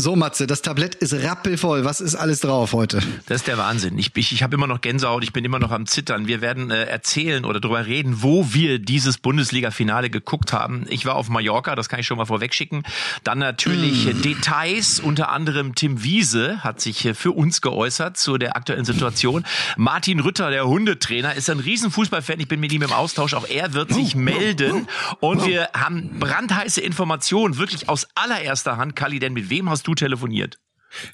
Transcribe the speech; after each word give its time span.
So, 0.00 0.14
Matze, 0.14 0.46
das 0.46 0.62
Tablett 0.62 0.94
ist 0.94 1.12
rappelvoll. 1.12 1.84
Was 1.84 2.00
ist 2.00 2.14
alles 2.14 2.38
drauf 2.38 2.72
heute? 2.72 3.00
Das 3.26 3.38
ist 3.38 3.48
der 3.48 3.58
Wahnsinn. 3.58 3.98
Ich, 3.98 4.12
ich, 4.14 4.32
ich 4.32 4.44
habe 4.44 4.54
immer 4.54 4.68
noch 4.68 4.80
Gänsehaut, 4.80 5.24
ich 5.24 5.32
bin 5.32 5.44
immer 5.44 5.58
noch 5.58 5.72
am 5.72 5.86
Zittern. 5.86 6.28
Wir 6.28 6.40
werden 6.40 6.70
äh, 6.70 6.84
erzählen 6.84 7.44
oder 7.44 7.58
darüber 7.58 7.84
reden, 7.84 8.22
wo 8.22 8.54
wir 8.54 8.78
dieses 8.78 9.18
Bundesliga-Finale 9.18 10.08
geguckt 10.08 10.52
haben. 10.52 10.86
Ich 10.88 11.04
war 11.04 11.16
auf 11.16 11.28
Mallorca, 11.30 11.74
das 11.74 11.88
kann 11.88 11.98
ich 11.98 12.06
schon 12.06 12.16
mal 12.16 12.26
vorwegschicken. 12.26 12.84
Dann 13.24 13.40
natürlich 13.40 14.06
mm. 14.06 14.22
Details, 14.22 15.00
unter 15.00 15.30
anderem 15.30 15.74
Tim 15.74 16.04
Wiese 16.04 16.62
hat 16.62 16.80
sich 16.80 17.04
äh, 17.04 17.14
für 17.14 17.32
uns 17.32 17.60
geäußert 17.60 18.16
zu 18.16 18.38
der 18.38 18.54
aktuellen 18.54 18.84
Situation. 18.84 19.44
Martin 19.76 20.20
Rütter, 20.20 20.50
der 20.50 20.68
Hundetrainer, 20.68 21.34
ist 21.34 21.50
ein 21.50 21.58
Riesenfußballfan. 21.58 22.38
Ich 22.38 22.46
bin 22.46 22.60
mit 22.60 22.72
ihm 22.72 22.82
im 22.82 22.92
Austausch. 22.92 23.34
Auch 23.34 23.48
er 23.48 23.72
wird 23.72 23.92
sich 23.92 24.14
melden. 24.14 24.86
Und 25.18 25.44
wir 25.44 25.70
haben 25.74 26.20
brandheiße 26.20 26.80
Informationen, 26.80 27.58
wirklich 27.58 27.88
aus 27.88 28.06
allererster 28.14 28.76
Hand. 28.76 28.94
Kali, 28.94 29.18
denn 29.18 29.32
mit 29.32 29.50
wem 29.50 29.68
hast 29.68 29.87
du 29.87 29.87
du 29.88 29.94
telefoniert? 29.94 30.58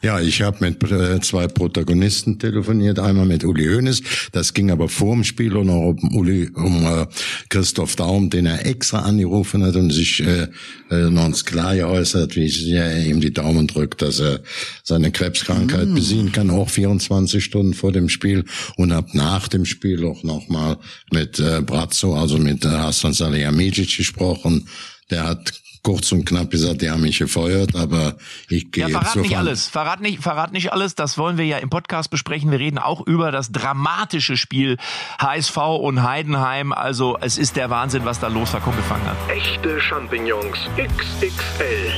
Ja, 0.02 0.20
ich 0.20 0.40
habe 0.40 0.58
mit 0.60 0.82
äh, 0.90 1.20
zwei 1.20 1.48
Protagonisten 1.48 2.38
telefoniert. 2.38 3.00
Einmal 3.00 3.26
mit 3.26 3.44
Uli 3.44 3.66
Hoeneß, 3.66 4.02
das 4.30 4.54
ging 4.54 4.70
aber 4.70 4.88
vor 4.88 5.14
dem 5.14 5.24
Spiel 5.24 5.56
und 5.56 5.66
noch 5.66 5.80
um, 5.80 6.16
Uli, 6.16 6.48
um 6.54 6.86
äh, 6.86 7.06
Christoph 7.48 7.96
Daum, 7.96 8.30
den 8.30 8.46
er 8.46 8.64
extra 8.66 9.00
angerufen 9.00 9.64
hat 9.64 9.74
und 9.74 9.90
sich 9.90 10.20
äh, 10.24 10.46
äh, 10.90 11.06
ins 11.08 11.44
klar 11.44 11.74
geäußert, 11.74 12.36
wie 12.36 12.72
er 12.72 13.04
ihm 13.04 13.20
die 13.20 13.32
Daumen 13.32 13.66
drückt, 13.66 14.00
dass 14.00 14.20
er 14.20 14.42
seine 14.84 15.10
Krebskrankheit 15.10 15.88
mm. 15.88 15.94
besiegen 15.94 16.32
kann, 16.32 16.50
auch 16.50 16.70
24 16.70 17.44
Stunden 17.44 17.74
vor 17.74 17.90
dem 17.90 18.08
Spiel 18.08 18.44
und 18.76 18.92
hab 18.92 19.12
nach 19.12 19.48
dem 19.48 19.64
Spiel 19.64 20.06
auch 20.06 20.22
nochmal 20.22 20.78
mit 21.12 21.40
äh, 21.40 21.62
Brazzo, 21.62 22.14
also 22.14 22.38
mit 22.38 22.64
äh, 22.64 22.68
Hassan 22.68 23.12
Salihamidzic 23.12 23.96
gesprochen. 23.96 24.68
Der 25.10 25.24
hat 25.24 25.63
kurz 25.84 26.10
und 26.10 26.24
knapp 26.24 26.50
gesagt, 26.50 26.82
die 26.82 26.90
haben 26.90 27.02
mich 27.02 27.18
gefeuert, 27.18 27.76
aber 27.76 28.16
ich 28.48 28.72
gehe 28.72 28.88
ja, 28.88 28.98
verrat 28.98 29.16
nicht 29.16 29.36
alles, 29.36 29.68
verrat 29.68 30.00
nicht, 30.00 30.20
verrat 30.20 30.52
nicht 30.52 30.72
alles. 30.72 30.96
Das 30.96 31.16
wollen 31.16 31.38
wir 31.38 31.44
ja 31.44 31.58
im 31.58 31.70
Podcast 31.70 32.10
besprechen. 32.10 32.50
Wir 32.50 32.58
reden 32.58 32.78
auch 32.78 33.06
über 33.06 33.30
das 33.30 33.52
dramatische 33.52 34.36
Spiel 34.36 34.78
HSV 35.20 35.56
und 35.56 36.02
Heidenheim. 36.02 36.72
Also 36.72 37.16
es 37.20 37.38
ist 37.38 37.54
der 37.56 37.70
Wahnsinn, 37.70 38.04
was 38.04 38.18
da 38.18 38.28
los 38.28 38.52
war. 38.52 38.60
Komm, 38.60 38.74
wir 38.76 38.82
fangen 38.82 39.06
an. 39.06 39.16
Echte 39.28 39.80
Champignons 39.80 40.58
XXL. 40.76 41.92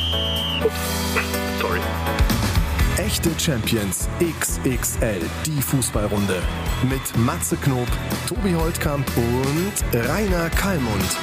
Ups, 0.65 0.75
sorry. 1.61 1.81
Echte 2.99 3.31
Champions 3.39 4.09
XXL, 4.21 5.21
die 5.45 5.63
Fußballrunde. 5.63 6.43
Mit 6.89 7.17
Matze 7.19 7.57
Knob, 7.57 7.87
Tobi 8.27 8.55
Holtkamp 8.55 9.07
und 9.17 9.85
Rainer 10.09 10.51
Kallmund. 10.51 11.17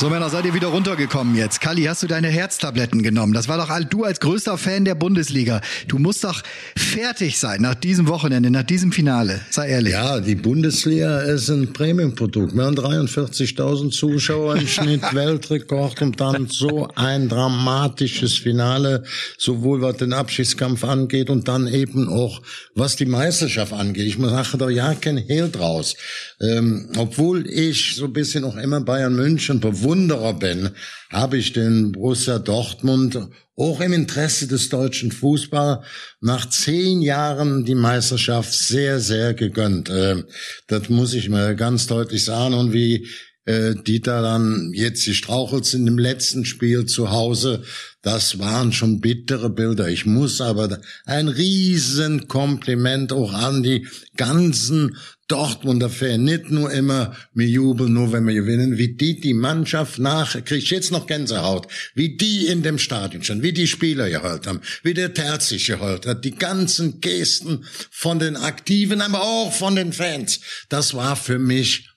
So 0.00 0.08
Männer, 0.08 0.30
seid 0.30 0.46
ihr 0.46 0.54
wieder 0.54 0.68
runtergekommen 0.68 1.34
jetzt? 1.34 1.60
Kalli, 1.60 1.82
hast 1.82 2.02
du 2.02 2.06
deine 2.06 2.28
Herztabletten 2.28 3.02
genommen? 3.02 3.34
Das 3.34 3.48
war 3.48 3.58
doch 3.58 3.68
all, 3.68 3.84
du 3.84 4.04
als 4.04 4.18
größter 4.18 4.56
Fan 4.56 4.86
der 4.86 4.94
Bundesliga. 4.94 5.60
Du 5.88 5.98
musst 5.98 6.24
doch 6.24 6.40
fertig 6.74 7.38
sein 7.38 7.60
nach 7.60 7.74
diesem 7.74 8.08
Wochenende, 8.08 8.50
nach 8.50 8.62
diesem 8.62 8.92
Finale. 8.92 9.42
Sei 9.50 9.68
ehrlich. 9.68 9.92
Ja, 9.92 10.20
die 10.20 10.36
Bundesliga 10.36 11.20
ist 11.20 11.50
ein 11.50 11.74
Premiumprodukt. 11.74 12.54
Wir 12.54 12.64
haben 12.64 12.76
43.000 12.76 13.90
Zuschauer 13.90 14.56
im 14.56 14.66
Schnitt, 14.66 15.02
Weltrekord 15.12 16.00
und 16.00 16.18
dann 16.18 16.46
so 16.48 16.88
ein 16.94 17.28
dramatisches 17.28 18.38
Finale, 18.38 19.04
sowohl 19.36 19.82
was 19.82 19.98
den 19.98 20.14
Abschiedskampf 20.14 20.82
angeht 20.82 21.28
und 21.28 21.46
dann 21.46 21.68
eben 21.68 22.08
auch 22.08 22.40
was 22.74 22.96
die 22.96 23.04
Meisterschaft 23.04 23.74
angeht. 23.74 24.06
Ich 24.06 24.16
mache 24.16 24.56
da 24.56 24.70
ja 24.70 24.94
kein 24.94 25.18
Hehl 25.18 25.50
draus. 25.50 25.94
Ähm, 26.40 26.88
obwohl 26.96 27.46
ich 27.46 27.96
so 27.96 28.06
ein 28.06 28.14
bisschen 28.14 28.44
auch 28.44 28.56
immer 28.56 28.80
Bayern 28.80 29.14
München 29.14 29.60
Bewunderer 29.90 30.34
bin, 30.34 30.70
habe 31.10 31.36
ich 31.36 31.52
den 31.52 31.90
Borussia 31.90 32.38
Dortmund 32.38 33.18
auch 33.56 33.80
im 33.80 33.92
Interesse 33.92 34.46
des 34.46 34.68
deutschen 34.68 35.10
Fußball 35.10 35.82
nach 36.20 36.48
zehn 36.48 37.02
Jahren 37.02 37.64
die 37.64 37.74
Meisterschaft 37.74 38.52
sehr, 38.52 39.00
sehr 39.00 39.34
gegönnt. 39.34 39.90
Äh, 39.90 40.22
das 40.68 40.88
muss 40.90 41.12
ich 41.12 41.28
mir 41.28 41.56
ganz 41.56 41.88
deutlich 41.88 42.24
sagen. 42.24 42.54
Und 42.54 42.72
wie 42.72 43.08
äh, 43.44 43.74
Dieter 43.74 44.22
dann 44.22 44.72
jetzt 44.72 45.06
die 45.06 45.14
strauchelt 45.14 45.64
sind 45.64 45.86
im 45.86 45.98
letzten 45.98 46.44
Spiel 46.44 46.86
zu 46.86 47.10
Hause. 47.10 47.62
Das 48.02 48.38
waren 48.38 48.72
schon 48.72 49.00
bittere 49.00 49.50
Bilder. 49.50 49.88
Ich 49.88 50.06
muss 50.06 50.40
aber 50.40 50.80
ein 51.04 51.28
Riesenkompliment 51.28 53.12
auch 53.12 53.32
an 53.32 53.62
die 53.62 53.86
ganzen 54.16 54.96
Dortmunder 55.30 55.90
Fan, 55.90 56.24
nicht 56.24 56.50
nur 56.50 56.72
immer, 56.72 57.14
wir 57.34 57.46
jubeln 57.46 57.92
nur, 57.92 58.10
wenn 58.10 58.26
wir 58.26 58.34
gewinnen, 58.34 58.78
wie 58.78 58.96
die 58.96 59.20
die 59.20 59.32
Mannschaft 59.32 60.00
nach, 60.00 60.32
krieg 60.44 60.58
ich 60.58 60.70
jetzt 60.70 60.90
noch 60.90 61.06
Gänsehaut, 61.06 61.68
wie 61.94 62.16
die 62.16 62.48
in 62.48 62.64
dem 62.64 62.78
Stadion 62.78 63.22
schon, 63.22 63.40
wie 63.40 63.52
die 63.52 63.68
Spieler 63.68 64.10
geheult 64.10 64.48
haben, 64.48 64.60
wie 64.82 64.92
der 64.92 65.14
Terz 65.14 65.50
sich 65.50 65.68
geheult 65.68 66.04
hat, 66.04 66.24
die 66.24 66.34
ganzen 66.34 67.00
Gesten 67.00 67.64
von 67.92 68.18
den 68.18 68.36
Aktiven, 68.36 69.00
aber 69.00 69.22
auch 69.22 69.52
von 69.52 69.76
den 69.76 69.92
Fans, 69.92 70.40
das 70.68 70.94
war 70.94 71.14
für 71.14 71.38
mich 71.38 71.89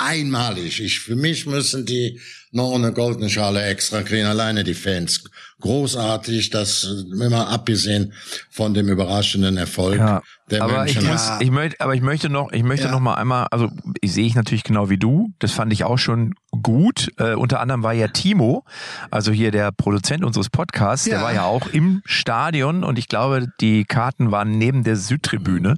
einmalig. 0.00 0.80
Ich, 0.80 1.00
für 1.00 1.16
mich 1.16 1.46
müssen 1.46 1.86
die 1.86 2.20
noch 2.52 2.74
eine 2.74 2.92
goldene 2.92 3.30
Schale 3.30 3.62
extra 3.62 4.02
kriegen, 4.02 4.26
alleine 4.26 4.64
die 4.64 4.74
Fans. 4.74 5.24
Großartig, 5.60 6.50
das 6.50 6.84
immer 7.12 7.48
abgesehen 7.48 8.12
von 8.50 8.74
dem 8.74 8.88
überraschenden 8.88 9.56
Erfolg 9.56 9.98
ja 9.98 10.22
der 10.50 10.62
aber 10.62 10.84
Menschen. 10.84 11.02
Ich 11.02 11.08
muss, 11.08 11.30
ich 11.40 11.50
möchte, 11.50 11.80
aber 11.80 11.94
ich 11.94 12.02
möchte 12.02 12.28
noch, 12.28 12.52
ich 12.52 12.62
möchte 12.62 12.86
ja. 12.86 12.92
noch 12.92 13.00
mal 13.00 13.14
einmal, 13.14 13.46
also 13.50 13.68
ich 14.00 14.12
sehe 14.12 14.26
ich 14.26 14.34
natürlich 14.34 14.64
genau 14.64 14.90
wie 14.90 14.98
du. 14.98 15.32
Das 15.38 15.52
fand 15.52 15.72
ich 15.72 15.84
auch 15.84 15.98
schon 15.98 16.34
gut. 16.62 17.12
Äh, 17.18 17.34
unter 17.34 17.60
anderem 17.60 17.82
war 17.82 17.92
ja 17.92 18.08
Timo, 18.08 18.64
also 19.10 19.32
hier 19.32 19.50
der 19.50 19.72
Produzent 19.72 20.24
unseres 20.24 20.50
Podcasts, 20.50 21.06
ja. 21.06 21.16
der 21.16 21.22
war 21.22 21.32
ja 21.32 21.44
auch 21.44 21.68
im 21.68 22.02
Stadion 22.04 22.84
und 22.84 22.98
ich 22.98 23.08
glaube, 23.08 23.46
die 23.60 23.84
Karten 23.84 24.30
waren 24.30 24.58
neben 24.58 24.84
der 24.84 24.96
Südtribüne. 24.96 25.76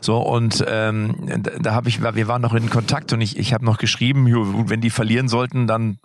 So 0.00 0.18
und 0.18 0.64
ähm, 0.68 1.42
da, 1.42 1.52
da 1.58 1.74
habe 1.74 1.88
ich, 1.88 2.02
wir 2.02 2.28
waren 2.28 2.42
noch 2.42 2.54
in 2.54 2.70
Kontakt 2.70 3.12
und 3.12 3.20
ich, 3.20 3.38
ich 3.38 3.52
habe 3.54 3.64
noch 3.64 3.78
geschrieben, 3.78 4.26
wenn 4.68 4.80
die 4.80 4.90
verlieren 4.90 5.28
sollten, 5.28 5.66
dann 5.66 5.98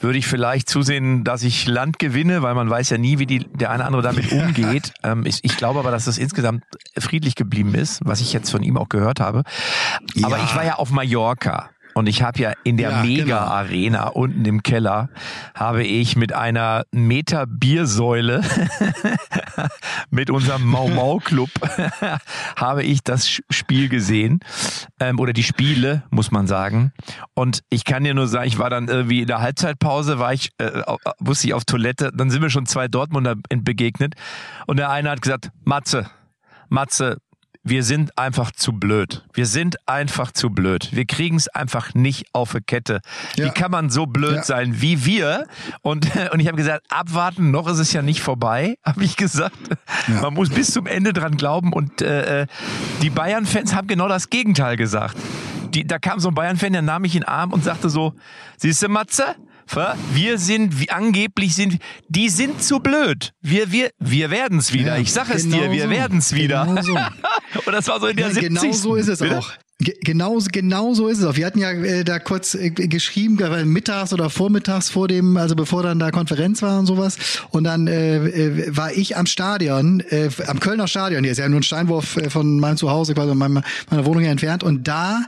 würde 0.00 0.18
ich 0.18 0.26
vielleicht 0.26 0.68
zusehen, 0.68 1.24
dass 1.24 1.42
ich 1.42 1.66
Land 1.66 1.98
gewinne, 1.98 2.42
weil 2.42 2.54
man 2.54 2.70
weiß 2.70 2.90
ja 2.90 2.98
nie, 2.98 3.18
wie 3.18 3.26
die 3.26 3.40
der 3.40 3.70
eine 3.70 3.82
oder 3.82 3.86
andere 3.86 4.02
damit 4.02 4.32
umgeht. 4.32 4.92
ähm, 5.02 5.24
ich, 5.26 5.40
ich 5.42 5.56
glaube 5.56 5.80
aber, 5.80 5.90
dass 5.90 6.04
das 6.04 6.18
insgesamt 6.18 6.64
friedlich 6.98 7.34
geblieben 7.34 7.74
ist, 7.74 8.00
was 8.04 8.20
ich 8.20 8.32
jetzt 8.32 8.50
von 8.50 8.62
ihm 8.62 8.76
auch 8.76 8.88
gehört 8.88 9.20
habe. 9.20 9.42
Aber 10.22 10.38
ja. 10.38 10.44
ich 10.44 10.54
war 10.54 10.64
ja 10.64 10.74
auf 10.76 10.90
Mallorca. 10.90 11.70
Und 11.94 12.08
ich 12.08 12.22
habe 12.22 12.38
ja 12.40 12.52
in 12.64 12.76
der 12.76 12.90
ja, 12.90 13.02
Mega-Arena 13.02 13.98
genau. 13.98 14.12
unten 14.12 14.44
im 14.44 14.62
Keller 14.62 15.08
habe 15.54 15.84
ich 15.84 16.16
mit 16.16 16.32
einer 16.32 16.84
Meter 16.92 17.46
Biersäule 17.46 18.42
mit 20.10 20.30
unserem 20.30 20.64
Mau 20.64 20.88
Mau 20.88 21.18
Club 21.18 21.50
habe 22.56 22.82
ich 22.82 23.02
das 23.02 23.28
Spiel 23.28 23.88
gesehen 23.88 24.40
ähm, 25.00 25.18
oder 25.18 25.32
die 25.32 25.42
Spiele 25.42 26.02
muss 26.10 26.30
man 26.30 26.46
sagen. 26.46 26.92
Und 27.34 27.62
ich 27.70 27.84
kann 27.84 28.04
dir 28.04 28.14
nur 28.14 28.28
sagen, 28.28 28.46
ich 28.46 28.58
war 28.58 28.70
dann 28.70 28.88
irgendwie 28.88 29.20
in 29.20 29.26
der 29.26 29.40
Halbzeitpause 29.40 30.18
war 30.18 30.32
ich 30.32 30.50
äh, 30.58 30.82
wusste 31.18 31.48
ich 31.48 31.54
auf 31.54 31.64
Toilette. 31.64 32.12
Dann 32.14 32.30
sind 32.30 32.42
mir 32.42 32.50
schon 32.50 32.66
zwei 32.66 32.88
Dortmunder 32.88 33.36
begegnet 33.48 34.14
und 34.66 34.78
der 34.78 34.90
eine 34.90 35.10
hat 35.10 35.22
gesagt, 35.22 35.50
Matze, 35.64 36.10
Matze, 36.68 37.18
wir 37.62 37.82
sind 37.82 38.16
einfach 38.16 38.52
zu 38.52 38.72
blöd. 38.72 39.22
Wir 39.34 39.44
sind 39.44 39.76
einfach 39.86 40.32
zu 40.32 40.48
blöd. 40.48 40.88
Wir 40.92 41.04
kriegen 41.04 41.36
es 41.36 41.48
einfach 41.48 41.92
nicht 41.94 42.26
auf 42.32 42.52
die 42.52 42.60
Kette. 42.62 43.00
Ja. 43.36 43.46
Wie 43.46 43.50
kann 43.50 43.70
man 43.70 43.90
so 43.90 44.06
blöd 44.06 44.36
ja. 44.36 44.42
sein 44.42 44.80
wie 44.80 45.04
wir? 45.04 45.46
Und, 45.82 46.10
und 46.32 46.40
ich 46.40 46.46
habe 46.46 46.56
gesagt, 46.56 46.86
abwarten, 46.88 47.50
noch 47.50 47.68
ist 47.68 47.78
es 47.78 47.92
ja 47.92 48.00
nicht 48.00 48.22
vorbei, 48.22 48.76
habe 48.84 49.04
ich 49.04 49.16
gesagt. 49.16 49.58
Ja. 50.08 50.22
Man 50.22 50.34
muss 50.34 50.48
bis 50.48 50.72
zum 50.72 50.86
Ende 50.86 51.12
dran 51.12 51.36
glauben. 51.36 51.72
Und 51.72 52.00
äh, 52.00 52.42
äh 52.42 52.46
die 53.02 53.10
Bayern-Fans 53.10 53.74
haben 53.74 53.88
genau 53.88 54.08
das 54.08 54.30
Gegenteil 54.30 54.76
gesagt. 54.76 55.16
Die, 55.74 55.86
da 55.86 55.98
kam 55.98 56.18
so 56.18 56.28
ein 56.28 56.34
Bayern-Fan, 56.34 56.72
der 56.72 56.82
nahm 56.82 57.02
mich 57.02 57.14
in 57.14 57.22
den 57.22 57.28
Arm 57.28 57.52
und 57.52 57.62
sagte 57.62 57.90
so, 57.90 58.14
siehst 58.56 58.82
du, 58.82 58.88
Matze, 59.74 59.98
wir 60.12 60.38
sind, 60.38 60.80
wie, 60.80 60.90
angeblich 60.90 61.54
sind, 61.54 61.78
die 62.08 62.28
sind 62.28 62.62
zu 62.62 62.80
blöd. 62.80 63.32
Wir, 63.40 63.72
wir, 63.72 63.90
wir 63.98 64.30
werden's 64.30 64.72
wieder. 64.72 64.96
Ja, 64.96 65.02
ich 65.02 65.12
sag 65.12 65.32
es 65.34 65.44
genau 65.44 65.58
dir, 65.58 65.72
wir 65.72 65.84
so. 65.84 65.90
werden's 65.90 66.34
wieder. 66.34 66.66
Genau 66.66 66.82
so. 66.82 66.94
Und 67.66 67.72
das 67.72 67.88
war 67.88 68.00
so 68.00 68.06
in 68.06 68.16
der 68.16 68.28
ja, 68.28 68.34
70. 68.34 68.60
Genau 68.60 68.72
so 68.72 68.94
ist 68.96 69.08
es 69.08 69.18
Bitte? 69.20 69.38
auch. 69.38 69.50
Genau, 70.02 70.38
genau 70.52 70.92
so 70.92 71.08
ist 71.08 71.20
es 71.20 71.24
auch. 71.24 71.36
Wir 71.36 71.46
hatten 71.46 71.58
ja 71.58 71.70
äh, 71.70 72.04
da 72.04 72.18
kurz 72.18 72.54
äh, 72.54 72.68
geschrieben, 72.68 73.38
mittags 73.72 74.12
oder 74.12 74.28
vormittags 74.28 74.90
vor 74.90 75.08
dem, 75.08 75.38
also 75.38 75.56
bevor 75.56 75.82
dann 75.82 75.98
da 75.98 76.10
Konferenz 76.10 76.60
war 76.60 76.78
und 76.78 76.84
sowas. 76.84 77.16
Und 77.50 77.64
dann 77.64 77.86
äh, 77.86 78.16
äh, 78.16 78.76
war 78.76 78.92
ich 78.92 79.16
am 79.16 79.24
Stadion, 79.24 80.00
äh, 80.10 80.28
am 80.46 80.60
Kölner 80.60 80.86
Stadion, 80.86 81.22
hier 81.22 81.32
ist 81.32 81.38
ja 81.38 81.48
nur 81.48 81.60
ein 81.60 81.62
Steinwurf 81.62 82.18
äh, 82.18 82.28
von 82.28 82.60
meinem 82.60 82.76
Zuhause, 82.76 83.14
quasi 83.14 83.34
meiner, 83.34 83.62
meiner 83.88 84.04
Wohnung 84.04 84.20
hier 84.20 84.32
entfernt. 84.32 84.62
Und 84.62 84.86
da 84.86 85.22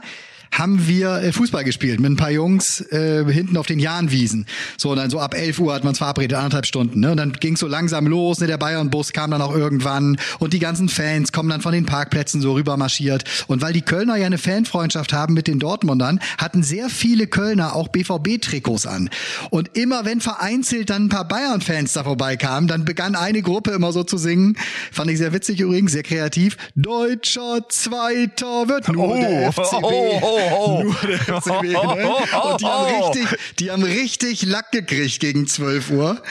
haben 0.53 0.87
wir 0.87 1.15
äh, 1.15 1.31
Fußball 1.31 1.63
gespielt 1.63 1.99
mit 1.99 2.11
ein 2.11 2.15
paar 2.15 2.31
Jungs 2.31 2.81
äh, 2.91 3.25
hinten 3.25 3.57
auf 3.57 3.65
den 3.65 3.79
Jahnwiesen. 3.79 4.45
So, 4.77 4.91
und 4.91 4.97
dann 4.97 5.09
so 5.09 5.19
ab 5.19 5.35
11 5.35 5.59
Uhr 5.59 5.73
hat 5.73 5.83
man 5.83 5.89
uns 5.89 5.97
verabredet, 5.97 6.37
anderthalb 6.37 6.65
Stunden. 6.65 6.99
Ne? 6.99 7.11
Und 7.11 7.17
dann 7.17 7.33
ging 7.33 7.57
so 7.57 7.67
langsam 7.67 8.07
los, 8.07 8.39
ne? 8.39 8.47
der 8.47 8.57
Bayern-Bus 8.57 9.13
kam 9.13 9.31
dann 9.31 9.41
auch 9.41 9.55
irgendwann 9.55 10.17
und 10.39 10.53
die 10.53 10.59
ganzen 10.59 10.89
Fans 10.89 11.31
kommen 11.31 11.49
dann 11.49 11.61
von 11.61 11.73
den 11.73 11.85
Parkplätzen 11.85 12.39
so 12.39 12.53
rüber 12.53 12.77
marschiert. 12.77 13.23
Und 13.47 13.61
weil 13.61 13.73
die 13.73 13.81
Kölner 13.81 14.15
ja 14.15 14.27
eine 14.27 14.37
Fanfreundschaft 14.37 15.11
haben 15.11 15.33
mit 15.33 15.47
den 15.47 15.59
Dortmundern, 15.59 16.19
hatten 16.37 16.61
sehr 16.61 16.89
viele 16.89 17.27
Kölner 17.27 17.75
auch 17.75 17.87
BVB-Trikots 17.87 18.85
an. 18.85 19.09
Und 19.49 19.75
immer 19.75 20.05
wenn 20.05 20.21
vereinzelt 20.21 20.91
dann 20.91 21.05
ein 21.05 21.09
paar 21.09 21.27
Bayern-Fans 21.27 21.93
da 21.93 22.03
vorbeikamen, 22.03 22.67
dann 22.67 22.85
begann 22.85 23.15
eine 23.15 23.41
Gruppe 23.41 23.71
immer 23.71 23.91
so 23.91 24.03
zu 24.03 24.17
singen. 24.17 24.55
Fand 24.91 25.09
ich 25.09 25.17
sehr 25.17 25.33
witzig 25.33 25.59
übrigens, 25.59 25.93
sehr 25.93 26.03
kreativ. 26.03 26.57
Deutscher 26.75 27.67
Zweiter 27.69 28.67
wird 28.67 28.87
nur 28.89 29.09
oh, 29.09 29.19
der 29.19 29.51
FCB. 29.51 29.83
Oh, 29.83 30.19
oh, 30.21 30.42
oh. 30.51 30.83
Nur 30.83 30.95
der 31.07 31.19
FCB. 31.19 31.63
Ne? 31.63 32.15
Und 32.43 32.61
die 32.61 32.65
haben 32.65 32.85
richtig, 32.85 33.39
die 33.59 33.71
haben 33.71 33.83
richtig 33.83 34.43
Lack 34.43 34.71
gekriegt 34.71 35.19
gegen 35.19 35.47
12 35.47 35.89
Uhr. 35.91 36.21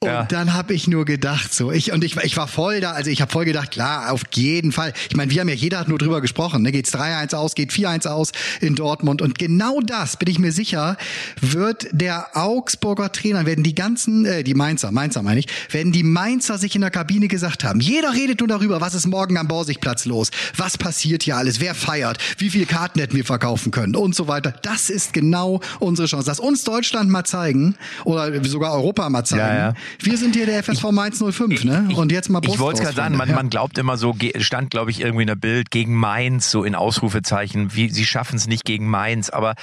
Und 0.00 0.10
ja. 0.10 0.24
dann 0.24 0.52
habe 0.52 0.74
ich 0.74 0.88
nur 0.88 1.06
gedacht, 1.06 1.54
so 1.54 1.72
ich 1.72 1.90
und 1.90 2.04
ich, 2.04 2.18
ich 2.18 2.36
war 2.36 2.48
voll 2.48 2.82
da, 2.82 2.92
also 2.92 3.10
ich 3.10 3.22
habe 3.22 3.32
voll 3.32 3.46
gedacht, 3.46 3.70
klar, 3.70 4.12
auf 4.12 4.24
jeden 4.34 4.70
Fall. 4.70 4.92
Ich 5.08 5.16
meine, 5.16 5.30
wir 5.30 5.40
haben 5.40 5.48
ja 5.48 5.54
jeder 5.54 5.78
hat 5.78 5.88
nur 5.88 5.96
drüber 5.96 6.20
gesprochen, 6.20 6.60
ne? 6.60 6.70
Geht's 6.70 6.94
3-1 6.94 7.34
aus, 7.34 7.54
geht 7.54 7.70
4-1 7.72 8.06
aus 8.06 8.32
in 8.60 8.74
Dortmund 8.74 9.22
und 9.22 9.38
genau 9.38 9.80
das 9.80 10.18
bin 10.18 10.28
ich 10.28 10.38
mir 10.38 10.52
sicher, 10.52 10.98
wird 11.40 11.88
der 11.92 12.36
Augsburger 12.36 13.10
Trainer 13.10 13.46
werden 13.46 13.64
die 13.64 13.74
ganzen 13.74 14.26
äh, 14.26 14.44
die 14.44 14.52
Mainzer, 14.52 14.92
Mainzer 14.92 15.22
meine 15.22 15.40
ich, 15.40 15.46
werden 15.72 15.92
die 15.92 16.02
Mainzer 16.02 16.58
sich 16.58 16.74
in 16.74 16.82
der 16.82 16.90
Kabine 16.90 17.26
gesagt 17.26 17.64
haben. 17.64 17.80
Jeder 17.80 18.12
redet 18.12 18.40
nur 18.40 18.48
darüber, 18.48 18.82
was 18.82 18.92
ist 18.92 19.06
morgen 19.06 19.38
am 19.38 19.48
Borsigplatz 19.48 20.04
los? 20.04 20.28
Was 20.58 20.76
passiert 20.76 21.22
hier 21.22 21.38
alles? 21.38 21.58
Wer 21.60 21.74
feiert? 21.74 22.18
Wie 22.36 22.50
viele 22.50 22.66
Karten 22.66 23.00
hätten 23.00 23.16
wir 23.16 23.24
verkaufen 23.24 23.72
können 23.72 23.96
und 23.96 24.14
so 24.14 24.28
weiter. 24.28 24.52
Das 24.60 24.90
ist 24.90 25.14
genau 25.14 25.62
unsere 25.80 26.06
Chance. 26.06 26.26
Dass 26.26 26.38
uns 26.38 26.64
Deutschland 26.64 27.08
mal 27.08 27.24
zeigen 27.24 27.76
oder 28.04 28.44
sogar 28.44 28.74
Europa 28.74 29.08
mal 29.08 29.24
zeigen. 29.24 29.40
Ja, 29.40 29.68
ja 29.68 29.74
wir 30.00 30.16
sind 30.18 30.34
hier 30.34 30.46
der 30.46 30.62
FSV 30.62 30.90
Mainz 30.92 31.22
05, 31.22 31.64
ne? 31.64 31.88
Und 31.94 32.12
jetzt 32.12 32.28
mal 32.28 32.40
Brust 32.40 32.54
Ich 32.54 32.60
wollte 32.60 32.78
es 32.78 32.84
gerade 32.84 32.96
sagen, 32.96 33.16
man, 33.16 33.30
man 33.32 33.50
glaubt 33.50 33.78
immer 33.78 33.96
so, 33.96 34.14
stand 34.38 34.70
glaube 34.70 34.90
ich 34.90 35.00
irgendwie 35.00 35.22
in 35.22 35.28
der 35.28 35.36
Bild 35.36 35.70
gegen 35.70 35.94
Mainz, 35.94 36.50
so 36.50 36.64
in 36.64 36.74
Ausrufezeichen, 36.74 37.74
wie 37.74 37.90
sie 37.90 38.04
schaffen 38.04 38.36
es 38.36 38.46
nicht 38.46 38.64
gegen 38.64 38.88
Mainz. 38.88 39.30
Aber 39.30 39.54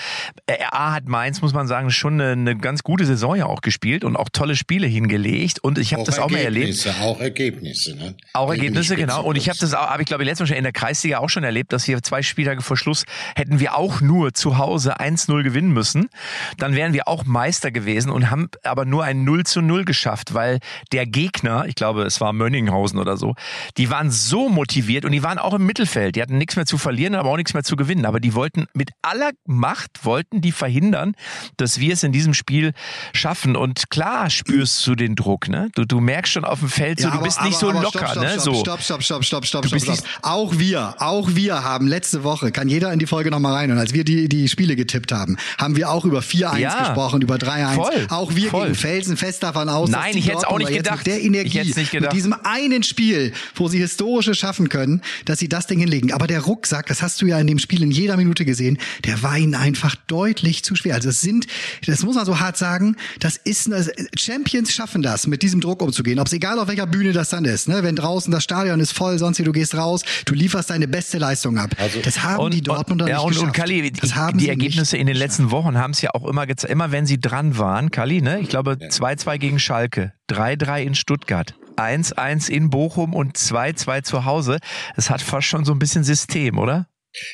A 0.71 0.93
hat 0.93 1.07
Mainz, 1.07 1.41
muss 1.41 1.53
man 1.53 1.67
sagen, 1.67 1.91
schon 1.91 2.19
eine, 2.19 2.31
eine 2.31 2.57
ganz 2.57 2.83
gute 2.83 3.05
Saison 3.05 3.35
ja 3.35 3.45
auch 3.45 3.61
gespielt 3.61 4.03
und 4.03 4.15
auch 4.15 4.29
tolle 4.31 4.55
Spiele 4.55 4.87
hingelegt. 4.87 5.59
Und 5.59 5.77
ich 5.77 5.93
habe 5.93 6.03
das 6.03 6.19
auch 6.19 6.29
mal 6.29 6.39
erlebt. 6.39 6.87
Auch 7.01 7.19
Ergebnisse, 7.19 7.95
ne? 7.95 8.15
Auch 8.33 8.49
Ergebnisse, 8.49 8.95
genau. 8.95 9.23
Und 9.23 9.35
ich 9.35 9.49
habe 9.49 9.59
das 9.59 9.73
auch, 9.73 9.89
habe 9.89 10.01
ich 10.01 10.07
glaube 10.07 10.23
ich 10.23 10.29
letztes 10.29 10.49
Mal 10.49 10.55
in 10.55 10.63
der 10.63 10.73
Kreisliga 10.73 11.19
auch 11.19 11.29
schon 11.29 11.43
erlebt, 11.43 11.73
dass 11.73 11.87
wir 11.87 12.01
zwei 12.01 12.21
Spieltage 12.21 12.61
vor 12.61 12.77
Schluss 12.77 13.05
hätten 13.35 13.59
wir 13.59 13.75
auch 13.75 14.01
nur 14.01 14.33
zu 14.33 14.57
Hause 14.57 14.99
1-0 14.99 15.43
gewinnen 15.43 15.71
müssen. 15.71 16.09
Dann 16.57 16.75
wären 16.75 16.93
wir 16.93 17.07
auch 17.07 17.25
Meister 17.25 17.71
gewesen 17.71 18.09
und 18.09 18.29
haben 18.29 18.49
aber 18.63 18.85
nur 18.85 19.03
ein 19.03 19.23
0 19.23 19.45
zu 19.45 19.61
0 19.61 19.85
geschafft 19.85 20.12
geschafft, 20.13 20.33
weil 20.33 20.59
der 20.91 21.05
Gegner, 21.05 21.65
ich 21.67 21.75
glaube, 21.75 22.03
es 22.03 22.21
war 22.21 22.33
Mönninghausen 22.33 22.99
oder 22.99 23.17
so, 23.17 23.35
die 23.77 23.89
waren 23.89 24.11
so 24.11 24.49
motiviert 24.49 25.05
und 25.05 25.11
die 25.11 25.23
waren 25.23 25.39
auch 25.39 25.53
im 25.53 25.65
Mittelfeld. 25.65 26.15
Die 26.15 26.21
hatten 26.21 26.37
nichts 26.37 26.55
mehr 26.55 26.65
zu 26.65 26.77
verlieren, 26.77 27.15
aber 27.15 27.29
auch 27.29 27.37
nichts 27.37 27.53
mehr 27.53 27.63
zu 27.63 27.75
gewinnen. 27.75 28.05
Aber 28.05 28.19
die 28.19 28.33
wollten 28.33 28.67
mit 28.73 28.91
aller 29.01 29.31
Macht, 29.45 30.05
wollten 30.05 30.41
die 30.41 30.51
verhindern, 30.51 31.15
dass 31.57 31.79
wir 31.79 31.93
es 31.93 32.03
in 32.03 32.11
diesem 32.11 32.33
Spiel 32.33 32.73
schaffen. 33.13 33.55
Und 33.55 33.89
klar 33.89 34.29
spürst 34.29 34.85
du 34.87 34.95
den 34.95 35.15
Druck, 35.15 35.47
ne? 35.47 35.69
Du, 35.75 35.85
du 35.85 35.99
merkst 35.99 36.33
schon 36.33 36.45
auf 36.45 36.59
dem 36.59 36.69
Feld, 36.69 36.99
so, 36.99 37.07
ja, 37.07 37.15
du 37.15 37.23
bist 37.23 37.39
aber, 37.39 37.47
nicht 37.47 37.57
so 37.57 37.71
locker, 37.71 38.07
stopp, 38.07 38.23
ne? 38.23 38.39
So. 38.39 38.53
Stopp, 38.53 38.81
stopp, 38.81 39.03
stopp, 39.03 39.23
stopp, 39.23 39.45
stopp, 39.45 39.65
stopp, 39.65 39.81
stopp. 39.81 39.99
Auch 40.21 40.57
wir, 40.57 40.95
auch 40.99 41.29
wir 41.31 41.63
haben 41.63 41.87
letzte 41.87 42.23
Woche, 42.23 42.51
kann 42.51 42.69
jeder 42.69 42.93
in 42.93 42.99
die 42.99 43.07
Folge 43.07 43.31
nochmal 43.31 43.53
rein, 43.53 43.71
und 43.71 43.77
als 43.77 43.93
wir 43.93 44.03
die, 44.03 44.29
die 44.29 44.47
Spiele 44.47 44.75
getippt 44.75 45.11
haben, 45.11 45.37
haben 45.57 45.75
wir 45.75 45.89
auch 45.89 46.05
über 46.05 46.19
4-1 46.19 46.57
ja, 46.57 46.79
gesprochen, 46.79 47.21
über 47.21 47.35
3-1. 47.35 48.09
Auch 48.09 48.35
wir 48.35 48.49
voll. 48.49 48.63
gegen 48.63 48.75
Felsen 48.75 49.17
fest 49.17 49.43
davon 49.43 49.69
aus, 49.69 49.89
Nein, 49.89 50.02
Nein, 50.03 50.17
ich 50.17 50.27
hätte 50.27 50.39
es 50.39 50.43
auch 50.43 50.57
nicht 50.57 50.71
gedacht. 50.71 50.97
Mit 50.97 51.07
der 51.07 51.21
Energie, 51.21 51.59
ich 51.59 51.75
nicht 51.75 51.91
gedacht. 51.91 52.11
mit 52.11 52.17
diesem 52.17 52.35
einen 52.43 52.83
Spiel, 52.83 53.33
wo 53.55 53.67
sie 53.67 53.79
historische 53.79 54.35
schaffen 54.35 54.69
können, 54.69 55.01
dass 55.25 55.39
sie 55.39 55.49
das 55.49 55.67
Ding 55.67 55.79
hinlegen. 55.79 56.11
Aber 56.11 56.27
der 56.27 56.41
Rucksack, 56.41 56.87
das 56.87 57.01
hast 57.01 57.21
du 57.21 57.25
ja 57.25 57.39
in 57.39 57.47
dem 57.47 57.59
Spiel 57.59 57.83
in 57.83 57.91
jeder 57.91 58.17
Minute 58.17 58.45
gesehen, 58.45 58.77
der 59.05 59.21
war 59.23 59.37
ihnen 59.37 59.55
einfach 59.55 59.95
deutlich 60.07 60.63
zu 60.63 60.75
schwer. 60.75 60.95
Also 60.95 61.09
es 61.09 61.21
sind, 61.21 61.47
das 61.85 62.03
muss 62.03 62.15
man 62.15 62.25
so 62.25 62.39
hart 62.39 62.57
sagen, 62.57 62.95
das 63.19 63.37
ist, 63.37 63.69
Champions 64.17 64.73
schaffen 64.73 65.01
das, 65.01 65.27
mit 65.27 65.41
diesem 65.41 65.61
Druck 65.61 65.81
umzugehen. 65.81 66.19
Ob 66.19 66.27
es 66.27 66.33
egal 66.33 66.59
auf 66.59 66.67
welcher 66.67 66.87
Bühne 66.87 67.13
das 67.13 67.29
dann 67.29 67.45
ist, 67.45 67.67
ne? 67.67 67.83
wenn 67.83 67.95
draußen 67.95 68.31
das 68.31 68.43
Stadion 68.43 68.79
ist 68.79 68.91
voll, 68.91 69.17
sonst 69.19 69.39
wie 69.39 69.43
du 69.43 69.51
gehst 69.51 69.75
raus, 69.75 70.03
du 70.25 70.33
lieferst 70.33 70.69
deine 70.69 70.87
beste 70.87 71.17
Leistung 71.17 71.57
ab. 71.57 71.71
Also, 71.77 71.99
das 72.01 72.23
haben 72.23 72.39
und, 72.39 72.53
die 72.53 72.61
Dortmunder 72.61 73.07
ja, 73.07 73.17
nicht 73.17 73.23
und, 73.23 73.29
geschafft. 73.29 73.47
Und 73.47 73.53
Kali, 73.53 73.91
das 73.91 74.15
haben 74.15 74.37
die 74.37 74.49
Ergebnisse 74.49 74.97
in 74.97 75.07
den 75.07 75.15
letzten 75.15 75.51
Wochen 75.51 75.77
haben 75.77 75.91
es 75.91 76.01
ja 76.01 76.11
auch 76.13 76.25
immer 76.25 76.47
gezeigt, 76.47 76.71
immer 76.71 76.91
wenn 76.91 77.05
sie 77.05 77.19
dran 77.19 77.57
waren, 77.57 77.91
Kali, 77.91 78.21
ne? 78.21 78.39
ich 78.39 78.49
glaube 78.49 78.73
2-2 78.73 79.37
gegen 79.37 79.59
Schalke, 79.59 79.92
3-3 80.29 80.83
in 80.83 80.95
Stuttgart. 80.95 81.55
1-1 81.75 82.49
in 82.49 82.69
Bochum 82.69 83.13
und 83.13 83.37
2-2 83.37 84.03
zu 84.03 84.25
Hause. 84.25 84.59
Es 84.95 85.09
hat 85.09 85.21
fast 85.21 85.47
schon 85.47 85.65
so 85.65 85.71
ein 85.71 85.79
bisschen 85.79 86.03
System, 86.03 86.57
oder? 86.57 86.87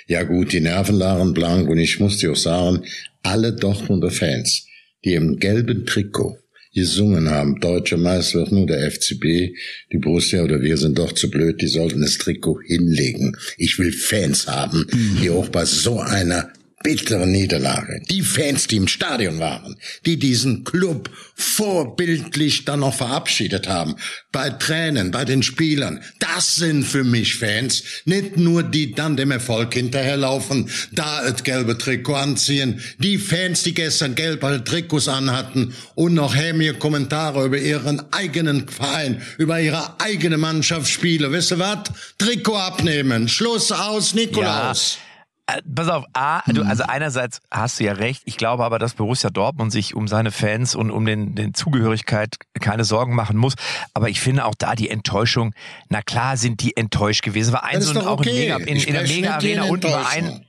Ja 0.08 0.24
gut, 0.24 0.52
die 0.52 0.60
Nerven 0.60 0.96
lagen 0.96 1.34
blank 1.34 1.70
und 1.70 1.78
ich 1.78 2.00
muss 2.00 2.18
dir 2.18 2.32
auch 2.32 2.38
sagen, 2.38 2.84
alle 3.24 3.54
Dortmunder 3.54 4.12
Fans, 4.12 4.66
die 5.06 5.14
im 5.14 5.38
gelben 5.38 5.86
Trikot 5.86 6.38
gesungen 6.74 7.30
haben, 7.30 7.60
deutscher 7.60 7.98
Meister 7.98 8.40
wird 8.40 8.52
nur 8.52 8.68
der 8.68 8.92
FCB, 8.92 9.54
die 9.92 9.98
Borussia 9.98 10.44
oder 10.44 10.62
wir 10.62 10.78
sind 10.78 11.00
doch 11.00 11.14
zu 11.14 11.30
blöd, 11.30 11.62
die 11.62 11.68
sollten 11.68 12.02
das 12.02 12.18
Trikot 12.18 12.62
hinlegen. 12.66 13.36
Ich 13.58 13.80
will 13.80 13.92
Fans 13.92 14.48
haben, 14.48 14.86
die 15.22 15.30
auch 15.30 15.50
bei 15.50 15.66
so 15.66 16.00
einer 16.00 16.52
bittere 16.82 17.28
Niederlage. 17.28 18.02
Die 18.10 18.22
Fans, 18.22 18.68
die 18.68 18.78
im 18.78 18.88
Stadion 18.88 19.40
waren, 19.40 19.76
die 20.06 20.18
diesen 20.18 20.64
Club 20.64 21.10
vorbildlich 21.36 22.66
dann 22.66 22.80
noch 22.80 22.94
verabschiedet 22.94 23.68
haben, 23.68 23.96
bei 24.32 24.50
Tränen, 24.50 25.12
bei 25.12 25.26
den 25.26 25.44
Spielern, 25.44 26.02
das 26.20 26.56
sind 26.56 26.84
für 26.84 27.04
mich 27.04 27.36
Fans, 27.36 27.84
nicht 28.06 28.38
nur 28.38 28.64
die 28.64 28.94
dann 28.94 29.18
dem 29.18 29.32
Erfolg 29.32 29.74
hinterherlaufen, 29.74 30.70
da 30.92 31.22
das 31.22 31.44
gelbe 31.44 31.78
Trikot 31.78 32.16
anziehen, 32.16 32.82
die 32.98 33.18
Fans, 33.18 33.64
die 33.64 33.74
gestern 33.74 34.16
gelbe 34.16 34.64
Trikots 34.64 35.08
anhatten 35.08 35.74
und 35.96 36.14
noch 36.14 36.36
hämige 36.36 36.76
Kommentare 36.76 37.46
über 37.46 37.58
ihren 37.58 38.02
eigenen 38.14 38.70
Verein, 38.70 39.22
über 39.38 39.60
ihre 39.60 40.00
eigene 40.00 40.38
Mannschaft 40.38 40.90
spielen. 40.90 41.32
Wisst 41.32 41.52
ihr 41.52 41.60
was? 41.60 41.90
Trikot 42.18 42.56
abnehmen, 42.56 43.28
Schluss 43.28 43.72
aus, 43.72 44.14
Nikolaus. 44.14 44.98
Ja. 45.02 45.09
Äh, 45.50 45.62
pass 45.74 45.90
auf, 45.90 46.06
A, 46.14 46.42
du, 46.48 46.64
also 46.64 46.84
mhm. 46.84 46.90
einerseits 46.90 47.40
hast 47.52 47.80
du 47.80 47.84
ja 47.86 47.94
recht. 47.94 48.22
Ich 48.26 48.38
glaube 48.38 48.64
aber, 48.64 48.80
dass 48.80 48.94
Borussia 48.94 49.30
Dortmund 49.30 49.72
sich 49.72 49.96
um 49.96 50.08
seine 50.08 50.32
Fans 50.32 50.76
und 50.76 50.92
um 50.92 51.06
den, 51.06 51.36
den 51.36 51.54
Zugehörigkeit 51.54 52.36
keine 52.60 52.84
Sorgen 52.84 53.16
machen 53.16 53.38
muss. 53.38 53.56
Aber 53.94 54.10
ich 54.10 54.22
finde 54.22 54.46
auch 54.46 54.56
da 54.58 54.76
die 54.76 54.90
Enttäuschung, 54.90 55.54
na 55.90 56.02
klar 56.02 56.38
sind 56.38 56.62
die 56.62 56.76
enttäuscht 56.78 57.24
gewesen. 57.24 57.54
War 57.54 57.64
ein 57.64 57.82
so 57.82 57.98
ein, 57.98 58.06
auch 58.06 58.20
okay. 58.20 58.30
in, 58.30 58.36
Mega, 58.36 58.58
in, 58.58 58.78
in 58.78 58.94
der 58.94 59.04
Mega 59.04 59.36
Arena 59.36 59.64
unten 59.64 59.92
war 59.92 60.10
ein, 60.10 60.46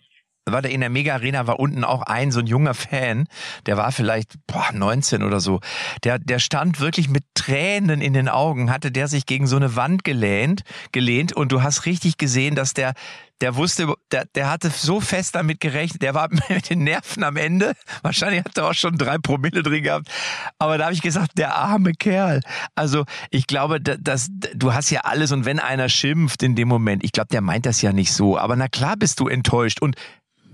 war 0.47 0.63
der 0.63 0.71
in 0.71 0.81
der 0.81 0.91
Mega 0.91 1.15
Arena 1.15 1.47
war 1.47 1.61
unten 1.61 1.85
auch 1.85 2.03
ein 2.03 2.33
so 2.33 2.41
ein 2.41 2.47
junger 2.47 2.75
Fan, 2.75 3.27
der 3.67 3.77
war 3.77 3.93
vielleicht 3.93 4.35
boah, 4.47 4.71
19 4.73 5.23
oder 5.23 5.41
so. 5.41 5.61
Der 6.05 6.19
der 6.19 6.39
stand 6.39 6.81
wirklich 6.81 7.09
mit 7.09 7.25
Tränen 7.35 8.01
in 8.01 8.13
den 8.13 8.29
Augen, 8.29 8.71
hatte 8.71 8.91
der 8.91 9.09
sich 9.09 9.27
gegen 9.27 9.47
so 9.47 9.57
eine 9.57 9.77
Wand 9.77 10.05
gelehnt, 10.05 10.63
gelehnt 10.93 11.33
und 11.33 11.53
du 11.53 11.63
hast 11.63 11.87
richtig 11.87 12.19
gesehen, 12.19 12.55
dass 12.55 12.75
der 12.75 12.95
der 13.41 13.57
wusste, 13.57 13.95
der, 14.13 14.27
der 14.35 14.51
hatte 14.51 14.71
so 14.71 15.01
fest 15.01 15.35
damit 15.35 15.61
gerechnet, 15.61 16.03
der 16.03 16.15
war 16.15 16.29
mit 16.49 16.71
den 16.71 16.85
Nerven 16.85 17.25
am 17.25 17.37
Ende. 17.37 17.75
Wahrscheinlich 18.03 18.45
hat 18.45 18.57
er 18.57 18.69
auch 18.69 18.75
schon 18.75 18.97
drei 18.97 19.19
Promille 19.19 19.63
drin 19.63 19.83
gehabt. 19.83 20.11
Aber 20.59 20.79
da 20.79 20.85
habe 20.85 20.95
ich 20.95 21.03
gesagt, 21.03 21.39
der 21.39 21.55
arme 21.57 21.93
Kerl. 21.93 22.41
Also 22.75 23.05
ich 23.31 23.47
glaube, 23.47 23.81
dass, 23.81 24.29
du 24.55 24.75
hast 24.75 24.91
ja 24.91 25.01
alles 25.03 25.33
und 25.33 25.45
wenn 25.45 25.59
einer 25.59 25.89
schimpft 25.89 26.43
in 26.43 26.55
dem 26.55 26.69
Moment, 26.69 27.05
ich 27.05 27.13
glaube, 27.13 27.29
der 27.29 27.41
meint 27.41 27.67
das 27.67 27.83
ja 27.83 27.93
nicht 27.93 28.13
so. 28.13 28.39
Aber 28.39 28.57
na 28.57 28.69
klar 28.69 28.97
bist 28.97 29.21
du 29.21 29.29
enttäuscht. 29.29 29.81
Und 29.81 29.97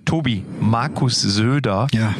Tobi, 0.04 0.44
Markus 0.60 1.20
Söder. 1.20 1.88
Ja 1.92 2.14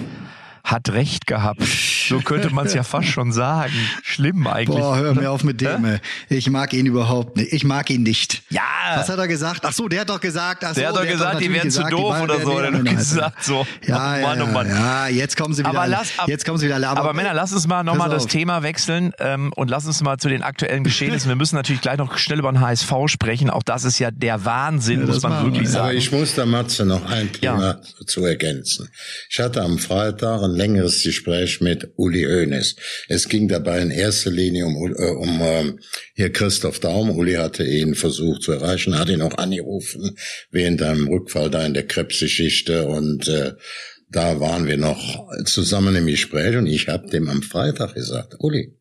hat 0.67 0.89
recht 0.91 1.29
gehabt. 1.29 1.63
So 2.09 2.21
könnte 2.21 2.51
man 2.51 2.67
es 2.67 2.75
ja 2.75 2.83
fast 2.83 3.07
schon 3.09 3.31
sagen. 3.31 3.73
Schlimm 4.03 4.47
eigentlich. 4.49 4.79
Boah, 4.79 4.97
hör 4.97 5.15
mir 5.15 5.31
auf 5.31 5.45
mit 5.45 5.61
dem. 5.61 5.85
Ey. 5.85 6.01
Ich 6.29 6.51
mag 6.51 6.73
ihn 6.73 6.87
überhaupt 6.87 7.37
nicht. 7.37 7.53
Ich 7.53 7.65
mag 7.65 7.89
ihn 7.89 8.03
nicht. 8.03 8.43
Ja. 8.51 8.63
Was 8.97 9.09
hat 9.09 9.19
er 9.19 9.29
gesagt? 9.29 9.61
Ach 9.65 9.73
so, 9.73 9.89
der 9.89 10.01
hat 10.01 10.11
doch 10.11 10.21
gesagt. 10.21 10.65
Ach 10.65 10.75
so, 10.75 10.81
der 10.81 10.89
hat 10.89 10.97
doch 10.97 11.03
der 11.03 11.13
gesagt, 11.13 11.35
hat 11.35 11.41
die 11.41 11.53
wären 11.53 11.71
zu 11.71 11.85
doof 11.85 12.21
oder 12.21 12.41
so. 12.41 12.59
Der 12.59 12.73
hat 12.73 12.85
gesagt 12.85 13.45
so. 13.45 13.65
Ja, 13.87 14.19
ja, 14.19 14.43
oh 14.43 14.47
Mann, 14.47 14.69
ja, 14.69 15.07
jetzt 15.07 15.37
kommen 15.37 15.55
sie 15.55 15.61
wieder. 15.61 15.71
Aber 15.71 15.87
lass, 15.87 16.19
ab, 16.19 16.29
jetzt 16.29 16.45
kommen 16.45 16.59
sie 16.59 16.67
wieder. 16.67 16.77
Aber, 16.77 17.01
aber 17.01 17.15
Männer, 17.15 17.33
lass 17.33 17.53
uns 17.53 17.67
mal 17.69 17.85
nochmal 17.85 18.11
das 18.11 18.27
Thema 18.27 18.65
wechseln 18.65 19.13
ähm, 19.21 19.53
und 19.55 19.71
lass 19.71 19.87
uns 19.87 20.03
mal 20.03 20.19
zu 20.19 20.29
den 20.29 20.43
aktuellen 20.43 20.83
Geschehnissen. 20.83 21.29
Wir 21.29 21.37
müssen 21.37 21.55
natürlich 21.55 21.81
gleich 21.81 21.99
noch 21.99 22.19
schnell 22.19 22.41
über 22.41 22.51
den 22.51 22.61
HSV 22.61 22.93
sprechen. 23.07 23.51
Auch 23.51 23.63
das 23.63 23.85
ist 23.85 24.01
ja 24.01 24.11
der 24.11 24.45
Wahnsinn, 24.45 25.01
ja, 25.01 25.07
muss 25.07 25.23
man 25.23 25.45
wirklich 25.45 25.69
sagen. 25.69 25.85
Aber 25.85 25.95
ich 25.95 26.11
muss 26.11 26.35
da 26.35 26.45
Matze 26.45 26.85
noch 26.85 27.05
ein 27.07 27.33
Thema 27.33 27.79
ja. 27.79 28.07
zu 28.07 28.25
ergänzen. 28.25 28.89
Ich 29.31 29.39
hatte 29.39 29.63
am 29.63 29.79
Freitag 29.79 30.43
ein 30.43 30.56
längeres 30.57 31.03
Gespräch 31.03 31.61
mit 31.61 31.93
Uli 31.97 32.25
Hoeneß. 32.25 32.77
Es 33.09 33.29
ging 33.29 33.49
dabei 33.49 33.81
in 33.81 33.91
erster 33.91 34.31
Linie 34.31 34.67
um, 34.67 34.77
äh, 34.77 35.11
um 35.11 35.41
äh, 35.41 35.73
hier 36.15 36.33
Christoph 36.33 36.81
Daum. 36.81 37.11
Uli 37.11 37.35
hatte 37.35 37.65
ihn 37.65 37.95
versucht 37.95 38.43
zu 38.43 38.53
erreichen, 38.53 38.99
hat 38.99 39.09
ihn 39.09 39.23
auch 39.23 39.39
angerufen 39.39 40.17
während 40.51 40.83
einem 40.83 41.09
Rückfall 41.09 41.51
da 41.51 41.65
in 41.65 41.75
der 41.75 41.87
Krebsgeschichte 41.87 42.87
und 42.87 43.29
äh, 43.29 43.53
da 44.09 44.41
waren 44.41 44.67
wir 44.67 44.77
noch 44.77 45.29
zusammen 45.45 45.97
im 45.97 46.07
Gespräch 46.07 46.57
und 46.57 46.67
ich 46.67 46.89
habe 46.89 47.09
dem 47.09 47.29
am 47.29 47.43
Freitag 47.43 47.95
gesagt, 47.95 48.37
Uli, 48.39 48.79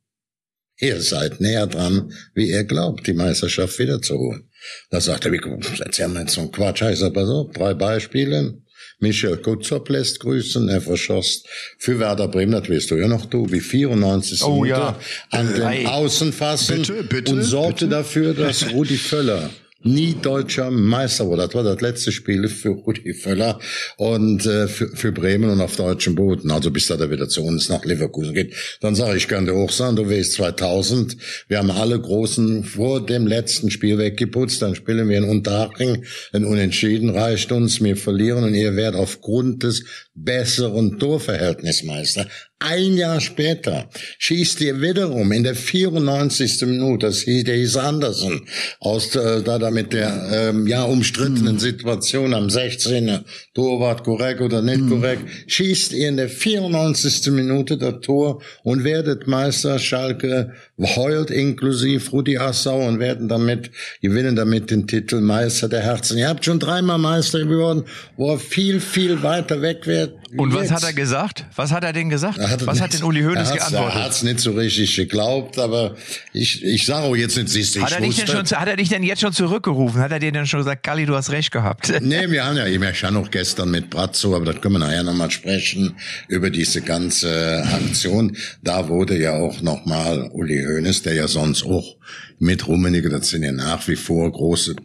ihr 0.79 1.01
seid 1.01 1.41
näher 1.41 1.67
dran, 1.67 2.13
wie 2.33 2.51
ihr 2.51 2.63
glaubt, 2.63 3.07
die 3.07 3.13
Meisterschaft 3.13 3.79
wiederzuholen. 3.79 4.49
Da 4.89 5.01
sagte 5.01 5.29
er, 5.29 5.59
erzähl 5.79 6.07
mir 6.07 6.21
jetzt 6.21 6.33
so 6.33 6.41
einen 6.41 6.51
Quatsch. 6.51 6.81
Ich 6.83 6.99
sag, 6.99 7.13
pass 7.13 7.29
auf, 7.29 7.51
drei 7.51 7.73
Beispiele. 7.73 8.61
Michel 8.99 9.37
Kutzop 9.37 9.89
lässt 9.89 10.19
grüßen, 10.21 10.69
er 10.69 10.81
verschoss 10.81 11.43
für 11.77 11.99
Werder 11.99 12.27
Bremen, 12.27 12.53
das 12.53 12.69
weißt 12.69 12.91
du 12.91 12.95
ja 12.95 13.07
noch 13.07 13.25
du, 13.25 13.51
wie 13.51 13.59
94. 13.59 14.43
Oh, 14.43 14.63
ja. 14.65 14.97
an 15.31 15.53
den 15.53 15.87
Außen 15.87 16.31
fassen 16.31 16.77
Bitte, 16.77 17.03
bitte, 17.03 17.33
und 17.33 17.43
sorgte 17.43 17.85
bitte. 17.85 17.97
dafür, 17.97 18.33
dass 18.33 18.69
Rudi 18.71 18.97
Völler 18.97 19.49
nie 19.85 20.15
deutscher 20.21 20.71
Meister 20.71 21.27
wurde. 21.27 21.43
Das 21.43 21.55
war 21.55 21.63
das 21.63 21.79
letzte 21.81 22.11
Spiel 22.11 22.47
für 22.47 22.69
Rudi 22.69 23.13
Völler 23.13 23.59
und 23.97 24.45
äh, 24.45 24.67
für, 24.67 24.89
für 24.89 25.11
Bremen 25.11 25.49
und 25.49 25.61
auf 25.61 25.75
deutschem 25.75 26.15
Boden. 26.15 26.51
Also 26.51 26.71
bis 26.71 26.87
da 26.87 26.97
der 26.97 27.11
wieder 27.11 27.29
zu 27.29 27.43
uns 27.43 27.69
nach 27.69 27.85
Leverkusen 27.85 28.33
geht. 28.33 28.55
Dann 28.81 28.95
sage 28.95 29.17
ich, 29.17 29.27
könnte 29.27 29.53
auch 29.53 29.71
sein, 29.71 29.95
du 29.95 30.09
weißt 30.09 30.33
2000. 30.33 31.17
Wir 31.47 31.59
haben 31.59 31.71
alle 31.71 31.99
Großen 31.99 32.63
vor 32.63 33.05
dem 33.05 33.27
letzten 33.27 33.69
Spiel 33.69 33.97
weggeputzt. 33.97 34.61
Dann 34.61 34.75
spielen 34.75 35.07
wir 35.07 35.17
in 35.17 35.23
Unterhaching. 35.23 36.03
Ein 36.33 36.45
Unentschieden 36.45 37.11
reicht 37.11 37.51
uns. 37.51 37.81
Wir 37.81 37.95
verlieren 37.95 38.43
und 38.43 38.55
ihr 38.55 38.75
werdet 38.75 38.99
aufgrund 38.99 39.63
des 39.63 39.85
besseren 40.15 40.97
Torverhältnismeister. 40.97 42.25
Ein 42.59 42.95
Jahr 42.95 43.19
später 43.19 43.89
schießt 44.17 44.61
ihr 44.61 44.81
wiederum 44.81 45.33
in 45.33 45.43
der 45.43 45.55
94. 45.55 46.61
Minute, 46.61 47.07
das 47.07 47.19
hieß, 47.19 47.43
der 47.43 47.57
hieß 47.57 47.75
Andersen, 47.75 48.47
aus 48.79 49.13
äh, 49.13 49.43
da, 49.43 49.59
da 49.59 49.71
mit 49.71 49.91
der 49.91 50.29
ähm, 50.31 50.65
ja 50.65 50.83
umstrittenen 50.83 51.59
Situation 51.59 52.33
am 52.33 52.49
16. 52.49 53.25
Torwart 53.53 54.05
korrekt 54.05 54.39
oder 54.39 54.61
nicht 54.61 54.87
korrekt, 54.87 55.23
schießt 55.47 55.91
ihr 55.93 56.07
in 56.07 56.15
der 56.15 56.29
94. 56.29 57.27
Minute 57.33 57.77
das 57.77 57.99
Tor 57.99 58.41
und 58.63 58.85
werdet 58.85 59.27
Meister. 59.27 59.77
Schalke 59.77 60.53
heult 60.79 61.31
inklusive 61.31 62.09
Rudi 62.11 62.37
Assau 62.37 62.87
und 62.87 62.99
werden 62.99 63.27
damit, 63.27 63.69
gewinnen 64.01 64.37
damit 64.37 64.71
den 64.71 64.87
Titel 64.87 65.19
Meister 65.19 65.67
der 65.67 65.81
Herzen. 65.81 66.17
Ihr 66.17 66.29
habt 66.29 66.45
schon 66.45 66.59
dreimal 66.59 66.97
Meister 66.97 67.39
geworden, 67.39 67.83
wo 68.15 68.31
er 68.31 68.39
viel, 68.39 68.79
viel 68.79 69.21
weiter 69.23 69.61
weg 69.61 69.87
wird. 70.11 70.39
Und 70.39 70.53
was 70.53 70.63
jetzt. 70.63 70.71
hat 70.71 70.83
er 70.83 70.93
gesagt? 70.93 71.45
Was 71.55 71.71
hat 71.71 71.83
er 71.83 71.93
denn 71.93 72.09
gesagt? 72.09 72.37
Er 72.37 72.57
was 72.65 72.81
hat 72.81 72.93
denn 72.93 73.03
Uli 73.03 73.21
Hoeneß 73.21 73.53
geantwortet? 73.53 73.95
Er 73.95 74.03
hat's 74.03 74.23
nicht 74.23 74.39
so 74.39 74.51
richtig 74.51 74.95
geglaubt, 74.95 75.57
aber 75.59 75.95
ich, 76.33 76.63
ich 76.63 76.85
sage 76.85 77.05
auch 77.05 77.15
jetzt 77.15 77.37
nicht, 77.37 77.49
siehst 77.49 77.75
du, 77.75 77.81
Hat 77.81 77.91
er, 77.91 78.01
dich 78.01 78.15
denn 78.15 78.27
schon, 78.27 78.45
hat 78.45 78.67
er 78.67 78.75
dich 78.75 78.89
denn 78.89 79.03
jetzt 79.03 79.21
schon 79.21 79.33
zurückgerufen? 79.33 80.01
Hat 80.01 80.11
er 80.11 80.19
dir 80.19 80.31
denn 80.31 80.45
schon 80.45 80.59
gesagt, 80.59 80.83
Galli, 80.83 81.05
du 81.05 81.15
hast 81.15 81.31
recht 81.31 81.51
gehabt? 81.51 81.91
Nee, 82.01 82.29
wir 82.29 82.45
haben 82.45 82.57
ja 82.57 82.65
immer 82.65 82.93
schon 82.93 83.13
noch 83.13 83.31
gestern 83.31 83.71
mit 83.71 83.89
Brazzo, 83.89 84.35
aber 84.35 84.45
das 84.45 84.61
können 84.61 84.75
wir 84.75 84.79
nachher 84.79 85.03
nochmal 85.03 85.31
sprechen, 85.31 85.95
über 86.27 86.49
diese 86.49 86.81
ganze 86.81 87.63
Aktion. 87.73 88.35
Da 88.63 88.87
wurde 88.87 89.17
ja 89.17 89.33
auch 89.33 89.61
nochmal 89.61 90.29
Uli 90.33 90.63
Hoeneß, 90.63 91.03
der 91.03 91.13
ja 91.13 91.27
sonst 91.27 91.65
auch 91.65 91.95
mit 92.39 92.67
Rummenigge, 92.67 93.09
das 93.09 93.29
sind 93.29 93.43
ja 93.43 93.51
nach 93.51 93.87
wie 93.87 93.95
vor 93.95 94.31
große 94.31 94.75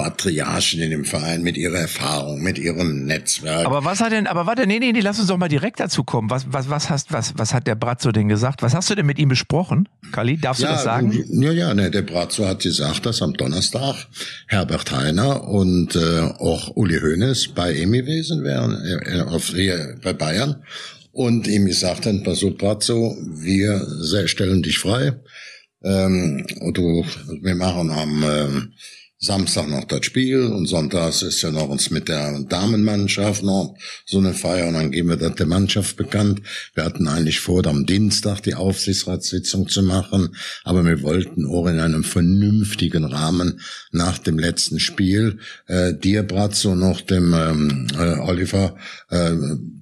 Patriarchen 0.00 0.80
in 0.80 0.90
dem 0.90 1.04
Verein 1.04 1.42
mit 1.42 1.58
ihrer 1.58 1.76
Erfahrung, 1.76 2.40
mit 2.40 2.58
ihrem 2.58 3.04
Netzwerk. 3.04 3.66
Aber 3.66 3.84
was 3.84 4.00
hat 4.00 4.12
denn, 4.12 4.26
aber 4.26 4.46
warte, 4.46 4.66
nee, 4.66 4.78
nee, 4.78 4.92
nee, 4.92 5.00
lass 5.00 5.18
uns 5.18 5.28
doch 5.28 5.36
mal 5.36 5.48
direkt 5.48 5.78
dazu 5.78 6.04
kommen. 6.04 6.30
Was, 6.30 6.46
was, 6.50 6.70
was 6.70 6.88
hast, 6.88 7.12
was, 7.12 7.34
was 7.36 7.52
hat 7.52 7.66
der 7.66 7.74
Bratzo 7.74 8.10
denn 8.10 8.28
gesagt? 8.28 8.62
Was 8.62 8.74
hast 8.74 8.88
du 8.88 8.94
denn 8.94 9.04
mit 9.04 9.18
ihm 9.18 9.28
besprochen? 9.28 9.90
Galli, 10.10 10.38
darfst 10.38 10.62
du 10.62 10.66
das 10.66 10.84
sagen? 10.84 11.12
Ja, 11.28 11.52
ja, 11.52 11.74
ne, 11.74 11.90
der 11.90 12.00
Brazzo 12.00 12.48
hat 12.48 12.62
gesagt, 12.62 13.04
dass 13.04 13.20
am 13.20 13.34
Donnerstag 13.34 14.06
Herbert 14.46 14.90
Heiner 14.90 15.46
und 15.46 15.94
äh, 15.96 16.20
auch 16.38 16.74
Uli 16.76 16.98
Hoeneß 16.98 17.48
bei 17.48 17.74
ihm 17.74 17.92
gewesen 17.92 18.42
wären, 18.42 18.72
äh, 18.82 19.18
äh, 19.18 19.22
auf, 19.22 19.48
hier 19.48 19.98
bei 20.02 20.14
Bayern. 20.14 20.64
Und 21.12 21.46
ihm 21.46 21.66
gesagt 21.66 22.06
haben, 22.06 22.22
pass 22.22 22.42
auf, 22.42 22.56
Brazzo, 22.56 23.18
wir 23.34 23.86
stellen 24.26 24.62
dich 24.62 24.78
frei. 24.78 25.12
Ähm, 25.82 26.46
und 26.60 26.78
du, 26.78 27.04
wir 27.42 27.54
machen 27.54 27.90
am 27.90 28.24
ähm, 28.26 28.72
Samstag 29.22 29.68
noch 29.68 29.84
das 29.84 30.06
Spiel 30.06 30.46
und 30.46 30.64
sonntags 30.64 31.20
ist 31.20 31.42
ja 31.42 31.50
noch 31.50 31.68
uns 31.68 31.90
mit 31.90 32.08
der 32.08 32.40
Damenmannschaft 32.40 33.42
noch 33.42 33.74
so 34.06 34.16
eine 34.16 34.32
Feier 34.32 34.68
und 34.68 34.74
dann 34.74 34.90
geben 34.90 35.10
wir 35.10 35.18
das 35.18 35.34
der 35.34 35.44
Mannschaft 35.44 35.98
bekannt. 35.98 36.40
Wir 36.72 36.84
hatten 36.84 37.06
eigentlich 37.06 37.40
vor, 37.40 37.66
am 37.66 37.84
Dienstag 37.84 38.40
die 38.40 38.54
Aufsichtsratssitzung 38.54 39.68
zu 39.68 39.82
machen, 39.82 40.34
aber 40.64 40.86
wir 40.86 41.02
wollten 41.02 41.44
auch 41.44 41.66
in 41.66 41.80
einem 41.80 42.02
vernünftigen 42.02 43.04
Rahmen 43.04 43.60
nach 43.92 44.16
dem 44.16 44.38
letzten 44.38 44.80
Spiel 44.80 45.38
äh, 45.66 45.92
dir, 45.92 46.22
Bratzo, 46.22 46.74
noch 46.74 47.02
dem 47.02 47.34
ähm, 47.34 47.88
äh, 47.98 48.20
Oliver 48.20 48.76
äh, 49.10 49.32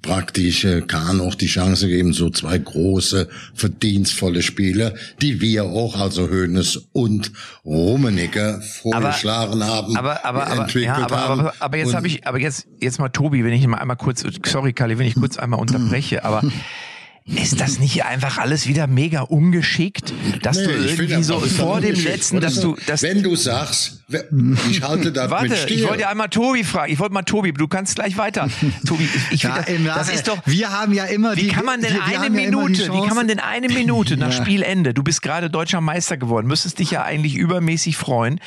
praktisch 0.02 0.64
äh, 0.64 0.80
Kahn 0.80 1.20
auch 1.20 1.36
die 1.36 1.46
Chance 1.46 1.86
geben, 1.86 2.12
so 2.12 2.28
zwei 2.30 2.58
große, 2.58 3.28
verdienstvolle 3.54 4.42
Spiele, 4.42 4.96
die 5.22 5.40
wir 5.40 5.66
auch, 5.66 5.94
also 6.00 6.28
Hönes 6.28 6.88
und 6.92 7.30
Rummenigge 7.64 8.60
vorgeschlagen 8.82 9.27
haben, 9.36 9.62
Aber, 9.96 10.24
aber, 10.24 10.46
aber, 10.46 10.62
entwickelt 10.62 10.84
ja, 10.84 10.94
aber, 10.96 11.20
haben. 11.20 11.40
aber, 11.40 11.54
aber 11.58 11.76
jetzt 11.76 11.94
habe 11.94 12.06
ich, 12.06 12.26
aber 12.26 12.38
jetzt, 12.38 12.66
jetzt 12.80 12.98
mal 12.98 13.08
Tobi, 13.08 13.44
wenn 13.44 13.52
ich 13.52 13.66
mal 13.66 13.78
einmal 13.78 13.96
kurz, 13.96 14.24
sorry 14.44 14.72
Kali, 14.72 14.98
wenn 14.98 15.06
ich 15.06 15.14
kurz 15.14 15.38
einmal 15.38 15.60
unterbreche, 15.60 16.24
aber 16.24 16.42
ist 17.24 17.60
das 17.60 17.78
nicht 17.78 18.04
einfach 18.04 18.38
alles 18.38 18.66
wieder 18.66 18.86
mega 18.86 19.20
ungeschickt, 19.22 20.12
dass 20.42 20.56
Nee, 20.56 20.64
du 20.64 20.70
irgendwie 20.72 21.22
so 21.22 21.40
vor 21.40 21.80
dem 21.80 21.94
letzten, 21.94 22.40
dass 22.40 22.60
du, 22.60 22.76
dass, 22.86 23.02
wenn 23.02 23.22
du 23.22 23.36
sagst, 23.36 23.97
ich 24.70 24.82
halte 24.82 25.12
da 25.12 25.30
Warte, 25.30 25.54
ich 25.68 25.86
wollte 25.86 26.00
ja 26.02 26.08
einmal 26.08 26.30
Tobi 26.30 26.64
fragen. 26.64 26.90
Ich 26.90 26.98
wollte 26.98 27.12
mal 27.12 27.22
Tobi, 27.24 27.52
du 27.52 27.68
kannst 27.68 27.96
gleich 27.96 28.16
weiter. 28.16 28.48
Tobi, 28.86 29.04
ich, 29.04 29.34
ich 29.34 29.42
Ja, 29.42 29.62
finde, 29.62 29.90
das, 29.94 30.08
ist 30.08 30.26
doch. 30.28 30.38
wir 30.46 30.70
haben 30.72 30.94
ja 30.94 31.04
immer 31.04 31.36
Wie 31.36 31.42
die- 31.42 31.48
kann 31.48 31.66
man 31.66 31.82
denn 31.82 31.92
wir- 31.92 32.00
wir 32.00 32.04
eine 32.06 32.18
haben 32.24 32.34
ja 32.38 32.44
Minute, 32.46 32.84
wie 32.90 33.06
kann 33.06 33.16
man 33.16 33.28
denn 33.28 33.38
eine 33.38 33.68
Minute 33.68 34.16
nach 34.16 34.32
Ja. 34.32 34.42
Spielende, 34.42 34.94
du 34.94 35.02
bist 35.02 35.20
gerade 35.20 35.50
deutscher 35.50 35.82
Meister 35.82 36.16
geworden, 36.16 36.46
müsstest 36.46 36.78
dich 36.78 36.90
ja 36.90 37.02
eigentlich 37.04 37.34
übermäßig 37.36 37.98
freuen, 37.98 38.40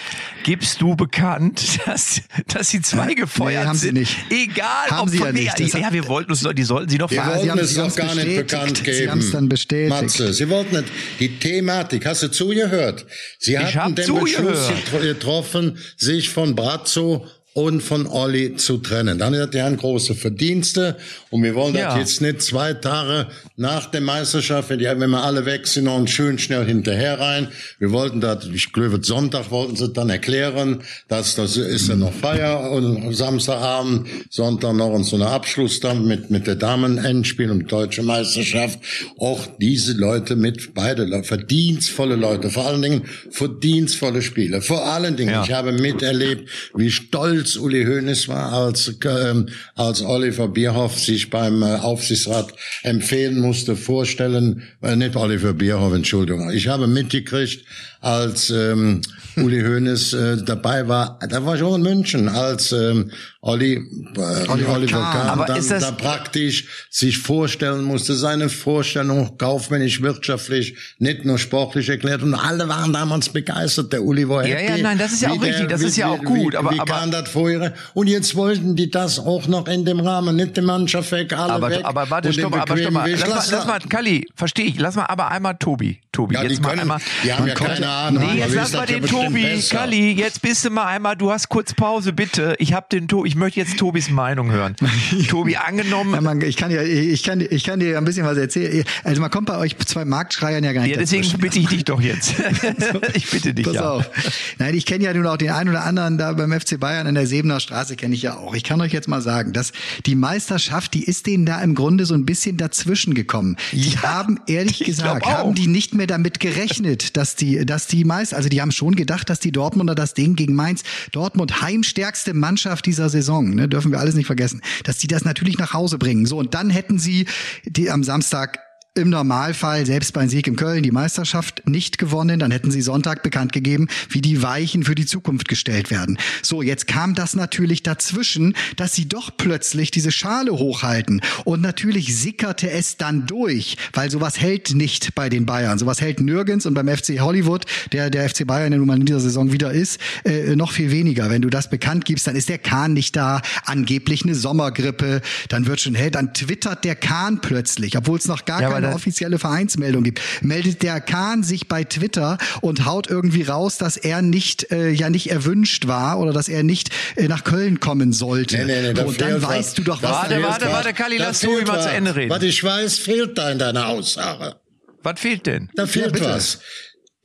gibst 0.44 0.82
du 0.82 0.96
bekannt, 0.96 1.62
dass, 1.86 2.22
dass 2.48 2.70
sie 2.70 2.82
zwei 2.82 3.14
gefeuert 3.14 3.62
Nee, 3.64 3.68
haben 3.68 3.78
sie 3.78 3.86
sind. 3.88 4.00
nicht. 4.00 4.18
Egal, 4.32 4.66
Haben 4.90 5.02
ob 5.02 5.10
sie 5.10 5.18
von 5.20 5.28
ja 5.28 5.34
nicht. 5.60 5.76
Ja, 5.76 5.94
wir 5.94 6.08
wollten 6.08 6.32
uns, 6.32 6.42
die 6.56 6.64
sollten 6.64 6.90
sie 6.90 6.98
doch 6.98 7.12
Wir 7.12 7.22
fragen. 7.22 7.34
sie 7.34 7.38
wollten 7.38 7.52
haben- 7.52 7.60
es 7.60 7.70
sie 7.70 7.76
doch 7.76 7.96
gar 7.96 8.06
nicht 8.06 8.16
bestätigt. 8.16 8.48
bekannt 8.48 8.78
Sie 8.78 8.84
geben. 8.84 9.12
haben's 9.12 9.32
dann 9.32 9.48
bestätigt. 9.50 9.90
Matze, 10.02 10.34
Sie 10.34 10.50
wollten 10.50 10.76
nicht. 10.76 10.90
Die 11.20 11.38
Thematik, 11.38 12.08
hast 12.08 12.24
du 12.24 12.30
zugehört? 12.32 13.06
Sie 13.38 13.60
hab 13.60 13.72
hatten 13.76 13.94
den 13.96 14.06
zugehört. 14.06 14.48
Beschluss 14.48 14.70
getro- 14.70 15.04
getroffen, 15.52 15.78
sich 15.98 16.30
von 16.30 16.56
Brazzo 16.56 17.26
und 17.54 17.82
von 17.82 18.08
Olli 18.08 18.56
zu 18.56 18.78
trennen. 18.78 19.20
Dann 19.20 19.36
hat 19.38 19.54
er 19.56 19.70
große 19.72 20.16
Verdienste 20.16 20.96
und 21.32 21.44
wir 21.44 21.54
wollen 21.54 21.76
Ja. 21.76 21.90
das 21.90 21.98
jetzt 22.00 22.22
nicht 22.22 22.42
zwei 22.42 22.74
Tage 22.74 23.28
nach 23.58 23.88
der 23.92 24.00
Meisterschaft, 24.00 24.70
wenn, 24.70 24.80
die, 24.80 24.86
wenn 24.86 25.10
wir 25.10 25.22
alle 25.24 25.46
weg 25.46 25.68
sind, 25.68 25.84
noch 25.86 26.08
schön 26.08 26.40
schnell 26.40 26.66
hinterher 26.66 27.20
rein. 27.20 27.50
Wir 27.80 27.92
wollten 27.92 28.22
das, 28.22 28.46
ich 28.54 28.72
glaube, 28.72 29.00
Sonntag 29.04 29.52
wollten 29.52 29.76
sie 29.76 29.90
dann 29.92 30.10
erklären, 30.10 30.82
dass 31.10 31.36
das 31.36 31.58
ist 31.58 31.90
ja 31.90 31.96
noch 31.98 32.14
Feier 32.14 32.72
und 32.72 33.14
Samstagabend, 33.14 34.08
Sonntag 34.30 34.74
noch 34.76 34.92
und 34.94 35.04
so 35.04 35.18
eine 35.18 35.28
Abschluss 35.28 35.82
dann 35.82 36.06
mit, 36.06 36.32
mit 36.32 36.48
der 36.48 36.56
Damen-Endspiel 36.56 37.52
und 37.52 37.70
Deutsche 37.70 38.02
Meisterschaft. 38.04 38.80
Auch 39.18 39.46
diese 39.60 39.92
Leute 39.94 40.38
mit, 40.38 40.74
beide 40.74 41.24
verdienstvolle 41.24 42.16
Leute, 42.16 42.50
vor 42.50 42.66
allen 42.68 42.82
Dingen 42.82 43.04
verdienstvolle 43.30 44.22
Spieler. 44.22 44.62
Vor 44.62 44.86
allen 44.86 45.18
Dingen, 45.18 45.32
Ja. 45.32 45.44
ich 45.44 45.52
habe 45.52 45.74
miterlebt, 45.74 46.50
wie 46.76 46.90
stolz 46.92 47.41
Uli 47.58 47.86
Hoeneß 47.86 48.28
war, 48.28 48.52
als, 48.52 48.94
ähm, 49.06 49.48
als 49.76 50.02
Oliver 50.02 50.48
Bierhoff 50.48 51.00
sich 51.00 51.30
beim 51.30 51.62
äh, 51.62 51.76
Aufsichtsrat 51.76 52.54
empfehlen 52.84 53.40
musste, 53.40 53.76
vorstellen, 53.76 54.64
äh, 54.82 54.96
nicht 54.96 55.16
Oliver 55.16 55.54
Bierhoff, 55.54 55.94
Entschuldigung. 55.94 56.52
Ich 56.52 56.68
habe 56.68 56.88
mitgekriegt, 56.88 57.66
als 58.02 58.50
ähm, 58.50 59.02
Uli 59.38 59.62
Hoeneß 59.62 60.14
äh, 60.14 60.44
dabei 60.44 60.88
war, 60.88 61.20
da 61.30 61.46
war 61.46 61.56
ich 61.56 61.62
auch 61.64 61.76
in 61.76 61.84
München, 61.84 62.28
als 62.28 62.72
ähm, 62.72 63.12
Olli, 63.42 63.74
äh, 63.76 64.50
Oliver 64.50 64.74
Oliver 64.74 65.00
Kahn. 65.00 65.38
Kahn, 65.38 65.44
dann, 65.48 65.80
da 65.80 65.92
praktisch 65.92 66.68
sich 66.90 67.18
vorstellen 67.18 67.84
musste, 67.84 68.14
seine 68.16 68.50
Vorstellung 68.50 69.38
kaufmännisch, 69.38 70.02
wirtschaftlich, 70.02 70.76
nicht 71.00 71.26
nur 71.26 71.38
sportlich 71.40 71.90
erklärt 71.90 72.22
und 72.24 72.34
alle 72.36 72.68
waren 72.68 72.92
damals 72.94 73.30
begeistert. 73.30 73.94
Der 73.94 74.04
Uli 74.04 74.28
war 74.28 74.46
Ja, 74.46 74.58
happy. 74.58 74.78
ja, 74.78 74.84
nein, 74.84 74.98
das 74.98 75.14
ist 75.14 75.22
ja 75.22 75.30
Wie 75.34 75.38
auch 75.40 75.44
richtig, 75.44 75.68
das 75.70 75.82
ist 75.82 75.98
ja 75.98 76.08
auch 76.08 76.24
gut, 76.24 76.54
Wie, 76.54 76.58
aber- 76.58 76.72
wie 76.72 76.80
aber- 76.80 77.08
das 77.12 77.30
vorher? 77.30 77.74
Und 77.94 78.08
jetzt 78.08 78.36
wollten 78.36 78.76
die 78.76 78.90
das 78.92 79.18
auch 79.20 79.48
noch 79.48 79.68
in 79.68 79.86
dem 79.86 80.00
Rahmen, 80.00 80.36
nicht 80.36 80.58
die 80.58 80.62
Mannschaft 80.62 81.12
weg, 81.12 81.34
alle 81.34 81.54
aber, 81.54 81.70
weg. 81.70 81.82
aber 81.84 82.10
warte, 82.10 82.34
stopp 82.34 82.56
aber 82.56 82.78
stopp 82.78 82.92
mal. 82.94 83.06
Weg. 83.06 83.18
Lass 83.20 83.30
mal, 83.30 83.36
Lass 83.36 83.52
lass 83.52 83.66
mal, 83.68 83.80
Kalli, 83.90 84.28
verstehe 84.36 84.66
ich. 84.66 84.80
Lass 84.80 84.96
mal 84.96 85.06
aber 85.06 85.32
einmal 85.32 85.56
Tobi. 85.58 86.00
Tobi. 86.12 86.36
Ja, 86.36 86.44
jetzt 86.44 86.62
mal 86.62 86.70
können, 86.70 86.82
einmal. 86.82 87.00
die 87.24 87.34
haben 87.34 87.48
ja 87.48 87.54
kommt- 87.54 87.70
Ahnung. 87.92 88.24
Nee, 88.34 88.40
jetzt 88.40 88.54
lass 88.56 88.74
mal 88.74 88.80
ja 88.90 89.00
den 89.00 89.06
Tobi. 89.06 89.44
besser. 89.44 89.78
Kalli, 89.78 90.12
jetzt 90.14 90.42
bist 90.42 90.66
du 90.66 90.70
mal 90.70 90.86
einmal, 90.88 91.16
du 91.16 91.32
hast 91.32 91.50
kurz 91.50 91.74
Pause, 91.74 92.14
bitte. 92.14 92.56
Ich 92.60 92.74
hab 92.74 92.90
den 92.90 93.08
To 93.08 93.26
ich 93.26 93.36
möchte 93.36 93.60
jetzt 93.60 93.78
Tobis 93.78 94.10
Meinung 94.10 94.52
hören. 94.52 94.76
Tobi, 95.30 95.58
angenommen. 95.58 96.14
Ja, 96.14 96.22
man, 96.22 96.42
ich 96.42 96.58
kann 96.58 96.72
ja, 96.72 96.82
ich 96.82 97.24
kann, 97.24 97.42
ich 97.42 97.64
kann 97.64 97.80
dir 97.80 97.98
ein 97.98 98.06
bisschen 98.06 98.26
was 98.26 98.38
erzählen. 98.38 98.84
Also 99.04 99.22
man 99.22 99.30
kommt 99.32 99.48
bei 99.48 99.58
euch 99.58 99.78
zwei 99.86 100.06
Marktschreiern 100.06 100.64
ja 100.64 100.74
gar 100.74 100.82
nicht 100.84 100.92
Ja, 100.92 100.98
deswegen 100.98 101.24
dazwischen. 101.24 101.42
bitte 101.42 101.60
ich 101.60 101.68
dich 101.68 101.86
doch 101.86 102.02
jetzt. 102.02 102.34
ich 103.14 103.30
bitte 103.30 103.54
dich 103.54 103.66
Pass 103.66 103.76
ja. 103.76 103.90
auf. 103.92 104.10
Nein, 104.58 104.76
ich 104.76 104.86
kenne 104.86 105.04
ja 105.04 105.14
nun 105.14 105.28
auch 105.28 105.38
den 105.38 105.52
einen 105.52 105.70
oder 105.70 105.84
anderen 105.84 106.18
da 106.18 106.34
beim 106.34 106.52
FC 106.60 106.80
Bayern 106.80 107.08
in 107.08 107.16
der 107.16 107.28
Sebener 107.28 107.60
Straße 107.60 107.96
kenne 107.96 108.16
ich 108.16 108.22
ja 108.22 108.38
auch. 108.38 108.54
Ich 108.56 108.64
kann 108.64 108.80
euch 108.82 108.92
jetzt 108.94 109.08
mal 109.08 109.22
sagen, 109.22 109.54
dass 109.54 109.72
die 110.06 110.16
Meisterschaft, 110.16 110.94
die 110.94 111.04
ist 111.04 111.28
denen 111.28 111.46
da 111.46 111.62
im 111.62 111.76
Grunde 111.76 112.06
so 112.06 112.14
ein 112.14 112.26
bisschen 112.26 112.58
dazwischen 112.58 113.14
gekommen. 113.14 113.58
Die 113.72 113.90
Ja, 113.92 114.02
haben 114.04 114.40
ehrlich 114.48 114.82
ich 114.82 114.88
gesagt, 114.88 115.26
haben 115.26 115.54
die 115.56 115.68
nicht 115.68 115.94
mehr 115.94 116.08
damit 116.08 116.40
gerechnet, 116.40 117.18
dass 117.18 117.36
die, 117.36 117.66
dass 117.66 117.81
die 117.88 118.04
Meister, 118.04 118.38
also 118.38 118.50
die 118.50 118.62
haben 118.62 118.72
schon 118.72 118.96
gedacht, 118.96 119.30
dass 119.30 119.40
die 119.40 119.52
Dortmunder 119.52 119.96
das 119.96 120.14
Ding 120.14 120.36
gegen 120.36 120.56
Mainz, 120.56 120.84
Dortmund 121.12 121.62
heimstärkste 121.62 122.34
Mannschaft 122.34 122.86
dieser 122.86 123.10
Saison, 123.10 123.56
ne, 123.56 123.68
dürfen 123.68 123.92
wir 123.92 124.00
alles 124.00 124.16
nicht 124.16 124.28
vergessen, 124.28 124.62
dass 124.84 124.98
die 124.98 125.08
das 125.08 125.26
natürlich 125.26 125.58
nach 125.58 125.74
Hause 125.74 125.98
bringen. 125.98 126.26
So 126.26 126.38
und 126.38 126.54
dann 126.54 126.70
hätten 126.70 127.00
sie 127.00 127.28
die 127.66 127.90
am 127.90 128.04
Samstag 128.04 128.60
im 128.94 129.10
Normalfall, 129.10 129.86
selbst 129.86 130.12
beim 130.12 130.28
Sieg 130.28 130.48
in 130.48 130.58
Köln, 130.58 130.84
die 130.84 130.92
Meisterschaft 130.92 131.64
nicht 131.66 131.98
gewonnen, 131.98 132.40
dann 132.40 132.52
hätten 132.52 132.72
sie 132.72 132.82
Sonntag 132.82 133.24
bekannt 133.24 133.54
gegeben, 133.54 133.88
wie 134.10 134.20
die 134.20 134.44
Weichen 134.44 134.84
für 134.84 134.96
die 134.96 135.06
Zukunft 135.06 135.48
gestellt 135.48 135.92
werden. 135.92 136.18
So, 136.42 136.62
jetzt 136.62 136.88
kam 136.88 137.16
das 137.16 137.34
natürlich 137.34 137.84
dazwischen, 137.84 138.54
dass 138.76 138.94
sie 138.94 139.08
doch 139.08 139.32
plötzlich 139.38 139.92
diese 139.92 140.12
Schale 140.12 140.52
hochhalten. 140.52 141.22
Und 141.46 141.62
natürlich 141.62 142.18
sickerte 142.18 142.70
es 142.70 142.98
dann 142.98 143.28
durch, 143.28 143.78
weil 143.94 144.12
sowas 144.12 144.42
hält 144.42 144.76
nicht 144.76 145.16
bei 145.16 145.30
den 145.30 145.46
Bayern. 145.46 145.80
Sowas 145.80 146.02
hält 146.02 146.20
nirgends 146.20 146.66
und 146.66 146.74
beim 146.74 146.90
FC 146.90 147.22
Hollywood, 147.22 147.64
der 147.94 148.10
der 148.10 148.30
FC 148.30 148.46
Bayern 148.46 148.74
ja 148.74 148.78
nun 148.78 148.88
mal 148.88 149.00
in 149.00 149.06
dieser 149.06 149.22
Saison 149.22 149.54
wieder 149.54 149.72
ist, 149.72 150.02
äh, 150.26 150.58
noch 150.58 150.74
viel 150.74 150.92
weniger. 150.92 151.30
Wenn 151.30 151.42
du 151.42 151.50
das 151.50 151.70
bekannt 151.70 152.04
gibst, 152.04 152.28
dann 152.28 152.36
ist 152.36 152.50
der 152.50 152.60
Kahn 152.60 152.92
nicht 152.92 153.16
da, 153.16 153.42
angeblich 153.64 154.26
eine 154.26 154.36
Sommergrippe, 154.36 155.22
dann 155.48 155.66
wird 155.66 155.80
schon 155.80 155.96
hell, 155.96 156.12
dann 156.12 156.34
twittert 156.34 156.84
der 156.84 156.98
Kahn 156.98 157.40
plötzlich, 157.40 157.98
obwohl 157.98 158.18
es 158.18 158.26
noch 158.26 158.44
gar 158.44 158.62
Ja, 158.62 158.70
keine 158.70 158.81
das- 158.82 158.96
offizielle 158.96 159.40
Vereinsmeldung 159.40 160.04
gibt. 160.04 160.22
Meldet 160.42 160.82
der 160.84 161.00
Kahn 161.02 161.44
sich 161.44 161.68
bei 161.68 161.84
Twitter 161.84 162.38
und 162.62 162.86
haut 162.86 163.10
irgendwie 163.10 163.44
raus, 163.44 163.78
dass 163.78 163.98
er 163.98 164.22
nicht 164.22 164.72
äh, 164.72 164.90
ja 164.90 165.10
nicht 165.10 165.30
erwünscht 165.32 165.88
war 165.88 166.20
oder 166.20 166.34
dass 166.34 166.48
er 166.50 166.64
nicht 166.64 166.90
äh, 167.16 167.28
nach 167.28 167.44
Köln 167.44 167.80
kommen 167.80 168.14
sollte. 168.14 168.58
Nee, 168.58 168.66
nee, 168.82 168.94
nee, 168.94 169.00
und 169.02 169.20
dann 169.22 169.42
weißt 169.42 169.70
was. 169.70 169.74
du 169.76 169.84
doch, 169.84 170.02
was 170.04 170.12
Warte, 170.12 170.42
warte, 170.44 170.66
was. 170.66 170.74
warte, 170.74 170.94
Kalli, 170.94 171.18
Da 171.18 171.26
lass 171.26 171.40
Tobi 171.40 171.64
mal 171.66 171.78
was. 171.78 171.84
zu 171.86 171.92
Ende 171.92 172.16
reden. 172.16 172.30
Was 172.30 172.44
ich 172.44 172.64
weiß, 172.64 172.98
fehlt 173.00 173.38
da 173.38 173.52
in 173.52 173.60
deiner 173.60 173.88
Aussage. 173.88 174.56
Was 175.04 175.20
fehlt 175.20 175.46
denn? 175.48 175.70
Da 175.76 175.88
fehlt 175.88 176.14
bitte. 176.14 176.26
was. 176.26 176.60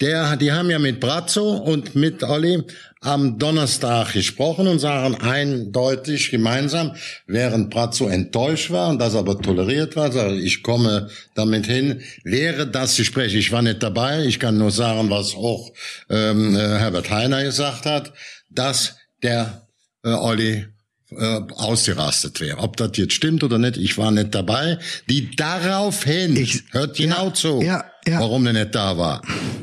Der, 0.00 0.36
die 0.36 0.52
haben 0.52 0.68
ja 0.68 0.78
mit 0.78 1.00
Brazzo 1.00 1.54
und 1.56 1.94
mit 1.94 2.22
Olli 2.22 2.62
am 3.00 3.38
Donnerstag 3.38 4.12
gesprochen 4.12 4.66
und 4.66 4.78
sagen 4.78 5.14
eindeutig 5.14 6.30
gemeinsam, 6.30 6.94
während 7.26 7.70
Brazzo 7.70 8.06
enttäuscht 8.08 8.70
war 8.70 8.90
und 8.90 8.98
das 8.98 9.14
aber 9.14 9.40
toleriert 9.40 9.96
war, 9.96 10.12
sage 10.12 10.34
ich 10.34 10.62
komme 10.62 11.08
damit 11.34 11.66
hin, 11.66 12.02
wäre 12.24 12.66
das 12.66 12.96
Gespräch, 12.96 13.34
ich 13.34 13.52
war 13.52 13.62
nicht 13.62 13.82
dabei, 13.82 14.24
ich 14.26 14.38
kann 14.38 14.58
nur 14.58 14.70
sagen, 14.70 15.08
was 15.08 15.34
auch 15.34 15.72
ähm, 16.10 16.54
äh, 16.54 16.58
Herbert 16.58 17.10
Heiner 17.10 17.42
gesagt 17.44 17.86
hat, 17.86 18.12
dass 18.50 18.96
der 19.22 19.66
äh, 20.04 20.10
Olli 20.10 20.66
äh, 21.10 21.40
ausgerastet 21.54 22.40
wäre. 22.40 22.58
Ob 22.58 22.76
das 22.76 22.90
jetzt 22.96 23.14
stimmt 23.14 23.44
oder 23.44 23.58
nicht, 23.58 23.76
ich 23.76 23.96
war 23.96 24.10
nicht 24.10 24.34
dabei. 24.34 24.78
Die 25.08 25.34
daraufhin, 25.36 26.36
Ich- 26.36 26.64
hört 26.72 26.96
genau 26.96 27.28
ja, 27.28 27.34
zu, 27.34 27.62
ja, 27.62 27.84
ja. 28.06 28.20
warum 28.20 28.44
der 28.44 28.52
nicht 28.52 28.74
da 28.74 28.96
war. 28.96 29.22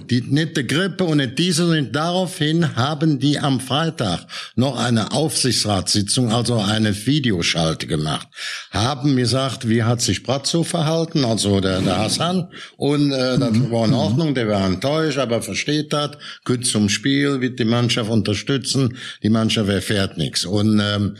Die, 0.09 0.21
die 0.21 0.67
Grippe 0.67 1.05
und 1.05 1.17
nicht 1.17 1.39
diese, 1.39 1.65
sondern 1.65 1.91
daraufhin 1.91 2.75
haben 2.75 3.19
die 3.19 3.39
am 3.39 3.59
Freitag 3.59 4.27
noch 4.55 4.77
eine 4.77 5.11
Aufsichtsratssitzung, 5.13 6.31
also 6.31 6.59
eine 6.59 7.05
Videoschalte 7.05 7.87
gemacht. 7.87 8.27
Haben 8.71 9.15
gesagt, 9.15 9.69
wie 9.69 9.83
hat 9.83 10.01
sich 10.01 10.23
Brazzo 10.23 10.63
verhalten, 10.63 11.23
also 11.25 11.61
der, 11.61 11.81
der 11.81 11.97
Hassan. 11.97 12.49
Und 12.77 13.11
äh, 13.11 13.37
das 13.39 13.51
Mhm. 13.53 13.71
war 13.71 13.85
in 13.85 13.93
Ordnung, 13.93 14.35
der 14.35 14.47
war 14.47 14.65
enttäuscht, 14.65 15.17
aber 15.17 15.41
versteht 15.41 15.93
das, 15.93 16.11
gut 16.45 16.65
zum 16.65 16.89
Spiel, 16.89 17.39
wird 17.41 17.59
die 17.59 17.65
Mannschaft 17.65 18.09
unterstützen, 18.09 18.97
die 19.23 19.29
Mannschaft 19.29 19.69
erfährt 19.69 20.17
nichts. 20.17 20.45
Und 20.45 20.79
ähm, 20.83 21.17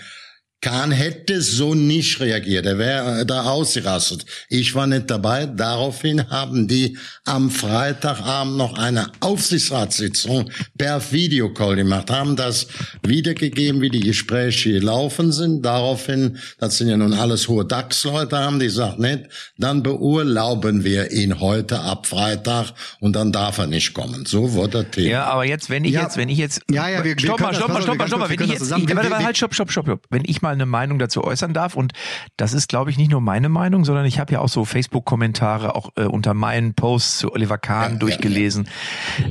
Kahn 0.63 0.91
hätte 0.91 1.41
so 1.41 1.75
nicht 1.75 2.19
reagiert. 2.21 2.65
Er 2.65 2.77
wäre 2.77 3.25
da 3.25 3.43
ausgerastet. 3.43 4.25
Ich 4.47 4.73
war 4.75 4.87
nicht 4.87 5.11
dabei. 5.11 5.45
Daraufhin 5.45 6.29
haben 6.29 6.69
die 6.69 6.97
am 7.25 7.51
Freitagabend 7.51 8.55
noch 8.57 8.77
eine 8.77 9.07
Aufsichtsratssitzung 9.19 10.49
per 10.77 11.01
Videocall 11.11 11.75
gemacht, 11.75 12.09
haben 12.09 12.35
das 12.37 12.67
wiedergegeben, 13.05 13.81
wie 13.81 13.89
die 13.89 13.99
Gespräche 13.99 14.71
gelaufen 14.71 15.31
sind. 15.33 15.63
Daraufhin, 15.65 16.37
das 16.59 16.77
sind 16.77 16.87
ja 16.87 16.95
nun 16.97 17.13
alles 17.13 17.47
hohe 17.49 17.65
DAX-Leute, 17.65 18.37
haben 18.37 18.59
die 18.59 18.67
gesagt, 18.67 18.99
nicht, 18.99 19.23
dann 19.57 19.83
beurlauben 19.83 20.85
wir 20.85 21.11
ihn 21.11 21.39
heute 21.41 21.79
ab 21.81 22.07
Freitag 22.07 22.73
und 23.01 23.15
dann 23.17 23.31
darf 23.33 23.57
er 23.57 23.67
nicht 23.67 23.93
kommen. 23.93 24.25
So 24.25 24.53
wurde 24.53 24.83
das 24.83 24.91
Thema. 24.91 25.09
Ja, 25.09 25.25
aber 25.25 25.45
jetzt, 25.45 25.69
wenn 25.69 25.83
ich 25.83 25.91
Ja. 25.91 26.03
jetzt, 26.03 26.15
wenn 26.17 26.29
ich 26.29 26.37
jetzt, 26.37 26.61
Ja, 26.71 26.87
ja, 26.87 27.03
wir- 27.03 27.15
wir 27.15 27.19
stopp 27.19 27.41
mal, 27.41 27.47
das- 27.49 27.57
stopp 27.57 27.67
mal, 27.67 27.73
pass 27.75 27.83
auf, 27.83 27.83
stopp 27.83 27.97
mal, 27.97 28.03
wir 28.03 28.07
stopp 28.07 28.19
mal, 28.19 28.27
können 28.27 28.29
wenn 28.29 28.37
das 28.39 28.45
ich 28.47 28.51
jetzt, 28.53 28.59
zusammen- 28.61 28.83
ich, 28.83 28.87
wir- 28.89 28.95
warte, 28.95 29.07
wir- 29.09 29.11
warte, 29.11 29.25
halt, 29.25 29.37
stopp, 29.37 29.53
stopp, 29.53 29.71
stopp, 29.71 29.85
stopp. 29.85 30.01
Wenn 30.09 30.23
ich 30.25 30.41
mal 30.41 30.52
eine 30.53 30.65
Meinung 30.65 30.99
dazu 30.99 31.23
äußern 31.23 31.53
darf 31.53 31.75
und 31.75 31.93
das 32.37 32.53
ist, 32.53 32.69
glaube 32.69 32.91
ich, 32.91 32.97
nicht 32.97 33.11
nur 33.11 33.21
meine 33.21 33.49
Meinung, 33.49 33.85
sondern 33.85 34.05
ich 34.05 34.19
habe 34.19 34.33
ja 34.33 34.39
auch 34.39 34.49
so 34.49 34.65
Facebook-Kommentare 34.65 35.75
auch 35.75 35.91
äh, 35.95 36.03
unter 36.03 36.33
meinen 36.33 36.73
Posts 36.73 37.19
zu 37.19 37.33
Oliver 37.33 37.57
Kahn 37.57 37.93
Ja, 37.93 37.97
durchgelesen. 37.99 38.67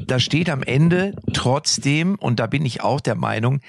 Da 0.06 0.18
steht 0.18 0.50
am 0.50 0.62
Ende 0.62 1.14
trotzdem, 1.32 2.16
und 2.16 2.40
da 2.40 2.46
bin 2.46 2.64
ich 2.64 2.82
auch 2.82 3.00
der 3.00 3.14
Meinung, 3.14 3.61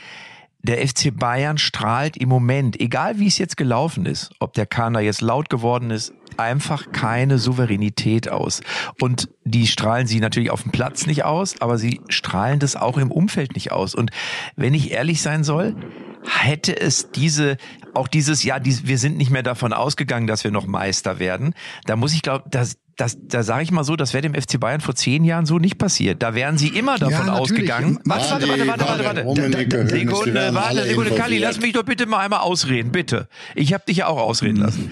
der 0.63 0.87
FC 0.87 1.13
Bayern 1.13 1.57
strahlt 1.57 2.15
im 2.15 2.29
Moment, 2.29 2.79
egal 2.79 3.19
wie 3.19 3.27
es 3.27 3.37
jetzt 3.37 3.57
gelaufen 3.57 4.05
ist, 4.05 4.31
ob 4.39 4.53
der 4.53 4.65
Kahn 4.65 4.93
da 4.93 5.01
jetzt 5.01 5.21
laut 5.21 5.49
geworden 5.49 5.91
ist, 5.91 6.13
einfach 6.39 6.91
keine 6.91 7.37
Souveränität 7.37 8.29
aus. 8.29 8.61
Und 8.99 9.29
die 9.43 9.67
strahlen 9.67 10.07
sie 10.07 10.19
natürlich 10.19 10.51
auf 10.51 10.63
dem 10.63 10.71
Platz 10.71 11.05
nicht 11.05 11.25
aus, 11.25 11.61
aber 11.61 11.77
sie 11.77 12.01
strahlen 12.09 12.59
das 12.59 12.75
auch 12.75 12.97
im 12.97 13.11
Umfeld 13.11 13.55
nicht 13.55 13.71
aus. 13.71 13.95
Und 13.95 14.11
wenn 14.55 14.73
ich 14.73 14.91
ehrlich 14.91 15.21
sein 15.21 15.43
soll, 15.43 15.75
hätte 16.27 16.79
es 16.79 17.11
diese, 17.11 17.57
auch 17.93 18.07
dieses, 18.07 18.43
ja, 18.43 18.59
dies, 18.59 18.85
wir 18.87 18.97
sind 18.97 19.17
nicht 19.17 19.31
mehr 19.31 19.43
davon 19.43 19.73
ausgegangen, 19.73 20.27
dass 20.27 20.43
wir 20.43 20.51
noch 20.51 20.65
Meister 20.65 21.19
werden. 21.19 21.53
Da 21.85 21.95
muss 21.95 22.13
ich 22.13 22.21
glauben, 22.21 22.43
das, 22.49 22.77
das, 22.95 23.17
da 23.21 23.43
sage 23.43 23.63
ich 23.63 23.71
mal 23.71 23.83
so, 23.83 23.95
das 23.95 24.13
wäre 24.13 24.21
dem 24.21 24.33
FC 24.33 24.59
Bayern 24.59 24.81
vor 24.81 24.95
zehn 24.95 25.23
Jahren 25.23 25.45
so 25.45 25.59
nicht 25.59 25.77
passiert. 25.77 26.21
Da 26.21 26.35
wären 26.35 26.57
sie 26.57 26.67
immer 26.69 26.97
davon 26.97 27.25
natürlich. 27.25 27.41
ausgegangen. 27.41 27.99
Warte, 28.05 28.31
warte, 28.31 28.47
warte, 28.47 28.67
warte, 28.67 29.05
warte, 29.05 29.25
Warte, 29.25 29.89
Sekunde, 29.89 30.53
warte, 30.53 30.83
Sekunde, 30.83 31.11
Kalli, 31.11 31.39
lass 31.39 31.59
mich 31.59 31.73
doch 31.73 31.83
bitte 31.83 32.05
mal 32.05 32.19
einmal 32.19 32.41
ausreden, 32.41 32.91
bitte. 32.91 33.27
Ich 33.55 33.73
habe 33.73 33.83
dich 33.87 33.97
ja 33.97 34.07
auch 34.07 34.19
ausreden 34.19 34.57
lassen. 34.57 34.91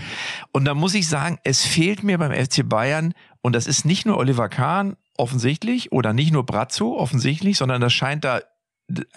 Und 0.52 0.66
da 0.66 0.74
muss 0.74 0.94
ich 0.96 1.08
sagen, 1.08 1.38
es 1.44 1.64
fehlt 1.64 2.04
mir 2.04 2.18
beim 2.18 2.32
FC 2.32 2.68
Bayern, 2.68 3.14
und 3.42 3.54
das 3.54 3.68
ist 3.68 3.86
nicht 3.86 4.06
nur 4.06 4.18
Oliver 4.18 4.50
Kahn 4.50 4.96
offensichtlich 5.18 5.92
oder 5.92 6.14
nicht 6.14 6.32
nur 6.32 6.46
Brazzo 6.46 6.98
offensichtlich, 6.98 7.58
sondern 7.58 7.82
das 7.82 7.94
scheint 7.94 8.24
da 8.24 8.42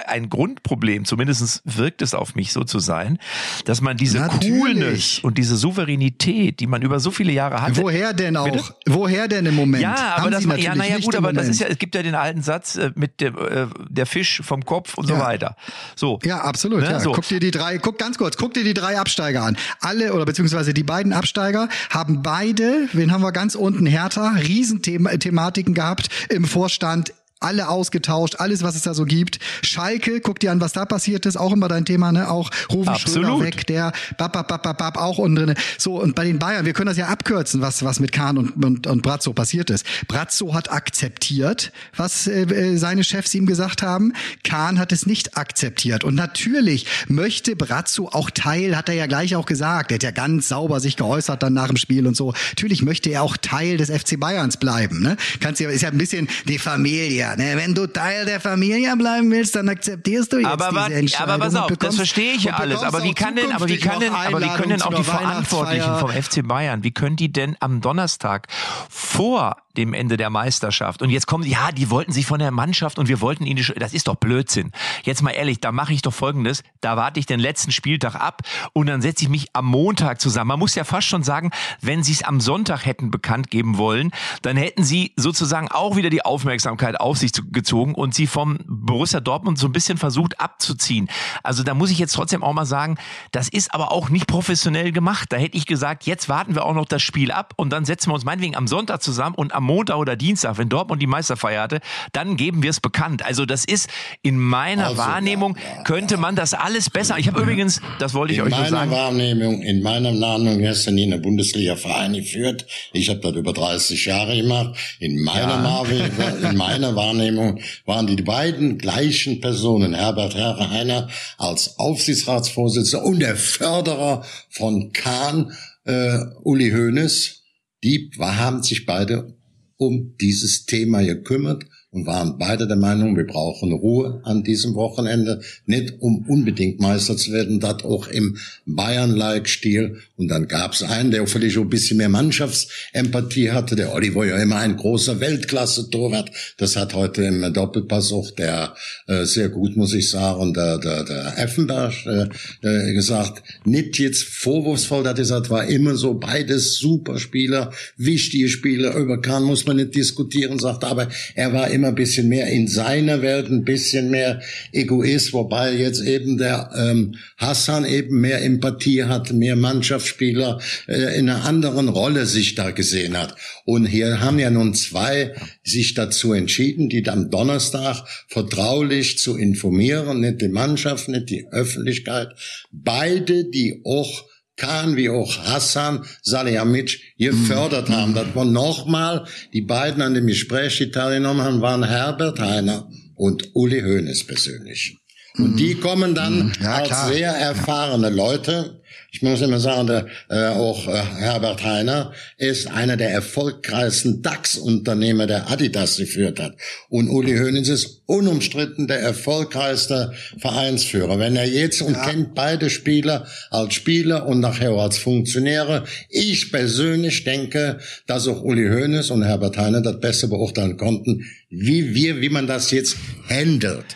ein 0.06 0.30
Grundproblem, 0.30 1.04
zumindest 1.04 1.62
wirkt 1.64 2.02
es 2.02 2.14
auf 2.14 2.34
mich 2.34 2.52
so 2.52 2.64
zu 2.64 2.78
sein, 2.78 3.18
dass 3.64 3.80
man 3.80 3.96
diese 3.96 4.18
Natürlich. 4.18 4.60
Coolness 4.60 5.18
und 5.20 5.38
diese 5.38 5.56
Souveränität, 5.56 6.60
die 6.60 6.66
man 6.66 6.82
über 6.82 7.00
so 7.00 7.10
viele 7.10 7.32
Jahre 7.32 7.62
hatte. 7.62 7.76
Woher 7.76 8.12
denn 8.12 8.36
auch? 8.36 8.44
Bitte? 8.50 8.64
Woher 8.86 9.28
denn 9.28 9.46
im 9.46 9.54
Moment? 9.54 9.82
Ja, 9.82 10.16
aber 10.16 10.30
das 10.30 10.44
ja, 10.44 10.74
naja 10.74 10.98
gut, 10.98 11.14
aber 11.16 11.32
das 11.32 11.48
ist 11.48 11.60
ja, 11.60 11.66
es 11.68 11.78
gibt 11.78 11.94
ja 11.94 12.02
den 12.02 12.14
alten 12.14 12.42
Satz 12.42 12.76
äh, 12.76 12.90
mit 12.94 13.20
dem 13.20 13.36
äh, 13.36 13.66
der 13.88 14.06
Fisch 14.06 14.40
vom 14.44 14.64
Kopf 14.64 14.94
und 14.94 15.06
so 15.06 15.14
Ja. 15.14 15.20
weiter. 15.20 15.56
So. 15.96 16.18
Ja, 16.24 16.40
absolut. 16.42 16.80
Ne, 16.80 16.90
Ja. 16.90 17.00
so. 17.00 17.12
Guck 17.12 17.26
dir 17.28 17.40
die 17.40 17.50
drei, 17.50 17.78
guck 17.78 17.98
ganz 17.98 18.18
kurz, 18.18 18.36
guck 18.36 18.54
dir 18.54 18.64
die 18.64 18.74
drei 18.74 18.98
Absteiger 18.98 19.42
an. 19.42 19.56
Alle 19.80 20.12
oder 20.14 20.24
beziehungsweise 20.24 20.74
die 20.74 20.82
beiden 20.82 21.12
Absteiger 21.12 21.68
haben 21.90 22.22
beide, 22.22 22.88
wen 22.92 23.12
haben 23.12 23.22
wir 23.22 23.32
ganz 23.32 23.54
unten, 23.54 23.86
Hertha, 23.86 24.34
Riesenthematiken 24.38 25.74
gehabt 25.74 26.08
im 26.30 26.44
Vorstand. 26.44 27.12
Alle 27.44 27.68
ausgetauscht, 27.68 28.36
alles, 28.38 28.62
was 28.62 28.74
es 28.74 28.82
da 28.82 28.94
so 28.94 29.04
gibt. 29.04 29.38
Schalke, 29.62 30.20
guck 30.20 30.40
dir 30.40 30.50
an, 30.50 30.60
was 30.60 30.72
da 30.72 30.84
passiert 30.84 31.26
ist, 31.26 31.36
auch 31.36 31.52
immer 31.52 31.68
dein 31.68 31.84
Thema, 31.84 32.12
ne? 32.12 32.30
Auch 32.30 32.50
Rufen 32.72 32.96
Schröder 32.96 33.40
weg, 33.40 33.66
der 33.66 33.92
bap, 34.18 34.32
bap, 34.32 34.48
bap, 34.48 34.62
bap, 34.62 34.78
bap, 34.78 34.96
auch 34.96 35.18
unten 35.18 35.36
drin. 35.36 35.54
So, 35.78 36.00
und 36.00 36.14
bei 36.14 36.24
den 36.24 36.38
Bayern, 36.38 36.64
wir 36.64 36.72
können 36.72 36.88
das 36.88 36.96
ja 36.96 37.08
abkürzen, 37.08 37.60
was, 37.60 37.84
was 37.84 38.00
mit 38.00 38.12
Kahn 38.12 38.38
und, 38.38 38.64
und, 38.64 38.86
und 38.86 39.02
Brazzo 39.02 39.32
passiert 39.32 39.70
ist. 39.70 39.84
Brazzo 40.08 40.54
hat 40.54 40.70
akzeptiert, 40.70 41.72
was 41.96 42.26
äh, 42.26 42.42
äh, 42.42 42.76
seine 42.76 43.04
Chefs 43.04 43.34
ihm 43.34 43.46
gesagt 43.46 43.82
haben. 43.82 44.12
Kahn 44.42 44.78
hat 44.78 44.92
es 44.92 45.06
nicht 45.06 45.36
akzeptiert. 45.36 46.04
Und 46.04 46.14
natürlich 46.14 46.86
möchte 47.08 47.56
Brazzo 47.56 48.08
auch 48.08 48.30
Teil, 48.30 48.76
hat 48.76 48.88
er 48.88 48.94
ja 48.94 49.06
gleich 49.06 49.36
auch 49.36 49.46
gesagt. 49.46 49.90
Er 49.90 49.96
hat 49.96 50.02
ja 50.02 50.10
ganz 50.10 50.48
sauber 50.48 50.80
sich 50.80 50.96
geäußert 50.96 51.42
dann 51.42 51.52
nach 51.52 51.68
dem 51.68 51.76
Spiel 51.76 52.06
und 52.06 52.16
so. 52.16 52.32
Natürlich 52.50 52.82
möchte 52.82 53.10
er 53.10 53.22
auch 53.22 53.36
Teil 53.36 53.76
des 53.76 53.90
FC 53.90 54.18
Bayerns 54.18 54.56
bleiben. 54.56 55.00
Ne? 55.00 55.16
Kannst 55.40 55.60
ja, 55.60 55.68
ist 55.70 55.82
ja 55.82 55.90
ein 55.90 55.98
bisschen 55.98 56.28
die 56.48 56.58
Familie, 56.58 57.33
ne, 57.36 57.56
wenn 57.56 57.74
du 57.74 57.86
Teil 57.86 58.24
der 58.24 58.40
Familie 58.40 58.96
bleiben 58.96 59.30
willst, 59.30 59.54
dann 59.56 59.68
akzeptierst 59.68 60.32
du 60.32 60.38
jetzt 60.38 60.46
aber 60.46 60.68
diese 60.68 60.80
was, 60.80 60.90
Entscheidung. 60.90 61.34
aber 61.34 61.44
pass 61.44 61.54
auf, 61.54 61.72
das 61.78 61.96
verstehe 61.96 62.32
ich 62.32 62.44
ja 62.44 62.54
alles. 62.54 62.82
Aber 62.82 63.02
wie 63.02 63.14
kann 63.14 63.36
denn, 63.36 63.52
aber 63.52 63.68
wie 63.68 63.78
kann 63.78 64.00
denn, 64.00 64.12
aber 64.12 64.40
wie 64.40 64.48
können 64.48 64.70
denn 64.70 64.82
auch 64.82 64.94
die 64.94 65.04
Verantwortlichen 65.04 65.98
vom. 65.98 66.10
FC 66.10 66.46
Bayern, 66.46 66.84
wie 66.84 66.92
können 66.92 67.16
die 67.16 67.32
denn 67.32 67.56
am 67.60 67.80
Donnerstag 67.80 68.46
vor 68.88 69.56
dem 69.76 69.92
Ende 69.92 70.16
der 70.16 70.30
Meisterschaft 70.30 71.02
und 71.02 71.10
jetzt 71.10 71.26
kommen, 71.26 71.44
ja, 71.44 71.72
die 71.72 71.90
wollten 71.90 72.12
sich 72.12 72.26
von 72.26 72.38
der 72.38 72.50
Mannschaft 72.50 72.98
und 72.98 73.08
wir 73.08 73.20
wollten 73.20 73.44
ihnen, 73.44 73.64
das 73.76 73.92
ist 73.92 74.08
doch 74.08 74.14
Blödsinn. 74.14 74.70
Jetzt 75.02 75.22
mal 75.22 75.32
ehrlich, 75.32 75.60
da 75.60 75.72
mache 75.72 75.92
ich 75.92 76.02
doch 76.02 76.12
Folgendes, 76.12 76.62
da 76.80 76.96
warte 76.96 77.18
ich 77.18 77.26
den 77.26 77.40
letzten 77.40 77.72
Spieltag 77.72 78.14
ab 78.14 78.42
und 78.72 78.86
dann 78.86 79.02
setze 79.02 79.24
ich 79.24 79.28
mich 79.28 79.48
am 79.52 79.66
Montag 79.66 80.20
zusammen. 80.20 80.48
Man 80.48 80.58
muss 80.60 80.74
ja 80.74 80.84
fast 80.84 81.08
schon 81.08 81.22
sagen, 81.22 81.50
wenn 81.80 82.02
sie 82.02 82.12
es 82.12 82.22
am 82.22 82.40
Sonntag 82.40 82.86
hätten 82.86 83.10
bekannt 83.10 83.50
geben 83.50 83.76
wollen, 83.76 84.12
dann 84.42 84.56
hätten 84.56 84.84
sie 84.84 85.12
sozusagen 85.16 85.68
auch 85.68 85.96
wieder 85.96 86.10
die 86.10 86.24
Aufmerksamkeit 86.24 87.00
auf 87.00 87.13
sich 87.18 87.32
zu- 87.32 87.48
gezogen 87.50 87.94
und 87.94 88.14
sie 88.14 88.26
vom 88.26 88.58
Borussia 88.66 89.20
Dortmund 89.20 89.58
so 89.58 89.66
ein 89.66 89.72
bisschen 89.72 89.98
versucht 89.98 90.40
abzuziehen. 90.40 91.08
Also 91.42 91.62
da 91.62 91.74
muss 91.74 91.90
ich 91.90 91.98
jetzt 91.98 92.12
trotzdem 92.12 92.42
auch 92.42 92.52
mal 92.52 92.64
sagen, 92.66 92.96
das 93.32 93.48
ist 93.48 93.72
aber 93.74 93.92
auch 93.92 94.08
nicht 94.10 94.26
professionell 94.26 94.92
gemacht. 94.92 95.32
Da 95.32 95.36
hätte 95.36 95.56
ich 95.56 95.66
gesagt, 95.66 96.04
jetzt 96.06 96.28
warten 96.28 96.54
wir 96.54 96.64
auch 96.64 96.74
noch 96.74 96.86
das 96.86 97.02
Spiel 97.02 97.30
ab 97.30 97.52
und 97.56 97.70
dann 97.70 97.84
setzen 97.84 98.10
wir 98.10 98.14
uns 98.14 98.24
meinetwegen 98.24 98.56
am 98.56 98.66
Sonntag 98.66 99.02
zusammen 99.02 99.34
und 99.34 99.54
am 99.54 99.64
Montag 99.64 99.96
oder 99.96 100.16
Dienstag, 100.16 100.58
wenn 100.58 100.68
Dortmund 100.68 101.00
die 101.02 101.06
Meisterfeier 101.06 101.62
hatte, 101.62 101.80
dann 102.12 102.36
geben 102.36 102.62
wir 102.62 102.70
es 102.70 102.80
bekannt. 102.80 103.24
Also 103.24 103.46
das 103.46 103.64
ist 103.64 103.88
in 104.22 104.38
meiner 104.38 104.86
Also, 104.86 104.98
Wahrnehmung, 104.98 105.56
ja, 105.56 105.76
ja, 105.78 105.82
könnte 105.84 106.16
man 106.16 106.36
das 106.36 106.54
alles 106.54 106.90
besser. 106.90 107.18
Ich 107.18 107.28
habe 107.28 107.40
übrigens, 107.42 107.80
das 107.98 108.14
wollte 108.14 108.32
ich 108.32 108.38
In 108.38 108.44
euch 108.46 108.50
nur 108.50 108.58
meiner 108.60 108.70
sagen. 108.70 108.90
Wahrnehmung, 108.90 109.62
in 109.62 109.82
meiner 109.82 110.18
Wahrnehmung 110.20 110.66
hast 110.66 110.86
du 110.86 110.90
nie 110.90 111.04
eine 111.04 111.18
Bundesliga-Verein 111.18 112.12
geführt. 112.14 112.66
Ich 112.92 113.08
habe 113.08 113.20
das 113.20 113.32
über 113.34 113.52
30 113.52 114.04
Jahre 114.06 114.36
gemacht. 114.36 114.76
In 115.00 115.22
meiner, 115.22 115.62
Wahrnehmung, 115.64 116.10
in 116.42 116.56
meiner 116.56 116.96
Wahrnehmung 117.04 117.60
waren 117.84 118.06
die 118.06 118.22
beiden 118.22 118.78
gleichen 118.78 119.40
Personen, 119.40 119.94
Herbert 119.94 120.34
Heiner 120.34 121.08
als 121.36 121.78
Aufsichtsratsvorsitzender 121.78 123.04
und 123.04 123.20
der 123.20 123.36
Förderer 123.36 124.24
von 124.48 124.92
Kahn, 124.92 125.52
äh, 125.84 126.18
Uli 126.42 126.70
Hoeneß, 126.70 127.42
die 127.82 128.10
haben 128.18 128.62
sich 128.62 128.86
beide 128.86 129.36
um 129.76 130.16
dieses 130.18 130.64
Thema 130.64 131.02
gekümmert 131.02 131.64
und 131.94 132.06
waren 132.06 132.38
beide 132.38 132.66
der 132.66 132.76
Meinung, 132.76 133.16
wir 133.16 133.26
brauchen 133.26 133.72
Ruhe 133.72 134.20
an 134.24 134.42
diesem 134.42 134.74
Wochenende, 134.74 135.40
nicht 135.64 135.94
um 136.00 136.24
unbedingt 136.26 136.80
Meister 136.80 137.16
zu 137.16 137.32
werden, 137.32 137.60
das 137.60 137.84
auch 137.84 138.08
im 138.08 138.36
Bayern-like-Stil. 138.66 139.98
Und 140.16 140.26
dann 140.26 140.48
gab 140.48 140.72
es 140.72 140.82
einen, 140.82 141.12
der 141.12 141.24
vielleicht 141.28 141.56
ein 141.56 141.68
bisschen 141.68 141.98
mehr 141.98 142.08
Mannschaftsempathie 142.08 143.52
hatte. 143.52 143.76
Der 143.76 143.94
Olli 143.94 144.12
war 144.14 144.26
ja 144.26 144.36
immer 144.38 144.56
ein 144.56 144.76
großer 144.76 145.20
Weltklasse-Torwart. 145.20 146.32
Das 146.58 146.74
hat 146.74 146.94
heute 146.94 147.22
im 147.22 147.52
Doppelpass 147.52 148.12
auch 148.12 148.32
der 148.32 148.74
äh, 149.06 149.24
sehr 149.24 149.48
gut, 149.48 149.76
muss 149.76 149.94
ich 149.94 150.10
sagen, 150.10 150.52
der, 150.52 150.78
der, 150.78 151.04
der 151.04 151.38
Effenberg 151.38 151.94
äh, 152.06 152.26
äh, 152.68 152.92
gesagt. 152.92 153.44
Nicht 153.64 154.00
jetzt 154.00 154.24
vorwurfsvoll, 154.24 155.04
dass 155.04 155.18
er 155.18 155.24
sagt, 155.26 155.50
war 155.50 155.64
immer 155.68 155.94
so 155.94 156.14
beides 156.14 156.76
super 156.76 157.20
Spieler, 157.20 157.72
wichtige 157.96 158.48
Spieler. 158.48 158.96
Über 158.96 159.20
Kahn 159.20 159.44
muss 159.44 159.64
man 159.64 159.76
nicht 159.76 159.94
diskutieren, 159.94 160.58
sagt 160.58 160.82
aber, 160.82 161.08
er 161.36 161.52
war 161.52 161.70
immer 161.70 161.83
ein 161.84 161.94
bisschen 161.94 162.28
mehr 162.28 162.48
in 162.48 162.68
seiner 162.68 163.22
Welt, 163.22 163.48
ein 163.48 163.64
bisschen 163.64 164.10
mehr 164.10 164.40
Egoist, 164.72 165.32
wobei 165.32 165.74
jetzt 165.74 166.02
eben 166.02 166.38
der 166.38 166.70
ähm, 166.76 167.16
Hassan 167.36 167.84
eben 167.84 168.20
mehr 168.20 168.42
Empathie 168.42 169.04
hat, 169.04 169.32
mehr 169.32 169.56
Mannschaftsspieler 169.56 170.60
äh, 170.88 171.18
in 171.18 171.28
einer 171.28 171.44
anderen 171.44 171.88
Rolle 171.88 172.26
sich 172.26 172.54
da 172.54 172.70
gesehen 172.70 173.16
hat. 173.16 173.36
Und 173.64 173.86
hier 173.86 174.20
haben 174.20 174.38
ja 174.38 174.50
nun 174.50 174.74
zwei 174.74 175.34
sich 175.62 175.94
dazu 175.94 176.32
entschieden, 176.32 176.88
die 176.88 177.06
am 177.08 177.30
Donnerstag 177.30 178.04
vertraulich 178.28 179.18
zu 179.18 179.36
informieren, 179.36 180.20
nicht 180.20 180.40
die 180.40 180.48
Mannschaft, 180.48 181.08
nicht 181.08 181.30
die 181.30 181.46
Öffentlichkeit, 181.50 182.28
beide, 182.72 183.44
die 183.44 183.80
auch 183.84 184.24
Kahn 184.56 184.96
wie 184.96 185.08
auch 185.08 185.36
Hassan 185.44 186.04
Salihamidzic 186.22 187.00
gefördert 187.18 187.90
haben. 187.90 188.14
Das 188.14 188.34
war 188.34 188.44
nochmal, 188.44 189.24
die 189.52 189.62
beiden 189.62 190.02
an 190.02 190.14
dem 190.14 190.26
Gespräch, 190.26 190.78
die 190.78 190.90
teilgenommen 190.90 191.42
haben, 191.42 191.60
waren 191.60 191.82
Herbert 191.84 192.38
Heiner 192.40 192.88
und 193.16 193.50
Uli 193.54 193.80
Hoeneß 193.80 194.26
persönlich. 194.26 194.98
Und 195.36 195.56
die 195.58 195.74
kommen 195.74 196.14
dann 196.14 196.52
Ja, 196.62 196.74
als 196.74 196.88
klar. 196.88 197.12
sehr 197.12 197.30
erfahrene 197.32 198.10
Leute. 198.10 198.80
Ich 199.14 199.22
muss 199.22 199.40
immer 199.42 199.60
sagen, 199.60 199.86
der, 199.86 200.06
äh, 200.28 200.48
auch 200.48 200.88
äh, 200.88 201.00
Herbert 201.20 201.62
Heiner 201.62 202.12
ist 202.36 202.66
einer 202.66 202.96
der 202.96 203.10
erfolgreichsten 203.10 204.22
DAX-Unternehmer, 204.22 205.28
der 205.28 205.48
Adidas 205.48 205.98
geführt 205.98 206.40
hat. 206.40 206.56
Und 206.88 207.08
Uli 207.08 207.38
Hoeneß 207.38 207.68
ist 207.68 208.02
unumstritten 208.06 208.88
der 208.88 208.98
erfolgreichste 208.98 210.14
Vereinsführer. 210.38 211.20
Wenn 211.20 211.36
er 211.36 211.46
jetzt 211.46 211.80
und 211.80 211.94
kennt 212.02 212.34
beide 212.34 212.70
Spieler 212.70 213.24
als 213.50 213.74
Spieler 213.74 214.26
und 214.26 214.40
nachher 214.40 214.72
auch 214.72 214.82
als 214.82 214.98
Funktionäre. 214.98 215.84
Ich 216.08 216.50
persönlich 216.50 217.22
denke, 217.22 217.78
dass 218.08 218.26
auch 218.26 218.42
Uli 218.42 218.68
Hoeneß 218.68 219.12
und 219.12 219.22
Herbert 219.22 219.56
Heiner 219.56 219.80
das 219.80 220.00
besser 220.00 220.26
beurteilen 220.26 220.76
konnten, 220.76 221.24
wie 221.50 221.94
wir, 221.94 222.20
wie 222.20 222.30
man 222.30 222.48
das 222.48 222.72
jetzt 222.72 222.96
handelt. 223.28 223.86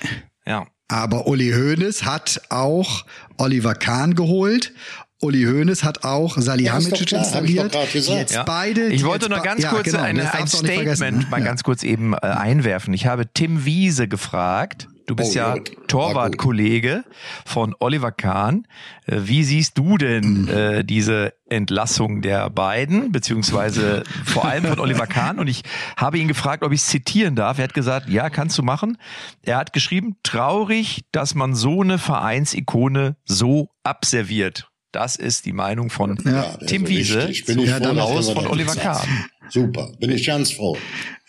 Ja. 0.46 0.68
Aber 0.87 1.26
Uli 1.26 1.50
Hoeneß 1.50 2.04
hat 2.04 2.40
auch 2.48 3.04
Oliver 3.37 3.74
Kahn 3.74 4.14
geholt. 4.14 4.72
Uli 5.20 5.44
Hoeneß 5.44 5.83
hat 5.83 6.04
auch 6.04 6.37
Salihamidzic 6.38 7.11
Ja, 7.11 7.18
installiert. 7.18 7.74
Jetzt 7.92 8.35
Ja. 8.35 8.44
beide. 8.44 8.87
Ich 8.88 9.04
wollte 9.04 9.28
nur 9.28 9.40
ganz 9.40 9.62
ja, 9.62 9.70
kurz 9.70 9.85
genau, 9.85 10.02
eine, 10.02 10.33
ein 10.33 10.46
Statement 10.46 11.28
mal 11.31 11.40
Ja. 11.40 11.44
ganz 11.46 11.64
kurz 11.64 11.83
eben 11.83 12.12
äh, 12.14 12.18
einwerfen. 12.18 12.94
Ich 12.94 13.07
habe 13.07 13.26
Tim 13.33 13.64
Wiese 13.64 14.07
gefragt. 14.07 14.87
Du 15.09 15.16
bist 15.16 15.33
Oh, 15.33 15.38
ja 15.38 15.54
Torwartkollege 15.87 17.02
von 17.46 17.74
Oliver 17.81 18.12
Kahn. 18.12 18.66
Äh, 19.07 19.20
Wie 19.24 19.42
siehst 19.42 19.76
du 19.78 19.96
denn 19.96 20.42
Mhm. 20.42 20.48
äh, 20.50 20.85
diese 20.85 21.33
Entlassung 21.48 22.20
der 22.20 22.50
beiden, 22.50 23.11
beziehungsweise 23.11 24.04
vor 24.26 24.44
allem 24.44 24.64
von 24.66 24.78
Oliver 24.78 25.07
Kahn? 25.09 25.38
Und 25.38 25.48
ich 25.48 25.62
habe 25.96 26.18
ihn 26.18 26.28
gefragt, 26.28 26.62
ob 26.62 26.72
ich 26.72 26.81
es 26.83 26.87
zitieren 26.88 27.35
darf. 27.37 27.59
Er 27.59 27.64
hat 27.64 27.74
gesagt, 27.74 28.09
ja, 28.09 28.28
kannst 28.31 28.57
du 28.59 28.62
machen. 28.62 28.98
Er 29.42 29.57
hat 29.57 29.72
geschrieben, 29.72 30.16
traurig, 30.22 31.04
dass 31.11 31.35
man 31.35 31.54
so 31.54 31.81
eine 31.83 31.98
Vereinsikone 31.98 33.16
so 33.24 33.70
abserviert. 33.83 34.67
Das 34.92 35.16
ist 35.16 35.44
die 35.44 35.53
Meinung 35.53 35.90
von 35.90 36.18
Ja, 36.24 36.57
Tim 36.66 36.85
ist 36.85 36.88
Wiese. 36.90 37.18
Bin 37.46 37.59
ich 37.59 37.66
Ja, 37.68 37.77
froh, 37.77 37.85
dann 37.85 37.96
dass 37.96 38.05
raus 38.07 38.29
er 38.29 38.35
von 38.35 38.46
Oliver. 38.46 38.74
Kahn. 38.74 39.07
Super, 39.51 39.92
bin 40.01 40.11
ich 40.11 40.27
ganz 40.27 40.51
froh. 40.53 40.77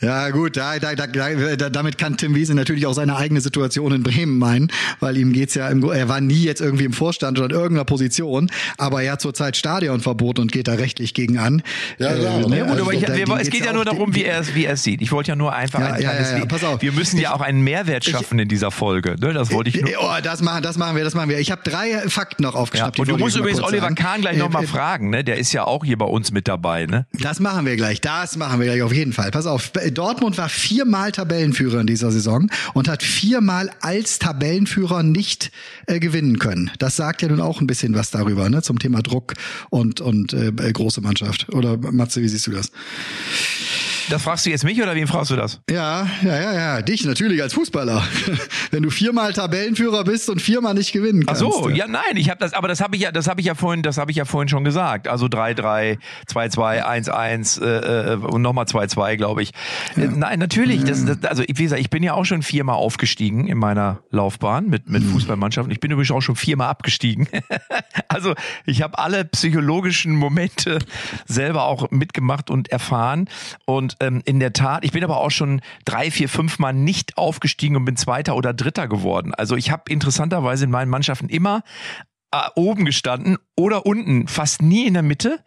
Ja, 0.02 0.30
gut, 0.30 0.56
da, 0.56 0.80
da, 0.80 0.96
da, 0.96 1.06
da, 1.08 1.70
damit 1.70 1.98
kann 1.98 2.16
Tim 2.16 2.34
Wiese 2.34 2.56
natürlich 2.56 2.86
auch 2.88 2.94
seine 2.94 3.18
eigene 3.18 3.42
Situation 3.42 3.92
in 3.92 4.02
Bremen 4.04 4.38
meinen, 4.38 4.72
weil 5.02 5.18
ihm 5.18 5.34
geht's 5.34 5.56
ja, 5.56 5.68
im, 5.70 5.84
er 5.92 6.08
war 6.08 6.22
nie 6.22 6.44
jetzt 6.44 6.62
irgendwie 6.62 6.86
im 6.86 6.94
Vorstand 6.94 7.38
oder 7.38 7.48
in 7.50 7.52
irgendeiner 7.60 7.84
Position, 7.84 8.50
aber 8.78 9.04
er 9.04 9.14
hat 9.14 9.22
zurzeit 9.22 9.58
Stadionverbot 9.58 10.40
und 10.40 10.52
geht 10.54 10.70
da 10.70 10.74
rechtlich 10.76 11.14
gegen 11.14 11.38
an. 11.38 11.62
Ja, 11.98 12.16
ja, 12.16 12.38
ne, 12.38 12.46
aber 12.46 12.56
Ja, 12.56 12.64
gut, 12.64 12.72
also 12.72 12.84
aber 12.84 12.94
ich, 12.94 13.02
da- 13.04 13.16
wir, 13.16 13.28
es 13.42 13.50
geht 13.50 13.66
ja 13.66 13.74
nur 13.74 13.84
darum, 13.84 14.16
wie 14.16 14.24
er 14.24 14.40
es, 14.40 14.56
wie 14.56 14.66
er 14.66 14.74
es 14.74 14.84
sieht. 14.84 15.02
Ich 15.02 15.12
wollte 15.12 15.30
ja 15.32 15.36
nur 15.36 15.54
einfach 15.54 15.80
Ja, 15.82 15.94
ein 15.94 16.02
ja, 16.02 16.14
ja, 16.14 16.38
ja, 16.38 16.46
pass 16.46 16.64
auf. 16.64 16.82
Wir 16.82 16.94
müssen 16.94 17.20
ja 17.20 17.34
auch 17.34 17.42
einen 17.42 17.62
Mehrwert 17.62 18.06
schaffen 18.06 18.40
in 18.40 18.48
dieser 18.48 18.72
Folge. 18.72 19.16
Ne? 19.20 19.34
Das 19.34 19.52
wollte 19.52 19.70
ich 19.70 19.82
nur. 19.82 19.90
Oh, 20.02 20.14
das 20.24 20.42
machen, 20.42 20.64
das 20.64 20.78
machen 20.78 20.96
wir, 20.96 21.04
das 21.04 21.14
machen 21.14 21.30
wir. 21.30 21.40
Ich 21.40 21.52
habe 21.52 21.62
drei 21.64 22.08
Fakten 22.08 22.44
noch 22.44 22.54
Ja. 22.54 22.60
aufgeschnappt. 22.62 22.96
die 22.98 23.02
Und 23.02 23.08
du 23.10 23.14
wollte 23.14 23.22
ich 23.22 23.26
musst 23.26 23.38
übrigens 23.38 23.62
Oliver 23.62 23.82
sagen. 23.84 23.96
Kahn 23.96 24.22
gleich 24.22 24.38
Äh, 24.38 24.40
nochmal 24.40 24.64
äh, 24.64 24.68
fragen, 24.68 25.10
ne? 25.10 25.26
Der 25.26 25.38
ist 25.38 25.52
ja 25.52 25.66
auch 25.66 25.84
hier 25.84 25.98
bei 25.98 26.06
uns 26.06 26.32
mit 26.32 26.48
dabei, 26.48 26.86
ne? 26.86 27.06
Das 27.20 27.40
machen 27.42 27.66
wir 27.66 27.76
gleich. 27.76 28.00
Das 28.00 28.38
machen 28.38 28.60
wir 28.62 28.68
gleich 28.68 28.82
auf 28.82 28.94
jeden 28.94 29.12
Fall. 29.12 29.32
Pass 29.32 29.46
auf. 29.46 29.72
Dortmund 29.92 30.38
war 30.38 30.50
viermal 30.50 31.12
Tabellenführer 31.12 31.82
in 31.82 31.88
dieser 31.88 32.12
Saison 32.12 32.50
und 32.74 32.88
hat 32.88 33.04
viermal 33.04 33.72
als 33.82 34.20
Tabellenführer 34.20 35.04
nicht 35.04 35.52
äh, 35.88 36.00
gewinnen 36.00 36.40
können. 36.40 36.72
Das 36.80 36.96
sagt 36.96 37.22
ja 37.22 37.28
nun 37.28 37.42
auch 37.42 37.62
ein 37.62 37.68
bisschen 37.68 37.96
was 37.96 38.12
darüber, 38.12 38.50
ne? 38.50 38.62
Zum 38.62 38.80
Thema 38.80 39.02
Druck 39.02 39.34
und, 39.70 40.02
und 40.02 40.34
äh, 40.34 40.48
äh, 40.48 40.72
große 40.72 41.02
Mannschaft. 41.02 41.50
Oder 41.50 41.78
Matze, 41.78 42.22
wie 42.22 42.30
siehst 42.30 42.48
du 42.48 42.52
das? 42.52 42.72
Das 44.10 44.24
fragst 44.24 44.46
du 44.46 44.50
jetzt 44.50 44.64
mich 44.64 44.82
oder 44.82 44.96
wen 44.96 45.06
fragst 45.08 45.30
du 45.30 45.36
das? 45.36 45.62
Ja, 45.70 46.08
ja, 46.24 46.42
ja, 46.42 46.54
ja. 46.54 46.82
Dich 46.82 47.06
natürlich 47.06 47.42
als 47.44 47.54
Fußballer. 47.54 48.04
Wenn 48.72 48.84
du 48.84 48.90
viermal 48.90 49.34
Tabellenführer 49.34 50.04
bist 50.04 50.30
und 50.30 50.42
viermal 50.42 50.74
nicht 50.74 50.92
gewinnen 50.92 51.24
Ach 51.28 51.34
kannst. 51.38 51.42
so, 51.42 51.70
ja, 51.70 51.88
nein, 51.88 52.16
ich 52.16 52.30
habe 52.30 52.40
das, 52.40 52.54
aber 52.54 52.68
das 52.68 52.82
habe 52.82 52.96
ich 52.96 53.04
ja, 53.04 53.12
das 53.12 53.28
habe 53.28 53.40
ich 53.42 53.48
ja 53.48 53.54
vorhin, 53.54 53.84
das 53.84 53.98
habe 53.98 54.10
ich 54.10 54.18
ja 54.18 54.26
vorhin 54.26 54.50
schon 54.50 54.64
gesagt. 54.64 55.08
Also 55.08 55.28
3-3, 55.28 56.00
2-2, 56.28 56.84
1-1 56.84 57.62
äh, 57.62 58.16
und 58.16 58.42
nochmal 58.42 58.66
2-2, 58.66 59.16
glaube 59.18 59.44
ich. 59.44 59.52
Äh, 59.96 60.08
nein, 60.08 60.40
natürlich. 60.40 60.84
Das, 60.84 61.06
das, 61.06 61.24
also 61.26 61.44
wie 61.44 61.64
gesagt, 61.64 61.82
ich 61.82 61.90
bin 61.90 62.02
ja 62.02 62.14
auch 62.14 62.26
schon 62.26 62.42
viermal 62.42 62.76
aufgestiegen 62.76 63.48
in 63.48 63.60
meiner 63.60 64.00
Laufbahn 64.10 64.70
mit 64.70 64.90
mit 64.90 65.04
Fußballmannschaften. 65.04 65.72
Ich 65.72 65.80
bin 65.80 65.92
übrigens 65.92 66.12
auch 66.12 66.22
schon 66.22 66.36
viermal 66.36 66.70
abgestiegen. 66.70 67.28
also 68.10 68.34
ich 68.66 68.82
habe 68.82 68.98
alle 68.98 69.24
psychologischen 69.24 70.16
Momente 70.16 70.80
selber 71.26 71.64
auch 71.64 71.92
mitgemacht 71.92 72.50
und 72.50 72.70
erfahren. 72.70 73.30
Und 73.66 73.96
ähm, 74.02 74.22
in 74.26 74.40
der 74.40 74.52
Tat, 74.52 74.84
ich 74.84 74.92
bin 74.92 75.04
aber 75.04 75.18
auch 75.18 75.32
schon 75.32 75.62
drei, 75.86 76.12
vier, 76.12 76.28
fünf 76.28 76.60
Mal 76.60 76.74
nicht 76.74 77.18
aufgestiegen 77.18 77.76
und 77.76 77.86
bin 77.86 77.96
Zweiter 77.96 78.36
oder 78.36 78.54
Dritter 78.54 78.88
geworden. 78.88 79.34
Also 79.34 79.56
ich 79.56 79.72
habe 79.72 79.84
interessanterweise 79.90 80.66
in 80.66 80.72
meinen 80.72 80.90
Mannschaften 80.90 81.30
immer 81.30 81.64
äh, 82.32 82.42
oben 82.56 82.84
gestanden 82.84 83.38
oder 83.56 83.86
unten, 83.86 84.28
fast 84.28 84.62
nie 84.62 84.88
in 84.88 84.96
der 84.96 85.04
Mitte. 85.04 85.40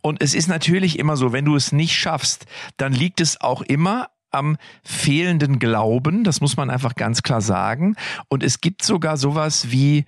Und 0.00 0.22
es 0.22 0.34
ist 0.34 0.48
natürlich 0.48 0.98
immer 0.98 1.16
so, 1.16 1.32
wenn 1.32 1.44
du 1.44 1.56
es 1.56 1.72
nicht 1.72 1.96
schaffst, 1.96 2.46
dann 2.76 2.92
liegt 2.92 3.20
es 3.20 3.40
auch 3.40 3.62
immer 3.62 4.08
am 4.30 4.56
fehlenden 4.82 5.60
Glauben, 5.60 6.24
das 6.24 6.40
muss 6.40 6.56
man 6.56 6.68
einfach 6.68 6.96
ganz 6.96 7.22
klar 7.22 7.40
sagen. 7.40 7.94
Und 8.28 8.42
es 8.42 8.60
gibt 8.60 8.82
sogar 8.82 9.16
sowas 9.16 9.70
wie, 9.70 10.06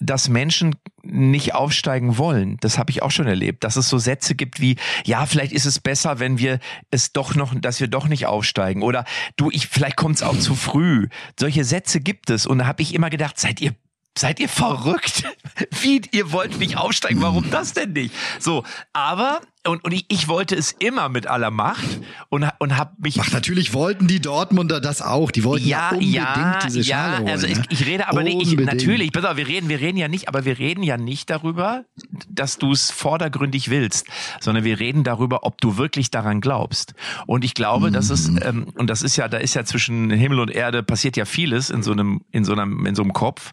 dass 0.00 0.28
Menschen 0.28 0.76
nicht 1.02 1.54
aufsteigen 1.54 2.18
wollen. 2.18 2.56
Das 2.60 2.78
habe 2.78 2.90
ich 2.90 3.02
auch 3.02 3.10
schon 3.10 3.26
erlebt, 3.26 3.64
dass 3.64 3.76
es 3.76 3.88
so 3.88 3.98
Sätze 3.98 4.34
gibt 4.34 4.60
wie, 4.60 4.76
ja, 5.04 5.24
vielleicht 5.26 5.52
ist 5.52 5.66
es 5.66 5.78
besser, 5.78 6.18
wenn 6.18 6.38
wir 6.38 6.58
es 6.90 7.12
doch 7.12 7.34
noch, 7.34 7.54
dass 7.54 7.80
wir 7.80 7.88
doch 7.88 8.08
nicht 8.08 8.26
aufsteigen. 8.26 8.82
Oder 8.82 9.04
du, 9.36 9.50
ich, 9.50 9.68
vielleicht 9.68 9.96
kommt 9.96 10.16
es 10.16 10.22
auch 10.22 10.38
zu 10.38 10.54
früh. 10.54 11.08
Solche 11.38 11.64
Sätze 11.64 12.00
gibt 12.00 12.30
es. 12.30 12.46
Und 12.46 12.58
da 12.58 12.66
habe 12.66 12.82
ich 12.82 12.94
immer 12.94 13.10
gedacht, 13.10 13.38
seid 13.38 13.60
ihr 13.60 13.74
Seid 14.18 14.40
ihr 14.40 14.48
verrückt? 14.48 15.22
Wie, 15.82 16.02
ihr 16.10 16.32
wollt 16.32 16.58
nicht 16.58 16.76
aufsteigen, 16.76 17.22
warum 17.22 17.48
das 17.50 17.74
denn 17.74 17.92
nicht? 17.92 18.12
So, 18.40 18.64
aber 18.92 19.40
und, 19.66 19.84
und 19.84 19.92
ich, 19.92 20.06
ich 20.08 20.26
wollte 20.26 20.56
es 20.56 20.72
immer 20.72 21.10
mit 21.10 21.26
aller 21.26 21.50
Macht 21.50 22.00
und, 22.30 22.48
und 22.58 22.76
habe 22.78 22.92
mich. 22.98 23.20
Ach, 23.20 23.30
natürlich 23.30 23.74
wollten 23.74 24.06
die 24.06 24.18
Dortmunder 24.18 24.80
das 24.80 25.02
auch. 25.02 25.30
Die 25.30 25.44
wollten 25.44 25.68
ja, 25.68 25.90
unbedingt 25.90 26.14
ja, 26.14 26.58
diese 26.64 26.82
Schale 26.82 27.12
ja, 27.12 27.18
holen, 27.18 27.28
Also 27.28 27.46
ich, 27.46 27.58
ne? 27.58 27.64
ich 27.68 27.84
rede 27.84 28.08
aber 28.08 28.20
unbedingt. 28.20 28.38
nicht. 28.38 28.58
Ich, 28.58 28.66
natürlich, 28.66 29.12
pass 29.12 29.26
auf, 29.26 29.36
wir 29.36 29.46
reden, 29.46 29.68
wir 29.68 29.80
reden 29.80 29.98
ja 29.98 30.08
nicht, 30.08 30.28
aber 30.28 30.46
wir 30.46 30.58
reden 30.58 30.82
ja 30.82 30.96
nicht 30.96 31.28
darüber, 31.28 31.84
dass 32.30 32.56
du 32.56 32.72
es 32.72 32.90
vordergründig 32.90 33.68
willst, 33.68 34.06
sondern 34.40 34.64
wir 34.64 34.80
reden 34.80 35.04
darüber, 35.04 35.44
ob 35.44 35.60
du 35.60 35.76
wirklich 35.76 36.10
daran 36.10 36.40
glaubst. 36.40 36.94
Und 37.26 37.44
ich 37.44 37.52
glaube, 37.52 37.88
mhm. 37.88 37.92
dass 37.92 38.08
es 38.08 38.28
ähm, 38.28 38.68
und 38.76 38.88
das 38.88 39.02
ist 39.02 39.16
ja, 39.16 39.28
da 39.28 39.36
ist 39.36 39.52
ja 39.54 39.64
zwischen 39.66 40.10
Himmel 40.10 40.40
und 40.40 40.50
Erde 40.50 40.82
passiert 40.82 41.18
ja 41.18 41.26
vieles 41.26 41.68
in 41.68 41.82
so 41.82 41.92
einem, 41.92 42.22
in 42.30 42.46
so 42.46 42.52
einem, 42.52 42.86
in 42.86 42.94
so 42.94 43.02
einem 43.02 43.12
Kopf. 43.12 43.50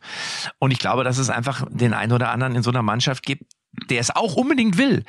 Und 0.57 0.71
ich 0.71 0.79
glaube, 0.79 1.03
dass 1.03 1.17
es 1.17 1.29
einfach 1.29 1.65
den 1.69 1.93
einen 1.93 2.13
oder 2.13 2.31
anderen 2.31 2.55
in 2.55 2.63
so 2.63 2.69
einer 2.69 2.81
Mannschaft 2.81 3.25
gibt, 3.25 3.43
der 3.89 3.99
es 3.99 4.15
auch 4.15 4.35
unbedingt 4.35 4.77
will 4.77 5.03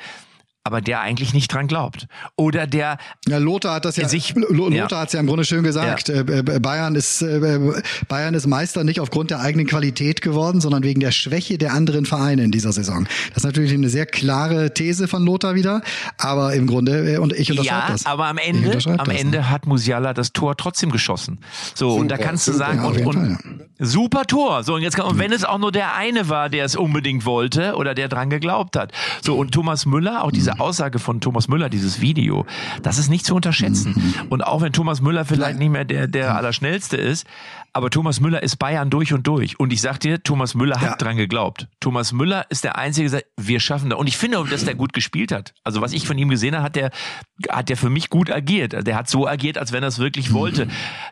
aber 0.69 0.81
der 0.81 1.01
eigentlich 1.01 1.33
nicht 1.33 1.51
dran 1.51 1.65
glaubt. 1.65 2.05
Oder 2.35 2.67
der 2.67 2.99
ja, 3.27 3.39
Lothar 3.39 3.73
hat 3.73 3.85
das 3.85 3.97
ja 3.97 4.07
sich 4.07 4.35
Lothar 4.35 4.71
ja. 4.71 4.91
hat 4.91 5.07
es 5.07 5.13
ja 5.13 5.19
im 5.19 5.25
Grunde 5.25 5.43
schön 5.43 5.63
gesagt. 5.63 6.09
Ja. 6.09 6.21
Äh, 6.21 6.39
äh, 6.39 6.59
Bayern 6.59 6.93
ist 6.93 7.23
äh, 7.23 7.59
Bayern 8.07 8.35
ist 8.35 8.45
Meister 8.45 8.83
nicht 8.83 8.99
aufgrund 8.99 9.31
der 9.31 9.39
eigenen 9.39 9.65
Qualität 9.65 10.21
geworden, 10.21 10.61
sondern 10.61 10.83
wegen 10.83 10.99
der 10.99 11.09
Schwäche 11.09 11.57
der 11.57 11.73
anderen 11.73 12.05
Vereine 12.05 12.43
in 12.43 12.51
dieser 12.51 12.71
Saison. 12.71 13.07
Das 13.29 13.37
ist 13.37 13.45
natürlich 13.45 13.73
eine 13.73 13.89
sehr 13.89 14.05
klare 14.05 14.75
These 14.75 15.07
von 15.07 15.25
Lothar 15.25 15.55
wieder, 15.55 15.81
aber 16.19 16.53
im 16.53 16.67
Grunde 16.67 17.19
und 17.19 17.33
ich 17.33 17.49
unterschreibe 17.49 17.87
ja, 17.87 17.91
das. 17.91 18.05
aber 18.05 18.27
am 18.27 18.37
Ende 18.37 18.77
am 18.85 18.97
das, 18.97 19.07
Ende 19.07 19.39
ne? 19.39 19.49
hat 19.49 19.65
Musiala 19.65 20.13
das 20.13 20.33
Tor 20.33 20.55
trotzdem 20.55 20.91
geschossen. 20.91 21.39
So 21.73 21.89
super, 21.89 22.01
und 22.01 22.07
da 22.09 22.17
kannst 22.17 22.47
du 22.47 22.51
sagen 22.51 22.85
und, 22.85 23.05
und 23.07 23.13
Fall, 23.15 23.37
super 23.79 24.25
Tor. 24.25 24.63
So 24.63 24.75
und 24.75 24.83
jetzt 24.83 24.95
kann, 24.95 25.07
und 25.07 25.17
wenn 25.17 25.31
es 25.31 25.43
auch 25.43 25.57
nur 25.57 25.71
der 25.71 25.95
eine 25.95 26.29
war, 26.29 26.49
der 26.49 26.65
es 26.65 26.75
unbedingt 26.75 27.25
wollte 27.25 27.73
oder 27.73 27.95
der 27.95 28.07
dran 28.07 28.29
geglaubt 28.29 28.75
hat. 28.75 28.91
So 29.23 29.35
und 29.35 29.51
Thomas 29.51 29.87
Müller 29.87 30.23
auch 30.23 30.31
diese 30.31 30.58
Aussage 30.59 30.99
von 30.99 31.21
Thomas 31.21 31.47
Müller, 31.47 31.69
dieses 31.69 32.01
Video, 32.01 32.45
das 32.81 32.97
ist 32.97 33.09
nicht 33.09 33.25
zu 33.25 33.35
unterschätzen. 33.35 33.93
Mhm. 33.95 34.27
Und 34.29 34.41
auch 34.45 34.61
wenn 34.61 34.73
Thomas 34.73 35.01
Müller 35.01 35.25
vielleicht 35.25 35.59
nicht 35.59 35.69
mehr 35.69 35.85
der, 35.85 36.07
der 36.07 36.35
Allerschnellste 36.35 36.97
ist, 36.97 37.25
aber 37.73 37.89
Thomas 37.89 38.19
Müller 38.19 38.43
ist 38.43 38.57
Bayern 38.57 38.89
durch 38.89 39.13
und 39.13 39.27
durch. 39.27 39.59
Und 39.59 39.71
ich 39.73 39.81
sag 39.81 39.99
dir, 39.99 40.21
Thomas 40.21 40.55
Müller 40.55 40.81
hat 40.81 40.89
ja. 40.91 40.95
dran 40.95 41.17
geglaubt. 41.17 41.67
Thomas 41.79 42.11
Müller 42.11 42.45
ist 42.49 42.63
der 42.63 42.77
Einzige, 42.77 43.09
der 43.09 43.19
sagt, 43.19 43.27
wir 43.37 43.59
schaffen 43.59 43.89
das. 43.89 43.99
Und 43.99 44.07
ich 44.07 44.17
finde, 44.17 44.43
dass 44.49 44.65
der 44.65 44.75
gut 44.75 44.93
gespielt 44.93 45.31
hat. 45.31 45.53
Also 45.63 45.81
was 45.81 45.93
ich 45.93 46.07
von 46.07 46.17
ihm 46.17 46.29
gesehen 46.29 46.55
habe, 46.55 46.63
hat 46.63 46.75
der, 46.75 46.91
hat 47.49 47.69
der 47.69 47.77
für 47.77 47.89
mich 47.89 48.09
gut 48.09 48.31
agiert. 48.31 48.85
Der 48.87 48.95
hat 48.95 49.09
so 49.09 49.27
agiert, 49.27 49.57
als 49.57 49.71
wenn 49.71 49.83
er 49.83 49.89
es 49.89 49.99
wirklich 49.99 50.33
wollte. 50.33 50.67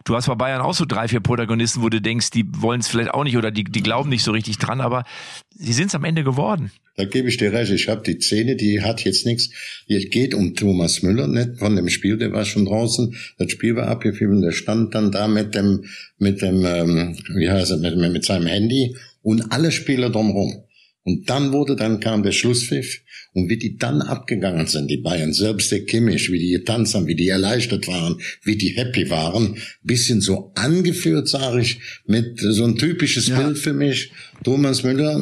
Du 0.06 0.16
hast 0.16 0.28
bei 0.28 0.36
Bayern 0.36 0.62
auch 0.62 0.74
so 0.74 0.86
drei, 0.86 1.08
vier 1.08 1.20
Protagonisten, 1.20 1.82
wo 1.82 1.90
du 1.90 2.02
denkst, 2.02 2.32
die 2.32 2.46
wollen 2.50 2.80
es 2.80 2.88
vielleicht 2.88 3.14
auch 3.14 3.24
nicht 3.24 3.38
oder 3.38 3.52
die, 3.52 3.64
die 3.64 3.84
glauben 3.84 4.10
nicht 4.10 4.24
so 4.24 4.32
richtig 4.32 4.58
dran, 4.58 4.82
aber 4.82 5.04
sie 5.50 5.74
sind 5.74 5.88
es 5.88 5.96
am 5.96 6.04
Ende 6.04 6.24
geworden. 6.24 6.72
Da 6.98 7.06
gebe 7.06 7.30
ich 7.30 7.38
dir 7.38 7.54
recht. 7.54 7.72
Ich 7.72 7.88
habe 7.90 8.02
die 8.02 8.20
Szene, 8.20 8.56
die 8.56 8.82
hat 8.82 9.04
jetzt 9.04 9.26
nichts. 9.28 9.52
Es 9.88 10.10
geht 10.10 10.34
um 10.34 10.56
Thomas 10.56 11.04
Müller, 11.04 11.28
nicht 11.28 11.60
von 11.60 11.76
dem 11.76 11.90
Spiel, 11.90 12.18
der 12.18 12.34
war 12.34 12.44
schon 12.44 12.66
draußen. 12.66 13.16
Das 13.38 13.52
Spiel 13.52 13.76
war 13.76 13.88
abgefilmt, 13.88 14.44
der 14.44 14.52
stand 14.52 14.96
dann 14.96 15.12
da 15.12 15.28
mit 15.28 15.54
dem, 15.54 15.86
mit 16.18 16.42
dem, 16.42 16.47
ähm, 16.54 17.18
wie 17.36 17.50
heißt 17.50 17.72
er, 17.72 17.78
mit, 17.78 17.98
mit 17.98 18.26
seinem 18.26 18.48
Handy 18.48 18.96
und 19.22 19.52
alle 19.52 19.72
Spieler 19.72 20.10
drumherum. 20.10 20.64
Und 21.04 21.30
dann 21.30 21.54
wurde, 21.54 21.78
dann 21.78 22.02
kam 22.02 22.22
der 22.24 22.34
Schlusspfiff 22.34 23.02
und 23.34 23.50
wie 23.50 23.58
die 23.58 23.78
dann 23.78 24.02
abgegangen 24.02 24.68
sind, 24.68 24.92
die 24.92 24.98
Bayern, 24.98 25.32
selbst 25.32 25.72
der 25.72 25.86
Kimmich, 25.86 26.32
wie 26.32 26.40
die 26.40 26.52
getanzt 26.52 26.96
haben, 26.96 27.08
wie 27.08 27.16
die 27.16 27.30
erleichtert 27.30 27.88
waren, 27.88 28.20
wie 28.44 28.58
die 28.58 28.76
happy 28.76 29.10
waren, 29.10 29.58
bisschen 29.84 30.20
so 30.20 30.52
angeführt, 30.56 31.30
sage 31.30 31.62
ich, 31.62 31.80
mit 32.06 32.40
so 32.40 32.66
ein 32.66 32.76
typisches 32.76 33.28
ja. 33.28 33.40
Bild 33.40 33.58
für 33.58 33.74
mich. 33.74 34.12
Thomas 34.44 34.84
Müller 34.84 35.22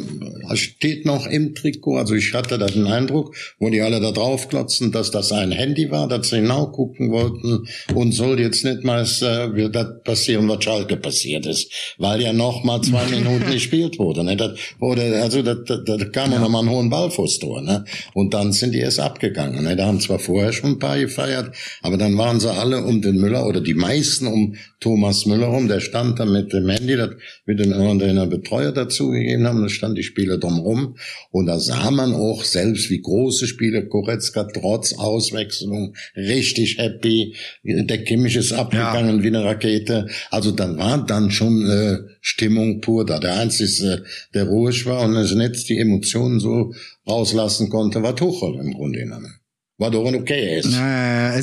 steht 0.54 1.04
noch 1.04 1.26
im 1.26 1.54
Trikot, 1.54 1.98
also 1.98 2.14
ich 2.14 2.32
hatte 2.34 2.58
da 2.58 2.66
den 2.66 2.86
Eindruck, 2.86 3.34
wo 3.58 3.70
die 3.70 3.80
alle 3.80 4.00
da 4.00 4.12
drauf 4.12 4.48
klotzen, 4.48 4.92
dass 4.92 5.10
das 5.10 5.32
ein 5.32 5.52
Handy 5.52 5.90
war, 5.90 6.08
dass 6.08 6.30
sie 6.30 6.40
genau 6.40 6.66
gucken 6.66 7.10
wollten 7.10 7.66
und 7.94 8.12
soll 8.12 8.40
jetzt 8.40 8.64
nicht 8.64 8.84
mal 8.84 9.02
äh, 9.02 9.70
das 9.70 10.02
passieren, 10.04 10.48
was 10.48 10.62
Schalke 10.62 10.96
passiert 10.96 11.46
ist, 11.46 11.70
weil 11.98 12.20
ja 12.20 12.32
noch 12.32 12.64
mal 12.64 12.80
zwei 12.82 13.04
Minuten 13.10 13.50
gespielt 13.50 13.98
wurde. 13.98 14.24
Ne? 14.24 14.36
Das 14.36 14.52
wurde 14.78 15.20
also 15.22 15.42
da, 15.42 15.54
da, 15.54 15.76
da 15.76 16.04
kam 16.06 16.32
ja. 16.32 16.38
noch 16.38 16.48
mal 16.48 16.60
einen 16.60 16.70
hohen 16.70 16.90
Ballfuß 16.90 17.38
durch. 17.40 17.62
Ne? 17.62 17.84
Und 18.14 18.34
dann 18.34 18.52
sind 18.52 18.72
die 18.72 18.78
erst 18.78 19.00
abgegangen. 19.00 19.64
Ne? 19.64 19.76
Da 19.76 19.86
haben 19.86 20.00
zwar 20.00 20.18
vorher 20.18 20.52
schon 20.52 20.72
ein 20.72 20.78
paar 20.78 20.98
gefeiert, 20.98 21.54
aber 21.82 21.96
dann 21.96 22.16
waren 22.16 22.40
sie 22.40 22.52
alle 22.52 22.84
um 22.84 23.02
den 23.02 23.16
Müller 23.16 23.46
oder 23.46 23.60
die 23.60 23.74
meisten 23.74 24.26
um 24.26 24.54
Thomas 24.80 25.26
Müller 25.26 25.46
rum. 25.48 25.68
Der 25.68 25.80
stand 25.80 26.18
da 26.20 26.24
mit 26.24 26.52
dem 26.52 26.68
Handy, 26.68 26.96
das 26.96 27.10
mit 27.44 27.58
dem 27.58 27.98
den 27.98 28.28
Betreuer 28.30 28.72
dazugegeben 29.16 29.46
haben. 29.46 29.62
Da 29.62 29.68
stand 29.68 29.98
die 29.98 30.02
Spieler 30.02 30.38
drumherum. 30.38 30.96
Und 31.30 31.46
da 31.46 31.58
sah 31.58 31.90
man 31.90 32.14
auch 32.14 32.44
selbst, 32.44 32.90
wie 32.90 33.00
große 33.00 33.46
Spieler, 33.46 33.82
Koretzka 33.82 34.44
trotz 34.44 34.94
Auswechslung, 34.94 35.94
richtig 36.16 36.78
happy. 36.78 37.34
Der 37.64 38.04
Kimmich 38.04 38.36
ist 38.36 38.52
abgegangen 38.52 39.18
ja. 39.18 39.22
wie 39.22 39.28
eine 39.28 39.44
Rakete. 39.44 40.08
Also 40.30 40.50
dann 40.50 40.78
war 40.78 41.04
dann 41.04 41.30
schon 41.30 41.68
äh, 41.68 41.98
Stimmung 42.20 42.80
pur 42.80 43.04
da. 43.04 43.18
Der 43.18 43.36
Einzige, 43.36 44.04
der 44.34 44.44
ruhig 44.44 44.86
war 44.86 45.02
und 45.02 45.16
es 45.16 45.34
nicht 45.34 45.68
die 45.68 45.78
Emotionen 45.78 46.40
so 46.40 46.72
rauslassen 47.08 47.68
konnte, 47.68 48.02
war 48.02 48.16
Tuchel 48.16 48.54
im 48.56 48.74
Grunde 48.74 49.00
genommen. 49.00 49.40
War 49.78 49.90
doch 49.90 50.06
ein 50.06 50.14
okay 50.14 50.58
ist. 50.58 50.74
Äh, 50.74 51.42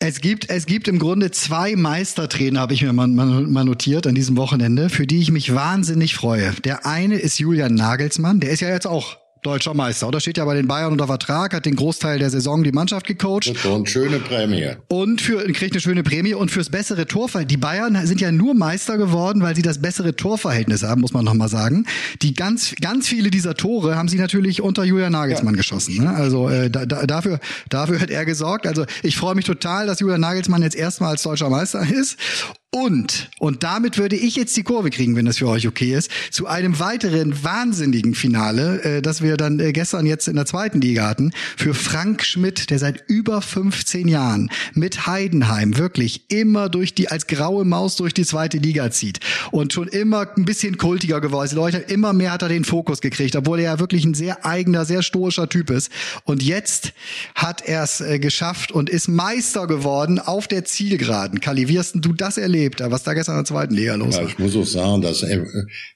es, 0.00 0.20
gibt, 0.22 0.48
es 0.48 0.64
gibt 0.64 0.88
im 0.88 0.98
Grunde 0.98 1.30
zwei 1.30 1.76
Meistertrainer, 1.76 2.60
habe 2.60 2.72
ich 2.72 2.82
mir 2.82 2.92
mal, 2.92 3.06
mal, 3.06 3.64
notiert 3.64 4.06
an 4.06 4.14
diesem 4.14 4.36
Wochenende, 4.38 4.88
für 4.88 5.06
die 5.06 5.20
ich 5.20 5.30
mich 5.30 5.54
wahnsinnig 5.54 6.14
freue. 6.14 6.52
Der 6.64 6.86
eine 6.86 7.16
ist 7.16 7.38
Julian 7.38 7.74
Nagelsmann, 7.74 8.40
der 8.40 8.50
ist 8.50 8.60
ja 8.60 8.70
jetzt 8.70 8.86
auch 8.86 9.18
deutscher 9.42 9.74
Meister. 9.74 10.08
Oder 10.08 10.20
steht 10.20 10.36
ja 10.36 10.44
bei 10.44 10.54
den 10.54 10.66
Bayern 10.66 10.92
unter 10.92 11.06
Vertrag, 11.06 11.54
hat 11.54 11.66
den 11.66 11.76
Großteil 11.76 12.18
der 12.18 12.30
Saison 12.30 12.62
die 12.62 12.72
Mannschaft 12.72 13.06
gecoacht. 13.06 13.64
Und 13.64 13.88
schöne 13.88 14.18
Prämie. 14.18 14.76
Und 14.88 15.20
für, 15.20 15.42
kriegt 15.52 15.72
eine 15.72 15.80
schöne 15.80 16.02
Prämie 16.02 16.34
und 16.34 16.50
fürs 16.50 16.70
bessere 16.70 17.06
Torverhältnis. 17.06 17.52
Die 17.52 17.56
Bayern 17.56 18.06
sind 18.06 18.20
ja 18.20 18.32
nur 18.32 18.54
Meister 18.54 18.98
geworden, 18.98 19.42
weil 19.42 19.56
sie 19.56 19.62
das 19.62 19.80
bessere 19.80 20.14
Torverhältnis 20.14 20.82
haben, 20.82 21.00
muss 21.00 21.12
man 21.12 21.24
nochmal 21.24 21.48
sagen. 21.48 21.86
Die 22.22 22.34
ganz, 22.34 22.74
ganz 22.80 23.08
viele 23.08 23.30
dieser 23.30 23.54
Tore 23.54 23.96
haben 23.96 24.08
sie 24.08 24.18
natürlich 24.18 24.60
unter 24.60 24.84
Julian 24.84 25.12
Nagelsmann 25.12 25.54
ja. 25.54 25.58
geschossen. 25.58 26.04
Ne? 26.04 26.10
Also 26.10 26.48
äh, 26.48 26.70
da, 26.70 26.86
da, 26.86 27.06
dafür, 27.06 27.40
dafür 27.68 28.00
hat 28.00 28.10
er 28.10 28.24
gesorgt. 28.24 28.66
Also 28.66 28.84
ich 29.02 29.16
freue 29.16 29.34
mich 29.34 29.44
total, 29.44 29.86
dass 29.86 30.00
Julian 30.00 30.20
Nagelsmann 30.20 30.62
jetzt 30.62 30.76
erstmal 30.76 31.10
als 31.10 31.22
deutscher 31.22 31.48
Meister 31.48 31.80
ist. 31.90 32.18
Und, 32.72 33.30
und 33.40 33.64
damit 33.64 33.98
würde 33.98 34.14
ich 34.14 34.36
jetzt 34.36 34.56
die 34.56 34.62
Kurve 34.62 34.90
kriegen, 34.90 35.16
wenn 35.16 35.26
das 35.26 35.38
für 35.38 35.48
euch 35.48 35.66
okay 35.66 35.92
ist, 35.92 36.08
zu 36.30 36.46
einem 36.46 36.78
weiteren 36.78 37.42
wahnsinnigen 37.42 38.14
Finale, 38.14 38.80
äh, 38.84 39.02
das 39.02 39.22
wir 39.22 39.36
dann 39.36 39.58
äh, 39.58 39.72
gestern 39.72 40.06
jetzt 40.06 40.28
in 40.28 40.36
der 40.36 40.46
zweiten 40.46 40.80
Liga 40.80 41.08
hatten, 41.08 41.32
für 41.56 41.74
Frank 41.74 42.22
Schmidt, 42.22 42.70
der 42.70 42.78
seit 42.78 43.02
über 43.08 43.42
15 43.42 44.06
Jahren 44.06 44.50
mit 44.72 45.08
Heidenheim 45.08 45.78
wirklich 45.78 46.30
immer 46.30 46.68
durch 46.68 46.94
die, 46.94 47.08
als 47.08 47.26
graue 47.26 47.64
Maus 47.64 47.96
durch 47.96 48.14
die 48.14 48.24
zweite 48.24 48.58
Liga 48.58 48.92
zieht 48.92 49.18
und 49.50 49.72
schon 49.72 49.88
immer 49.88 50.28
ein 50.36 50.44
bisschen 50.44 50.78
kultiger 50.78 51.20
geworden 51.20 51.46
ist. 51.46 51.54
Leute, 51.54 51.78
immer 51.78 52.12
mehr 52.12 52.30
hat 52.30 52.42
er 52.42 52.48
den 52.48 52.64
Fokus 52.64 53.00
gekriegt, 53.00 53.34
obwohl 53.34 53.58
er 53.58 53.72
ja 53.72 53.80
wirklich 53.80 54.04
ein 54.04 54.14
sehr 54.14 54.46
eigener, 54.46 54.84
sehr 54.84 55.02
stoischer 55.02 55.48
Typ 55.48 55.70
ist. 55.70 55.90
Und 56.22 56.40
jetzt 56.40 56.92
hat 57.34 57.62
er 57.66 57.82
es 57.82 58.00
äh, 58.00 58.20
geschafft 58.20 58.70
und 58.70 58.88
ist 58.88 59.08
Meister 59.08 59.66
geworden 59.66 60.20
auf 60.20 60.46
der 60.46 60.64
Zielgeraden. 60.64 61.40
Kali, 61.40 61.66
wie 61.66 61.76
hast 61.76 61.96
du 61.96 62.12
das 62.12 62.38
erlebt? 62.60 62.80
erlebt, 62.80 62.92
was 62.92 63.02
da 63.02 63.14
gestern 63.14 63.32
in 63.32 63.38
der 63.38 63.44
zweiten 63.46 63.74
Liga 63.74 63.94
los 63.94 64.16
war. 64.16 64.22
Ja, 64.22 64.28
ich 64.28 64.38
muss 64.38 64.56
auch 64.56 64.66
sagen, 64.66 65.02
dass 65.02 65.22
äh, 65.22 65.44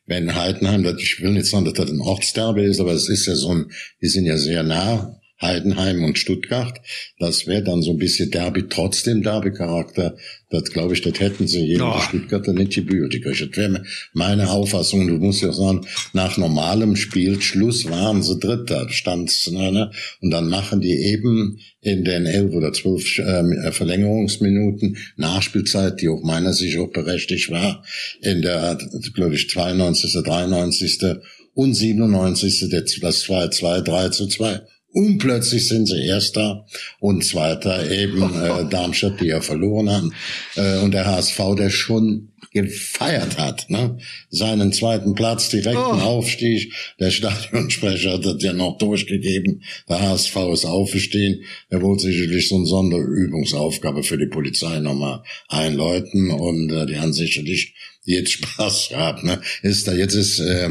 wenn 0.06 0.34
Heidenheim, 0.34 0.84
ich 0.98 1.20
will 1.20 1.32
nicht 1.32 1.46
sagen, 1.46 1.64
dass 1.64 1.74
das 1.74 1.90
ein 1.90 2.00
Ortsderbe 2.00 2.62
ist, 2.62 2.80
aber 2.80 2.92
es 2.92 3.08
ist 3.08 3.26
ja 3.26 3.34
so 3.34 3.50
ein, 3.50 3.70
die 4.00 4.08
sind 4.08 4.26
ja 4.26 4.36
sehr 4.36 4.62
nah 4.62 5.20
Heidenheim 5.40 6.04
und 6.04 6.18
Stuttgart. 6.18 6.80
Das 7.18 7.46
wäre 7.46 7.64
dann 7.64 7.82
so 7.82 7.90
ein 7.90 7.98
bisschen 7.98 8.30
Derby, 8.30 8.64
trotzdem 8.68 9.22
Derby-Charakter. 9.22 10.16
Das 10.50 10.70
glaube 10.70 10.94
ich, 10.94 11.02
das 11.02 11.18
hätten 11.18 11.48
sie 11.48 11.64
jedem 11.64 11.88
oh. 11.88 12.00
Stuttgarter 12.00 12.52
nicht 12.52 12.74
gebührt. 12.74 13.14
Das 13.14 13.40
wäre 13.56 13.82
meine 14.12 14.50
Auffassung. 14.50 15.08
Du 15.08 15.14
musst 15.14 15.42
ja 15.42 15.52
sagen, 15.52 15.86
nach 16.12 16.36
normalem 16.36 16.94
Spielschluss 16.94 17.90
waren 17.90 18.22
sie 18.22 18.38
Dritter, 18.38 18.88
stand's, 18.90 19.50
ne, 19.50 19.72
ne? 19.72 19.90
Und 20.20 20.30
dann 20.30 20.48
machen 20.48 20.80
die 20.80 20.92
eben 20.92 21.58
in 21.80 22.04
den 22.04 22.26
elf 22.26 22.54
oder 22.54 22.72
zwölf 22.72 23.18
äh, 23.18 23.72
Verlängerungsminuten 23.72 24.96
Nachspielzeit, 25.16 26.00
die 26.00 26.08
auch 26.08 26.22
meiner 26.22 26.52
Sicht 26.52 26.78
auch 26.78 26.92
berechtigt 26.92 27.50
war, 27.50 27.84
in 28.22 28.42
der, 28.42 28.78
glaube 29.14 29.34
ich, 29.34 29.50
92., 29.50 30.22
93. 30.22 31.00
und 31.54 31.74
97. 31.74 32.68
das 33.00 33.20
2, 33.20 33.48
2, 33.48 33.80
3 33.80 34.08
zu 34.10 34.28
2 34.28 34.60
Und 34.94 35.18
plötzlich 35.18 35.66
sind 35.66 35.86
sie 35.86 36.06
Erster 36.06 36.66
und 37.00 37.24
Zweiter 37.24 37.90
eben 37.90 38.22
äh, 38.22 38.64
Darmstadt, 38.70 39.20
die 39.20 39.26
ja 39.26 39.40
verloren 39.40 39.90
haben. 39.90 40.14
Äh, 40.54 40.78
und 40.78 40.94
der 40.94 41.04
HSV, 41.04 41.40
der 41.58 41.68
schon 41.68 42.28
gefeiert 42.52 43.36
hat, 43.36 43.68
ne? 43.70 43.98
seinen 44.30 44.72
zweiten 44.72 45.16
Platz, 45.16 45.48
direkten 45.48 45.78
oh. 45.78 46.00
Aufstieg. 46.00 46.72
Der 47.00 47.10
Stadionsprecher 47.10 48.12
hat 48.12 48.24
das 48.24 48.40
ja 48.40 48.52
noch 48.52 48.78
durchgegeben. 48.78 49.64
Der 49.88 50.00
HSV 50.00 50.36
ist 50.52 50.64
aufgestiegen. 50.64 51.44
Er 51.70 51.82
wollte 51.82 52.04
sicherlich 52.04 52.48
so 52.48 52.54
eine 52.54 52.66
Sonderübungsaufgabe 52.66 54.04
für 54.04 54.16
die 54.16 54.28
Polizei 54.28 54.78
nochmal 54.78 55.24
einläuten 55.48 56.30
und 56.30 56.70
äh, 56.70 56.86
die 56.86 57.00
haben 57.00 57.12
sicherlich 57.12 57.74
jetzt 58.04 58.30
Spaß 58.30 58.90
gehabt. 58.90 59.24
Ne? 59.24 59.40
Ist 59.62 59.88
da 59.88 59.92
jetzt 59.92 60.14
ist 60.14 60.38
äh, 60.38 60.70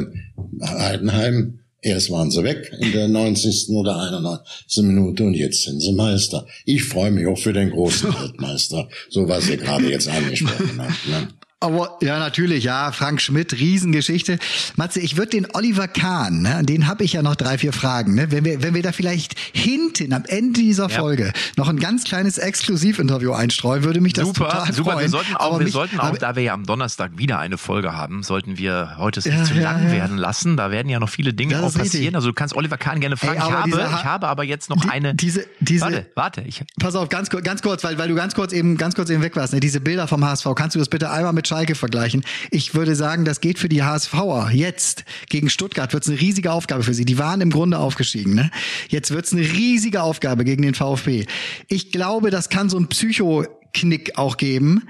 Heidenheim 0.61 1.59
Erst 1.83 2.09
waren 2.11 2.31
sie 2.31 2.43
weg 2.43 2.71
in 2.79 2.93
der 2.93 3.09
90. 3.09 3.69
oder 3.69 3.99
91. 3.99 4.83
Minute 4.83 5.25
und 5.25 5.33
jetzt 5.33 5.63
sind 5.63 5.81
sie 5.81 5.91
Meister. 5.91 6.47
Ich 6.63 6.85
freue 6.85 7.11
mich 7.11 7.27
auch 7.27 7.37
für 7.37 7.51
den 7.51 7.71
großen 7.71 8.13
Weltmeister, 8.21 8.87
so 9.09 9.27
was 9.27 9.49
ihr 9.49 9.57
gerade 9.57 9.89
jetzt 9.89 10.07
angesprochen 10.07 10.79
habt. 10.81 11.07
Ne? 11.07 11.27
Aber 11.63 11.97
ja, 12.01 12.19
natürlich, 12.19 12.65
ja, 12.65 12.91
Frank 12.91 13.21
Schmidt, 13.21 13.53
Riesengeschichte. 13.53 14.37
Matze, 14.75 14.99
ich 14.99 15.15
würde 15.15 15.29
den 15.29 15.47
Oliver 15.53 15.87
Kahn, 15.87 16.41
ne, 16.41 16.57
an 16.57 16.65
den 16.65 16.87
habe 16.87 17.05
ich 17.05 17.13
ja 17.13 17.21
noch 17.21 17.37
drei, 17.37 17.57
vier 17.57 17.71
Fragen. 17.71 18.15
Ne? 18.15 18.31
Wenn, 18.31 18.43
wir, 18.43 18.61
wenn 18.61 18.73
wir 18.73 18.83
da 18.83 18.91
vielleicht 18.91 19.39
hinten 19.53 20.11
am 20.11 20.25
Ende 20.27 20.59
dieser 20.59 20.89
ja. 20.89 20.99
Folge 20.99 21.31
noch 21.55 21.69
ein 21.69 21.79
ganz 21.79 22.03
kleines 22.03 22.37
Exklusivinterview 22.37 23.31
einstreuen, 23.31 23.85
würde 23.85 24.01
mich 24.01 24.11
das 24.11 24.27
super, 24.27 24.49
total 24.49 24.73
super. 24.73 24.91
freuen. 24.91 25.03
Wir 25.03 25.09
sollten 25.09 25.35
auch, 25.37 25.57
wir 25.57 25.63
mich, 25.63 25.73
sollten 25.73 26.01
auch 26.01 26.17
da 26.17 26.35
wir 26.35 26.43
ja 26.43 26.53
am 26.53 26.65
Donnerstag 26.65 27.17
wieder 27.17 27.39
eine 27.39 27.57
Folge 27.57 27.95
haben, 27.95 28.23
sollten 28.23 28.57
wir 28.57 28.95
heute 28.97 29.21
es 29.21 29.25
nicht 29.25 29.37
ja, 29.37 29.43
zu 29.45 29.53
lang 29.53 29.85
ja, 29.85 29.91
werden 29.93 30.17
lassen. 30.17 30.57
Da 30.57 30.69
werden 30.69 30.89
ja 30.89 30.99
noch 30.99 31.09
viele 31.09 31.33
Dinge 31.33 31.59
auch 31.59 31.73
passieren. 31.73 31.83
Richtig. 31.83 32.15
Also 32.15 32.27
du 32.27 32.33
kannst 32.33 32.57
Oliver 32.57 32.77
Kahn 32.77 32.99
gerne 32.99 33.15
fragen. 33.15 33.39
Ey, 33.39 33.47
ich, 33.47 33.53
habe, 33.53 33.69
ich 33.69 34.03
habe 34.03 34.27
aber 34.27 34.43
jetzt 34.43 34.69
noch 34.69 34.81
die, 34.81 34.89
eine. 34.89 35.15
Diese, 35.15 35.45
diese, 35.61 35.85
warte, 35.85 36.05
warte. 36.15 36.41
Ich, 36.41 36.61
pass 36.77 36.95
auf, 36.95 37.07
ganz, 37.07 37.29
ganz 37.29 37.61
kurz, 37.61 37.85
weil, 37.85 37.97
weil 37.97 38.09
du 38.09 38.15
ganz 38.15 38.35
kurz 38.35 38.51
eben, 38.51 38.75
ganz 38.75 38.95
kurz 38.95 39.09
eben 39.09 39.21
weg 39.21 39.37
warst. 39.37 39.53
Ne? 39.53 39.61
Diese 39.61 39.79
Bilder 39.79 40.09
vom 40.09 40.25
HSV, 40.25 40.45
kannst 40.55 40.75
du 40.75 40.79
das 40.79 40.89
bitte 40.89 41.09
einmal 41.09 41.31
mit 41.31 41.47
Schalke 41.53 41.75
vergleichen? 41.75 42.23
Ich 42.49 42.73
würde 42.73 42.95
sagen, 42.95 43.25
das 43.25 43.39
geht 43.39 43.59
für 43.59 43.69
die 43.69 43.83
HSVer 43.83 44.49
jetzt 44.51 45.05
gegen 45.29 45.51
Stuttgart 45.51 45.93
wird 45.93 46.01
es 46.01 46.09
eine 46.09 46.19
riesige 46.19 46.51
Aufgabe 46.51 46.81
für 46.81 46.95
sie. 46.95 47.05
Die 47.05 47.19
waren 47.19 47.41
im 47.41 47.51
Grunde 47.51 47.77
aufgestiegen. 47.77 48.33
Ne? 48.33 48.49
Jetzt 48.89 49.11
wird 49.11 49.25
es 49.25 49.33
eine 49.33 49.41
riesige 49.41 50.01
Aufgabe 50.01 50.45
gegen 50.45 50.63
den 50.63 50.73
VfB. 50.73 51.27
Ich 51.67 51.91
glaube, 51.91 52.31
das 52.31 52.49
kann 52.49 52.69
so 52.69 52.79
ein 52.79 52.87
Psycho-Knick 52.87 54.17
auch 54.17 54.37
geben. 54.37 54.87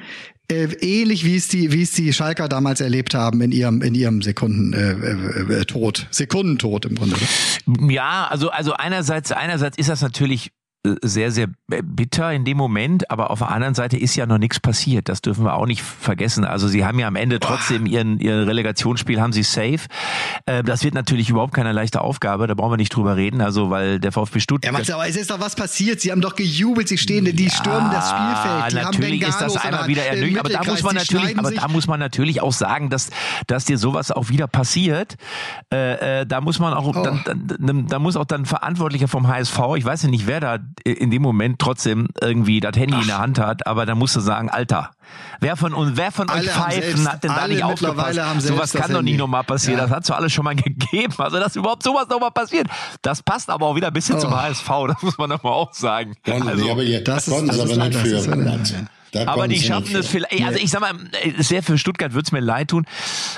Äh, 0.49 0.67
ähnlich 0.79 1.25
wie 1.25 1.35
es 1.35 1.49
die 1.49 1.73
wie 1.73 1.81
es 1.81 1.91
die 1.91 2.13
Schalker 2.13 2.47
damals 2.47 2.79
erlebt 2.79 3.13
haben 3.13 3.41
in 3.41 3.51
ihrem 3.51 3.81
in 3.81 3.95
ihrem 3.95 4.21
Sekunden 4.21 4.73
äh, 4.73 4.91
äh, 4.91 5.61
äh 5.61 5.65
Tod 5.65 6.07
Sekundentod 6.11 6.85
im 6.85 6.95
Grunde. 6.95 7.15
Ja, 7.89 8.27
also 8.29 8.49
also 8.49 8.73
einerseits 8.73 9.31
einerseits 9.31 9.77
ist 9.77 9.89
das 9.89 10.01
natürlich 10.01 10.51
sehr, 11.01 11.31
sehr 11.31 11.47
bitter 11.67 12.33
in 12.33 12.43
dem 12.43 12.57
Moment, 12.57 13.09
aber 13.09 13.31
auf 13.31 13.39
der 13.39 13.51
anderen 13.51 13.73
Seite 13.73 13.97
ist 13.97 14.15
ja 14.15 14.25
noch 14.25 14.37
nichts 14.37 14.59
passiert. 14.59 15.07
Das 15.07 15.21
dürfen 15.21 15.45
wir 15.45 15.55
auch 15.55 15.65
nicht 15.65 15.81
vergessen. 15.81 16.43
Also 16.43 16.67
sie 16.67 16.83
haben 16.83 16.99
ja 16.99 17.07
am 17.07 17.15
Ende 17.15 17.39
trotzdem 17.39 17.85
ihren, 17.85 18.19
ihr 18.19 18.45
Relegationsspiel 18.45 19.21
haben 19.21 19.31
sie 19.31 19.43
safe. 19.43 19.79
Äh, 20.45 20.61
das 20.61 20.83
wird 20.83 20.93
natürlich 20.93 21.29
überhaupt 21.29 21.53
keine 21.53 21.71
leichte 21.71 22.01
Aufgabe, 22.01 22.47
da 22.47 22.53
brauchen 22.53 22.73
wir 22.73 22.77
nicht 22.77 22.93
drüber 22.93 23.15
reden. 23.15 23.39
Also 23.39 23.69
weil 23.69 24.01
der 24.01 24.11
VfB 24.11 24.41
Stuttgart. 24.41 24.73
Ja, 24.73 24.77
Max, 24.77 24.89
aber 24.89 25.07
es 25.07 25.15
ist 25.15 25.31
doch 25.31 25.39
was 25.39 25.55
passiert. 25.55 26.01
Sie 26.01 26.11
haben 26.11 26.19
doch 26.19 26.35
gejubelt, 26.35 26.89
sie 26.89 26.97
stehen, 26.97 27.23
die 27.23 27.45
ja, 27.45 27.49
stürmen 27.49 27.89
das 27.89 28.09
Spielfeld. 28.09 28.71
Die 28.71 28.75
natürlich 28.75 29.21
ist 29.21 29.39
das 29.39 29.55
einmal 29.55 29.87
wieder 29.87 30.05
ernüchternd, 30.05 30.39
aber 30.39 30.49
da 30.49 30.69
muss 30.69 30.83
man 30.83 30.95
natürlich, 30.95 31.39
aber 31.39 31.51
da 31.51 31.67
muss 31.69 31.87
man 31.87 31.99
natürlich 32.01 32.41
auch 32.41 32.53
sagen, 32.53 32.89
dass, 32.89 33.09
dass 33.47 33.63
dir 33.63 33.77
sowas 33.77 34.11
auch 34.11 34.27
wieder 34.27 34.47
passiert. 34.47 35.15
Äh, 35.71 36.21
äh, 36.21 36.25
da 36.25 36.41
muss 36.41 36.59
man 36.59 36.73
auch, 36.73 36.87
oh. 36.87 37.03
dann, 37.03 37.23
dann, 37.25 37.87
da 37.87 37.99
muss 37.99 38.17
auch 38.17 38.25
dann 38.25 38.45
Verantwortlicher 38.45 39.07
vom 39.07 39.29
HSV, 39.29 39.59
ich 39.77 39.85
weiß 39.85 40.03
ja 40.03 40.09
nicht, 40.09 40.27
wer 40.27 40.41
da 40.41 40.59
in 40.83 41.11
dem 41.11 41.21
Moment 41.21 41.59
trotzdem 41.59 42.07
irgendwie 42.21 42.59
das 42.59 42.75
Handy 42.75 42.95
Ach. 42.95 43.01
in 43.01 43.07
der 43.07 43.17
Hand 43.19 43.39
hat, 43.39 43.67
aber 43.67 43.85
da 43.85 43.95
musst 43.95 44.15
du 44.15 44.19
sagen, 44.19 44.49
Alter, 44.49 44.91
wer 45.39 45.55
von 45.55 45.73
uns, 45.73 45.97
wer 45.97 46.11
von 46.11 46.29
euch 46.29 46.49
Pfeifen 46.49 47.11
hat 47.11 47.23
denn 47.23 47.31
da 47.35 47.47
nicht 47.47 47.63
aufgepasst? 47.63 48.19
Sowas 48.39 48.73
kann 48.73 48.91
doch 48.93 49.01
nicht 49.01 49.17
nochmal 49.17 49.43
passieren. 49.43 49.79
Ja. 49.79 49.85
Das 49.85 49.95
hat 49.95 50.05
so 50.05 50.13
alles 50.13 50.33
schon 50.33 50.45
mal 50.45 50.55
gegeben. 50.55 51.13
Also, 51.17 51.39
dass 51.39 51.55
überhaupt 51.55 51.83
sowas 51.83 52.07
nochmal 52.09 52.31
passiert. 52.31 52.67
Das 53.01 53.21
passt 53.21 53.49
aber 53.49 53.65
auch 53.65 53.75
wieder 53.75 53.87
ein 53.87 53.93
bisschen 53.93 54.15
oh. 54.15 54.19
zum 54.19 54.35
HSV. 54.35 54.69
Das 54.87 55.01
muss 55.01 55.17
man 55.17 55.29
doch 55.29 55.43
mal 55.43 55.51
auch 55.51 55.73
sagen. 55.73 56.15
Konnten 56.25 56.47
also, 56.47 56.71
aber 56.71 56.83
jetzt, 56.83 57.07
das 57.07 57.25
konnten 57.25 57.51
sie 57.51 57.61
aber 57.61 57.87
nicht 57.87 57.99
für. 57.99 58.87
Da 59.13 59.27
aber 59.27 59.47
die 59.47 59.61
schaffen 59.61 59.95
es 59.95 60.07
vielleicht, 60.07 60.43
also 60.43 60.57
ich 60.57 60.71
sag 60.71 60.81
mal, 60.81 60.93
sehr 61.37 61.61
für 61.61 61.77
Stuttgart 61.77 62.15
wird's 62.15 62.31
mir 62.31 62.39
leid 62.39 62.69
tun, 62.69 62.87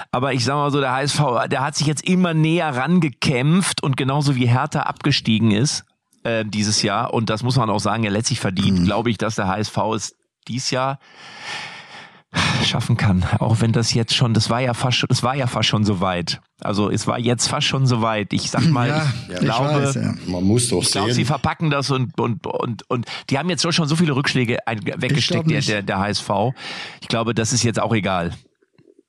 aber 0.10 0.32
ich 0.32 0.46
sag 0.46 0.56
mal 0.56 0.72
so, 0.72 0.80
der 0.80 0.94
HSV, 0.94 1.20
der 1.52 1.66
hat 1.66 1.76
sich 1.76 1.86
jetzt 1.86 2.08
immer 2.08 2.34
näher 2.34 2.74
rangekämpft 2.74 3.84
und 3.84 3.98
genauso 3.98 4.38
wie 4.38 4.48
Hertha 4.48 4.84
abgestiegen 4.84 5.52
ist, 5.52 5.84
äh, 6.26 6.44
dieses 6.46 6.82
Jahr. 6.82 7.14
Und 7.14 7.30
das 7.30 7.44
muss 7.44 7.56
man 7.56 7.70
auch 7.70 7.80
sagen, 7.80 8.04
er 8.04 8.12
letztlich 8.12 8.40
verdient, 8.40 8.80
mhm. 8.80 8.86
glaube 8.86 9.10
ich, 9.10 9.18
dass 9.18 9.36
der 9.36 9.48
HSV 9.48 9.78
es 9.96 10.16
dies 10.48 10.72
Jahr 10.72 11.00
schaffen 12.66 12.98
kann. 12.98 13.26
Auch 13.40 13.62
wenn 13.62 13.72
das 13.72 13.94
jetzt 13.94 14.14
schon, 14.14 14.34
das 14.34 14.50
war 14.50 14.60
ja 14.60 14.74
fast 14.74 14.98
schon, 14.98 15.10
es 15.12 15.24
war 15.24 15.36
ja 15.36 15.48
fast 15.48 15.70
schon 15.70 15.86
so 15.86 16.02
weit. 16.02 16.42
Also 16.62 16.90
es 16.90 17.08
war 17.08 17.20
jetzt 17.20 17.48
fast 17.48 17.68
schon 17.68 17.86
so 17.86 18.02
weit. 18.02 18.34
Ich 18.34 18.50
sag 18.50 18.70
mal, 18.70 18.90
ja, 18.90 19.14
ich 19.24 19.34
ja, 19.34 19.40
glaube, 19.40 19.70
ich 19.70 19.76
weiß, 19.88 19.96
ja. 19.96 20.14
man 20.28 20.44
muss 20.44 20.70
doch 20.70 20.82
ich 20.82 20.92
glaube, 20.92 21.14
sie 21.14 21.26
verpacken 21.26 21.70
das 21.70 21.92
und 21.92 22.20
und 22.20 22.48
und 22.48 22.90
und 22.90 23.06
die 23.30 23.38
haben 23.38 23.50
jetzt 23.50 23.62
schon 23.74 23.88
so 23.88 23.96
viele 23.96 24.16
Rückschläge 24.16 24.58
weggesteckt, 24.66 25.50
der, 25.50 25.62
der 25.62 25.82
der 25.84 26.00
HSV. 26.00 26.30
Ich 27.02 27.08
glaube, 27.08 27.34
das 27.34 27.54
ist 27.54 27.64
jetzt 27.64 27.80
auch 27.80 27.94
egal. 27.94 28.34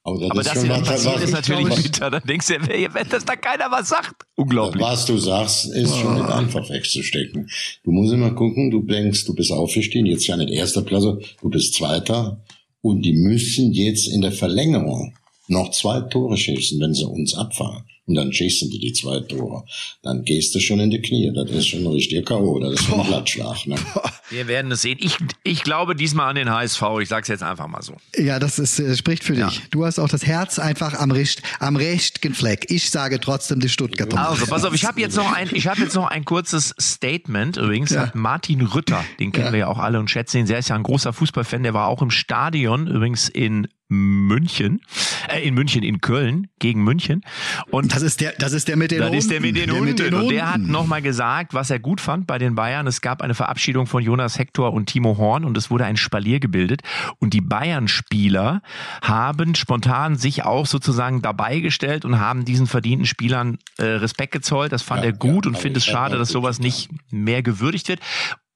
Aber 0.06 0.20
das, 0.20 0.30
Aber 0.30 0.42
das 0.44 0.62
hier 0.62 0.72
passiert 0.72 1.20
ist 1.20 1.32
natürlich 1.32 1.82
bitter. 1.82 2.10
Dann 2.10 2.22
denkst 2.22 2.46
du, 2.46 2.54
wenn 2.54 3.08
das 3.08 3.24
da 3.24 3.34
keiner 3.34 3.68
was 3.72 3.88
sagt. 3.88 4.22
Unglaublich. 4.36 4.80
Was 4.80 5.04
du 5.04 5.18
sagst, 5.18 5.66
ist 5.66 5.98
schon 5.98 6.14
nicht 6.14 6.28
einfach 6.28 6.70
wegzustecken. 6.70 7.50
Du 7.82 7.90
musst 7.90 8.12
immer 8.12 8.30
gucken, 8.30 8.70
du 8.70 8.82
denkst, 8.82 9.24
du 9.24 9.34
bist 9.34 9.50
aufgestiegen, 9.50 10.06
jetzt 10.06 10.26
ja 10.28 10.36
nicht 10.36 10.50
erster 10.50 10.82
Platz, 10.82 11.02
du 11.02 11.50
bist 11.50 11.74
zweiter. 11.74 12.40
Und 12.82 13.02
die 13.02 13.14
müssen 13.14 13.72
jetzt 13.72 14.06
in 14.06 14.20
der 14.20 14.30
Verlängerung 14.30 15.14
noch 15.48 15.72
zwei 15.72 16.00
Tore 16.02 16.36
schießen, 16.36 16.80
wenn 16.80 16.94
sie 16.94 17.04
uns 17.04 17.34
abfahren 17.34 17.84
und 18.06 18.14
dann 18.14 18.32
schießen 18.32 18.70
die 18.70 18.78
die 18.78 18.92
zwei 18.92 19.18
Tore. 19.20 19.64
Dann 20.02 20.22
gehst 20.22 20.54
du 20.54 20.60
schon 20.60 20.78
in 20.78 20.90
die 20.90 21.00
Knie. 21.00 21.32
Das 21.34 21.50
ist 21.50 21.66
schon 21.66 21.80
ein 21.80 21.88
richtiger 21.88 22.22
K.O. 22.22 22.60
Das 22.60 22.74
ist 22.74 22.84
schon 22.84 23.00
ein 23.00 23.06
Blattschlag. 23.06 23.66
Ne? 23.66 23.76
Wir 24.30 24.46
werden 24.46 24.70
es 24.70 24.82
sehen. 24.82 24.98
Ich, 25.00 25.16
ich 25.42 25.62
glaube 25.64 25.96
diesmal 25.96 26.30
an 26.30 26.36
den 26.36 26.50
HSV. 26.50 26.82
Ich 27.00 27.08
sag's 27.08 27.26
jetzt 27.26 27.42
einfach 27.42 27.66
mal 27.66 27.82
so. 27.82 27.96
Ja, 28.16 28.38
das 28.38 28.60
ist, 28.60 28.78
äh, 28.78 28.96
spricht 28.96 29.24
für 29.24 29.34
ja. 29.34 29.48
dich. 29.48 29.62
Du 29.70 29.84
hast 29.84 29.98
auch 29.98 30.08
das 30.08 30.24
Herz 30.24 30.60
einfach 30.60 30.94
am, 30.94 31.10
Richt, 31.10 31.42
am 31.58 31.74
rechten 31.74 32.32
Fleck. 32.32 32.66
Ich 32.68 32.90
sage 32.90 33.18
trotzdem 33.18 33.58
die 33.58 33.68
Stuttgarter. 33.68 34.30
Also, 34.30 34.46
pass 34.46 34.64
auf, 34.64 34.74
ich 34.74 34.84
habe 34.84 35.00
jetzt 35.00 35.16
noch 35.16 35.32
ein, 35.32 35.50
ich 35.52 35.66
habe 35.66 35.80
jetzt 35.80 35.94
noch 35.94 36.06
ein 36.06 36.24
kurzes 36.24 36.74
Statement. 36.80 37.56
Übrigens 37.56 37.90
ja. 37.90 38.02
hat 38.02 38.14
Martin 38.14 38.62
Rütter, 38.62 39.04
den 39.18 39.32
kennen 39.32 39.46
ja. 39.46 39.52
wir 39.52 39.58
ja 39.60 39.66
auch 39.66 39.78
alle 39.78 39.98
und 39.98 40.10
schätzen 40.10 40.38
ihn. 40.38 40.46
Der 40.46 40.58
ist 40.58 40.68
ja 40.68 40.76
ein 40.76 40.84
großer 40.84 41.12
Fußballfan. 41.12 41.64
Der 41.64 41.74
war 41.74 41.88
auch 41.88 42.02
im 42.02 42.10
Stadion, 42.10 42.86
übrigens 42.86 43.28
in 43.28 43.66
München, 43.88 44.80
äh, 45.28 45.46
in 45.46 45.54
München, 45.54 45.82
in 45.82 46.00
Köln, 46.00 46.48
gegen 46.58 46.82
München. 46.82 47.22
Und 47.70 47.94
das 47.94 48.02
ist 48.02 48.20
der, 48.20 48.32
das 48.38 48.52
ist 48.52 48.66
der 48.66 48.76
mit 48.76 48.90
den 48.90 48.98
das 48.98 49.06
Hunden. 49.06 49.18
ist 49.18 49.30
der 49.30 49.40
mit 49.40 49.56
den, 49.56 49.66
der 49.66 49.74
Hunden. 49.74 49.90
Mit 49.90 49.98
den 50.00 50.14
Und 50.14 50.28
der 50.28 50.52
hat 50.52 50.60
nochmal 50.60 51.02
gesagt, 51.02 51.54
was 51.54 51.70
er 51.70 51.78
gut 51.78 52.00
fand 52.00 52.26
bei 52.26 52.38
den 52.38 52.56
Bayern. 52.56 52.86
Es 52.86 53.00
gab 53.00 53.22
eine 53.22 53.34
Verabschiedung 53.34 53.86
von 53.86 54.02
Jonas 54.02 54.38
Hector 54.38 54.72
und 54.72 54.86
Timo 54.86 55.16
Horn 55.18 55.44
und 55.44 55.56
es 55.56 55.70
wurde 55.70 55.84
ein 55.84 55.96
Spalier 55.96 56.40
gebildet. 56.40 56.82
Und 57.18 57.32
die 57.32 57.40
Bayern-Spieler 57.40 58.62
haben 59.02 59.54
spontan 59.54 60.16
sich 60.16 60.44
auch 60.44 60.66
sozusagen 60.66 61.22
dabei 61.22 61.60
gestellt 61.60 62.04
und 62.04 62.18
haben 62.18 62.44
diesen 62.44 62.66
verdienten 62.66 63.06
Spielern 63.06 63.58
äh, 63.78 63.84
Respekt 63.84 64.32
gezollt. 64.32 64.72
Das 64.72 64.82
fand 64.82 65.02
ja, 65.02 65.10
er 65.10 65.12
gut 65.12 65.44
ja, 65.44 65.50
und 65.50 65.58
findet 65.58 65.78
es 65.82 65.86
schade, 65.86 66.18
dass 66.18 66.30
sowas 66.30 66.58
nicht 66.58 66.90
mehr 67.10 67.42
gewürdigt 67.42 67.88
wird. 67.88 68.00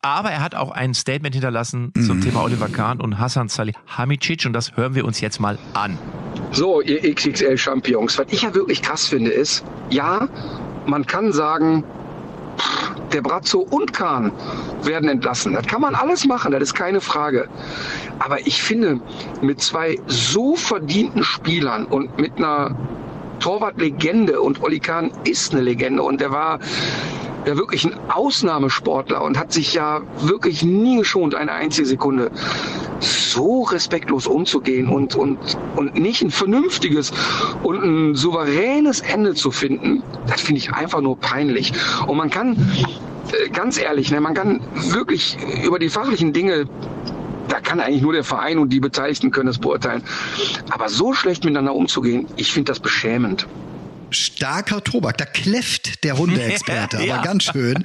Aber 0.02 0.30
er 0.30 0.42
hat 0.42 0.54
auch 0.54 0.70
ein 0.70 0.94
Statement 0.94 1.34
hinterlassen 1.34 1.92
mhm. 1.94 2.02
zum 2.02 2.20
Thema 2.22 2.42
Oliver 2.42 2.68
Kahn 2.68 3.00
und 3.00 3.18
Hassan 3.18 3.48
Salihamidzic 3.48 4.46
und 4.46 4.54
das 4.54 4.74
hören 4.74 4.94
wir 4.94 5.04
uns 5.04 5.20
jetzt 5.20 5.40
mal 5.40 5.58
an. 5.74 5.98
So, 6.52 6.80
ihr 6.80 7.02
XXL-Champions, 7.14 8.18
was 8.18 8.26
ich 8.30 8.42
ja 8.42 8.54
wirklich 8.54 8.80
krass 8.80 9.06
finde 9.06 9.30
ist, 9.30 9.62
ja, 9.90 10.26
man 10.86 11.06
kann 11.06 11.32
sagen, 11.32 11.84
der 13.12 13.20
Brazzo 13.20 13.60
und 13.60 13.92
Kahn 13.92 14.32
werden 14.82 15.08
entlassen. 15.08 15.52
Das 15.52 15.66
kann 15.66 15.82
man 15.82 15.94
alles 15.94 16.26
machen, 16.26 16.52
das 16.52 16.62
ist 16.62 16.74
keine 16.74 17.02
Frage. 17.02 17.48
Aber 18.20 18.46
ich 18.46 18.62
finde, 18.62 19.00
mit 19.42 19.60
zwei 19.60 19.98
so 20.06 20.56
verdienten 20.56 21.24
Spielern 21.24 21.84
und 21.84 22.18
mit 22.18 22.38
einer 22.38 22.74
Torwartlegende 23.40 24.40
und 24.40 24.62
Oli 24.62 24.80
Kahn 24.80 25.10
ist 25.24 25.52
eine 25.52 25.62
Legende 25.62 26.02
und 26.02 26.20
der 26.20 26.30
war 26.30 26.58
ja 27.46 27.56
wirklich 27.56 27.84
ein 27.84 27.94
Ausnahmesportler 28.08 29.22
und 29.22 29.38
hat 29.38 29.52
sich 29.52 29.74
ja 29.74 30.02
wirklich 30.20 30.62
nie 30.62 30.98
geschont, 30.98 31.34
eine 31.34 31.52
einzige 31.52 31.86
Sekunde, 31.86 32.30
so 33.00 33.62
respektlos 33.62 34.26
umzugehen 34.26 34.88
und, 34.88 35.14
und, 35.14 35.38
und 35.76 35.94
nicht 35.94 36.22
ein 36.22 36.30
vernünftiges 36.30 37.12
und 37.62 37.82
ein 37.82 38.14
souveränes 38.14 39.00
Ende 39.00 39.34
zu 39.34 39.50
finden, 39.50 40.02
das 40.26 40.40
finde 40.42 40.58
ich 40.58 40.72
einfach 40.72 41.00
nur 41.00 41.18
peinlich. 41.18 41.72
Und 42.06 42.16
man 42.16 42.30
kann, 42.30 42.56
äh, 43.32 43.48
ganz 43.50 43.78
ehrlich, 43.78 44.10
ne, 44.10 44.20
man 44.20 44.34
kann 44.34 44.60
wirklich 44.90 45.38
über 45.64 45.78
die 45.78 45.88
fachlichen 45.88 46.32
Dinge 46.32 46.66
da 47.48 47.58
kann 47.58 47.80
eigentlich 47.80 48.02
nur 48.02 48.12
der 48.12 48.22
Verein 48.22 48.58
und 48.58 48.72
die 48.72 48.78
Beteiligten 48.78 49.32
können 49.32 49.48
es 49.48 49.58
beurteilen. 49.58 50.04
Aber 50.70 50.88
so 50.88 51.14
schlecht 51.14 51.44
miteinander 51.44 51.74
umzugehen, 51.74 52.26
ich 52.36 52.52
finde 52.52 52.70
das 52.70 52.78
beschämend. 52.78 53.48
Starker 54.12 54.82
Tobak. 54.82 55.18
Da 55.18 55.24
kläfft 55.24 56.04
der 56.04 56.16
Hundeexperte, 56.16 57.02
ja. 57.04 57.14
aber 57.14 57.24
ganz 57.24 57.44
schön. 57.44 57.84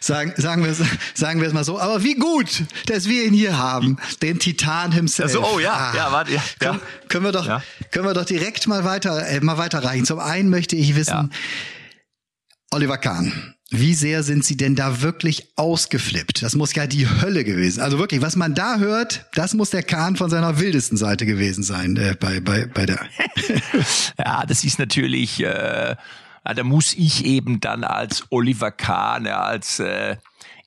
Sagen, 0.00 0.34
sagen 0.36 0.64
wir 0.64 0.70
es 0.70 0.82
sagen 1.14 1.40
wir 1.40 1.48
es 1.48 1.54
mal 1.54 1.64
so. 1.64 1.78
Aber 1.78 2.02
wie 2.02 2.14
gut, 2.14 2.64
dass 2.86 3.08
wir 3.08 3.24
ihn 3.24 3.34
hier 3.34 3.58
haben, 3.58 3.98
den 4.22 4.38
Titan 4.38 4.92
himself. 4.92 5.28
Also, 5.28 5.44
oh 5.44 5.58
ja, 5.58 5.72
ah. 5.72 5.96
ja, 5.96 6.12
warte, 6.12 6.32
ja. 6.32 6.42
Können, 6.58 6.80
können 7.08 7.24
wir 7.24 7.32
doch, 7.32 7.46
ja. 7.46 7.62
können 7.90 8.06
wir 8.06 8.14
doch 8.14 8.24
direkt 8.24 8.66
mal 8.66 8.84
weiter, 8.84 9.26
äh, 9.28 9.40
mal 9.40 9.58
weiterreichen. 9.58 10.04
Zum 10.04 10.18
einen 10.18 10.50
möchte 10.50 10.76
ich 10.76 10.96
wissen, 10.96 11.32
Oliver 12.70 12.98
Kahn. 12.98 13.53
Wie 13.76 13.94
sehr 13.94 14.22
sind 14.22 14.44
sie 14.44 14.56
denn 14.56 14.76
da 14.76 15.02
wirklich 15.02 15.48
ausgeflippt? 15.56 16.42
Das 16.42 16.54
muss 16.54 16.72
ja 16.76 16.86
die 16.86 17.08
Hölle 17.08 17.42
gewesen. 17.42 17.80
Also 17.80 17.98
wirklich, 17.98 18.22
was 18.22 18.36
man 18.36 18.54
da 18.54 18.78
hört, 18.78 19.26
das 19.34 19.54
muss 19.54 19.70
der 19.70 19.82
Kahn 19.82 20.14
von 20.14 20.30
seiner 20.30 20.60
wildesten 20.60 20.96
Seite 20.96 21.26
gewesen 21.26 21.64
sein 21.64 21.96
äh, 21.96 22.14
bei, 22.18 22.38
bei, 22.38 22.66
bei 22.66 22.86
der. 22.86 23.00
ja, 24.18 24.46
das 24.46 24.62
ist 24.62 24.78
natürlich, 24.78 25.42
äh, 25.42 25.96
da 26.44 26.62
muss 26.62 26.94
ich 26.94 27.24
eben 27.24 27.58
dann 27.58 27.82
als 27.82 28.24
Oliver 28.30 28.70
Kahn, 28.70 29.26
ja, 29.26 29.42
als 29.42 29.80
äh, 29.80 30.18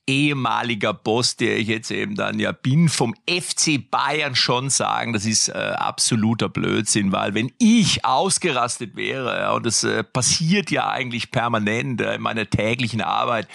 ehemaliger 0.07 0.93
Boss, 0.93 1.35
der 1.35 1.57
ich 1.57 1.67
jetzt 1.67 1.91
eben 1.91 2.15
dann 2.15 2.39
ja 2.39 2.53
bin, 2.53 2.89
vom 2.89 3.13
FC 3.29 3.79
Bayern 3.91 4.35
schon 4.35 4.69
sagen, 4.69 5.13
das 5.13 5.25
ist 5.25 5.49
äh, 5.49 5.53
absoluter 5.53 6.49
Blödsinn, 6.49 7.11
weil 7.11 7.33
wenn 7.33 7.51
ich 7.59 8.05
ausgerastet 8.05 8.95
wäre, 8.95 9.37
ja, 9.37 9.51
und 9.51 9.65
das 9.65 9.83
äh, 9.83 10.03
passiert 10.03 10.71
ja 10.71 10.89
eigentlich 10.89 11.31
permanent 11.31 12.01
äh, 12.01 12.15
in 12.15 12.21
meiner 12.21 12.49
täglichen 12.49 13.01
Arbeit, 13.01 13.47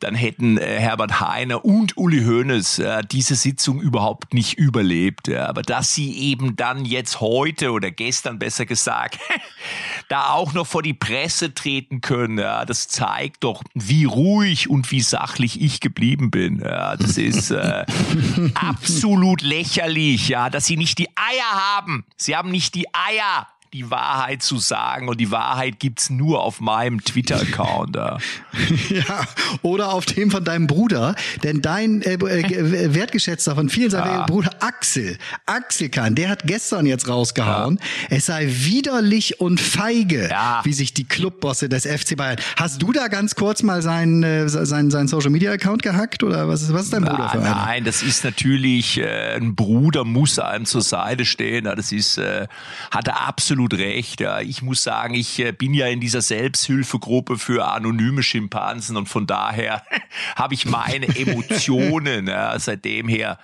dann 0.00 0.14
hätten 0.14 0.58
äh, 0.58 0.78
Herbert 0.80 1.20
Heiner 1.20 1.64
und 1.64 1.96
Uli 1.96 2.24
Hoeneß 2.24 2.78
äh, 2.80 3.02
diese 3.10 3.34
Sitzung 3.34 3.80
überhaupt 3.80 4.34
nicht 4.34 4.58
überlebt. 4.58 5.28
Ja. 5.28 5.46
Aber 5.46 5.62
dass 5.62 5.94
sie 5.94 6.16
eben 6.18 6.56
dann 6.56 6.84
jetzt 6.84 7.20
heute 7.20 7.70
oder 7.70 7.90
gestern 7.90 8.38
besser 8.38 8.66
gesagt, 8.66 9.18
da 10.10 10.30
auch 10.30 10.52
noch 10.54 10.66
vor 10.66 10.82
die 10.82 10.92
Presse 10.92 11.54
treten 11.54 12.00
können, 12.00 12.38
ja, 12.38 12.64
das 12.64 12.88
zeigt 12.88 13.44
doch, 13.44 13.62
wie 13.74 14.04
ruhig 14.04 14.68
und 14.68 14.90
wie 14.90 15.02
sachlich 15.02 15.60
ich 15.60 15.80
geblieben 15.80 16.32
bin. 16.32 16.58
Ja. 16.58 16.96
Das 16.96 17.16
ist 17.16 17.52
äh, 17.52 17.86
absolut 18.54 19.40
lächerlich, 19.40 20.28
ja, 20.28 20.50
dass 20.50 20.66
sie 20.66 20.76
nicht 20.76 20.98
die 20.98 21.08
Eier 21.10 21.76
haben. 21.76 22.04
Sie 22.16 22.36
haben 22.36 22.50
nicht 22.50 22.74
die 22.74 22.88
Eier, 22.92 23.46
die 23.72 23.88
Wahrheit 23.88 24.42
zu 24.42 24.58
sagen 24.58 25.08
und 25.08 25.20
die 25.20 25.30
Wahrheit 25.30 25.78
gibt's 25.78 26.10
nur 26.10 26.42
auf 26.42 26.60
meinem 26.60 27.04
Twitter-Account. 27.04 27.96
ja, 28.88 29.24
oder 29.62 29.92
auf 29.92 30.06
dem 30.06 30.32
von 30.32 30.44
deinem 30.44 30.66
Bruder, 30.66 31.14
denn 31.44 31.62
dein 31.62 32.02
äh, 32.02 32.14
äh, 32.14 32.94
wertgeschätzter 32.94 33.54
von 33.54 33.68
vielen 33.68 33.90
seiner 33.90 34.12
ja. 34.12 34.26
Bruder 34.26 34.50
Axel, 34.58 35.18
Axel 35.46 35.88
Kahn, 35.88 36.16
der 36.16 36.30
hat 36.30 36.42
gestern 36.46 36.84
jetzt 36.84 37.06
rausgehauen, 37.06 37.78
ja. 37.80 38.16
es 38.16 38.26
sei 38.26 38.48
widerlich 38.48 39.40
und 39.40 39.60
feige, 39.60 40.28
ja. 40.28 40.62
wie 40.64 40.72
sich 40.72 40.92
die 40.92 41.04
Clubbosse 41.04 41.68
des 41.68 41.86
FC 41.86 42.16
Bayern. 42.16 42.38
Hast 42.56 42.82
du 42.82 42.92
da 42.92 43.06
ganz 43.06 43.36
kurz 43.36 43.62
mal 43.62 43.82
seinen 43.82 44.24
äh, 44.24 44.48
sein, 44.48 44.90
sein 44.90 45.06
Social 45.06 45.30
Media 45.30 45.52
Account 45.52 45.82
gehackt 45.82 46.24
oder 46.24 46.48
was 46.48 46.62
ist 46.62 46.74
was 46.74 46.84
ist 46.84 46.92
dein 46.92 47.04
Bruder 47.04 47.28
für 47.28 47.38
einer? 47.38 47.54
Nein, 47.54 47.84
das 47.84 48.02
ist 48.02 48.24
natürlich 48.24 48.98
äh, 48.98 49.36
ein 49.36 49.54
Bruder 49.54 50.04
muss 50.04 50.40
einem 50.40 50.64
zur 50.64 50.82
Seite 50.82 51.24
stehen. 51.24 51.66
Das 51.66 51.92
ist 51.92 52.18
äh, 52.18 52.48
hat 52.90 53.06
er 53.06 53.28
absolut 53.28 53.59
absolut 53.60 53.74
recht. 53.74 54.20
Ja. 54.20 54.40
Ich 54.40 54.62
muss 54.62 54.82
sagen, 54.82 55.14
ich 55.14 55.38
äh, 55.38 55.52
bin 55.52 55.74
ja 55.74 55.86
in 55.86 56.00
dieser 56.00 56.22
Selbsthilfegruppe 56.22 57.38
für 57.38 57.68
anonyme 57.68 58.22
Schimpansen 58.22 58.96
und 58.96 59.08
von 59.08 59.26
daher 59.26 59.82
habe 60.36 60.54
ich 60.54 60.66
meine 60.66 61.06
Emotionen 61.16 62.26
ja, 62.26 62.58
seitdem 62.58 63.08
her 63.08 63.38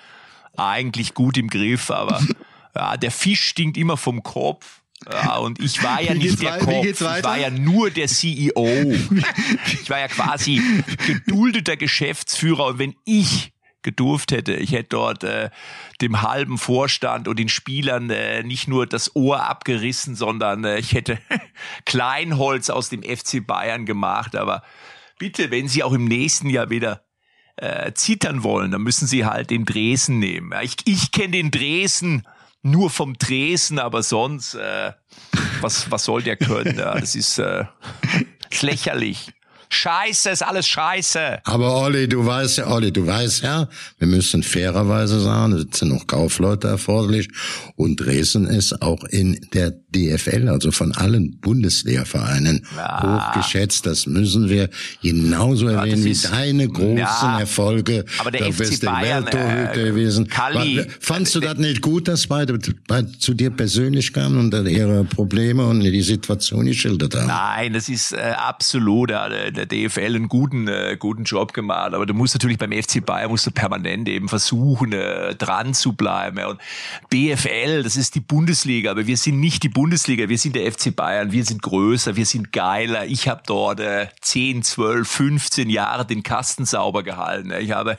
eigentlich 0.57 1.15
gut 1.15 1.37
im 1.37 1.49
Griff. 1.49 1.91
Aber 1.91 2.23
ja, 2.75 2.97
der 2.97 3.11
Fisch 3.11 3.43
stinkt 3.45 3.77
immer 3.77 3.97
vom 3.97 4.23
Kopf. 4.23 4.81
Ja, 5.13 5.37
und 5.37 5.61
ich 5.61 5.83
war 5.83 6.01
ja 6.01 6.15
nicht 6.15 6.41
der 6.41 6.59
Kopf, 6.59 6.85
ich 6.87 7.01
war 7.03 7.37
ja 7.37 7.51
nur 7.51 7.91
der 7.91 8.09
CEO. 8.09 8.55
Ich 9.83 9.91
war 9.91 10.01
ja 10.01 10.09
quasi 10.09 10.61
geduldeter 11.07 11.77
Geschäftsführer 11.77 12.67
und 12.67 12.79
wenn 12.79 12.95
ich 13.05 13.53
gedurft 13.87 14.33
hätte. 14.33 14.55
Ich 14.55 14.73
hätte 14.73 14.89
dort 14.91 15.23
äh, 15.23 15.49
dem 16.01 16.21
halben 16.21 16.59
Vorstand 16.59 17.29
und 17.29 17.39
den 17.39 17.49
Spielern 17.49 18.11
äh, 18.11 18.43
nicht 18.43 18.67
nur 18.67 18.85
das 18.85 19.15
Ohr 19.15 19.49
abgerissen, 19.49 20.17
sondern 20.17 20.65
äh, 20.65 20.79
ich 20.79 20.93
hätte 20.93 21.19
Kleinholz 21.87 22.69
aus 22.69 22.89
dem 22.89 23.05
FC 23.05 23.47
Bayern 23.47 23.87
gemacht. 23.87 24.35
Aber 24.35 24.65
bitte, 25.21 25.53
wenn 25.53 25.69
Sie 25.69 25.85
auch 25.85 25.93
im 25.93 26.05
nächsten 26.05 26.51
Jahr 26.51 26.69
wieder 26.69 27.05
äh, 27.55 27.93
zittern 27.93 28.43
wollen, 28.43 28.73
dann 28.73 28.83
müssen 28.83 29.07
Sie 29.07 29.25
halt 29.25 29.51
den 29.51 29.65
Dresden 29.65 30.19
nehmen. 30.19 30.53
Ich, 30.63 30.77
ich 30.85 31.13
kenne 31.13 31.31
den 31.31 31.53
Dresden 31.53 32.27
nur 32.63 32.91
vom 32.91 33.17
Dresden, 33.17 33.79
aber 33.79 34.03
sonst, 34.03 34.55
äh, 34.55 34.93
was, 35.61 35.93
was 35.93 36.05
soll 36.05 36.25
der 36.25 36.37
können? 36.37 36.77
Ja, 36.77 36.99
das 36.99 37.15
ist, 37.15 37.39
äh, 37.39 37.67
ist 38.51 38.63
lächerlich. 38.63 39.33
Scheiße, 39.69 40.31
ist 40.31 40.43
alles 40.43 40.67
scheiße. 40.69 41.41
Aber 41.45 41.77
Olli, 41.83 42.09
du 42.09 42.25
weißt 42.25 42.59
ja, 42.59 42.69
Olli, 42.69 42.93
du 42.93 43.07
weißt 43.07 43.43
ja, 43.43 43.69
wir 43.99 44.07
müssen 44.07 44.43
fairerweise 44.43 45.21
sagen, 45.21 45.53
es 45.55 45.79
sind 45.79 45.89
noch 45.89 46.07
Kaufleute 46.07 46.69
erforderlich 46.69 47.29
und 47.77 47.97
Dresden 47.97 48.47
ist 48.47 48.81
auch 48.83 49.05
in 49.05 49.39
der 49.53 49.73
DFL, 49.97 50.49
also 50.49 50.71
von 50.71 50.93
allen 50.93 51.39
Bundesliga-Vereinen 51.41 52.67
ja. 52.77 53.33
hochgeschätzt. 53.35 53.87
Das 53.87 54.07
müssen 54.07 54.49
wir 54.49 54.69
genauso 55.03 55.69
ja, 55.69 55.85
erwähnen 55.85 56.05
wie 56.05 56.15
deine 56.15 56.69
großen 56.69 56.97
ja, 56.99 57.41
Erfolge. 57.41 58.05
Aber 58.19 58.31
der 58.31 58.43
da 58.43 58.53
FC 58.53 58.59
bist 58.59 58.85
Bayern, 58.85 59.25
Welttorhüter 59.25 59.77
äh, 59.77 59.91
gewesen. 59.91 60.29
Kalli, 60.29 60.87
Fandst 61.01 61.35
du 61.35 61.41
das 61.41 61.59
nicht 61.59 61.81
gut, 61.81 62.09
dass 62.09 62.27
beide, 62.27 62.59
beide 62.87 63.19
zu 63.19 63.35
dir 63.35 63.51
persönlich 63.51 64.13
kamen 64.13 64.39
und 64.39 64.55
ihre 64.69 65.05
Probleme 65.05 65.67
und 65.67 65.81
die 65.81 66.03
Situation 66.03 66.67
geschildert 66.67 67.15
haben? 67.15 67.29
Nein, 67.29 67.73
das 67.73 67.89
ist 67.89 68.13
äh, 68.13 68.35
absolut. 68.37 69.11
Äh, 69.11 69.53
der 69.57 69.67
DFL 69.67 70.17
einen 70.17 70.29
guten, 70.29 70.69
äh, 70.69 70.97
guten 70.99 71.25
Job 71.25 71.53
gemacht. 71.53 71.95
Aber 71.95 72.07
du 72.07 72.15
musst 72.15 72.35
natürlich 72.35 72.59
beim 72.59 72.73
FC 72.73 73.05
Bayern 73.05 73.31
musst 73.31 73.47
du 73.47 73.51
permanent 73.51 74.09
eben 74.09 74.29
versuchen, 74.29 74.93
äh, 74.93 75.35
dran 75.35 75.75
zu 75.75 75.95
bleiben. 75.95 76.45
Und 76.45 76.61
BFL, 77.11 77.83
das 77.83 77.97
ist 77.97 78.15
die 78.15 78.21
Bundesliga, 78.21 78.91
aber 78.93 79.07
wir 79.07 79.17
sind 79.17 79.41
nicht 79.41 79.63
die 79.63 79.69
Bundesliga, 79.69 80.29
wir 80.29 80.39
sind 80.39 80.57
der 80.57 80.71
FC 80.71 80.95
Bayern, 80.95 81.33
wir 81.33 81.45
sind 81.45 81.63
größer, 81.63 82.17
wir 82.17 82.27
sind 82.27 82.53
geiler. 82.53 83.07
Ich 83.07 83.29
habe 83.29 83.43
dort 83.47 83.81
äh, 83.81 84.09
10, 84.21 84.63
12, 84.63 85.09
15 85.09 85.71
Jahre 85.71 86.07
den 86.07 86.23
Kasten 86.23 86.65
sauber 86.65 87.03
gehalten. 87.03 87.53
Ich 87.59 87.73
habe, 87.73 87.99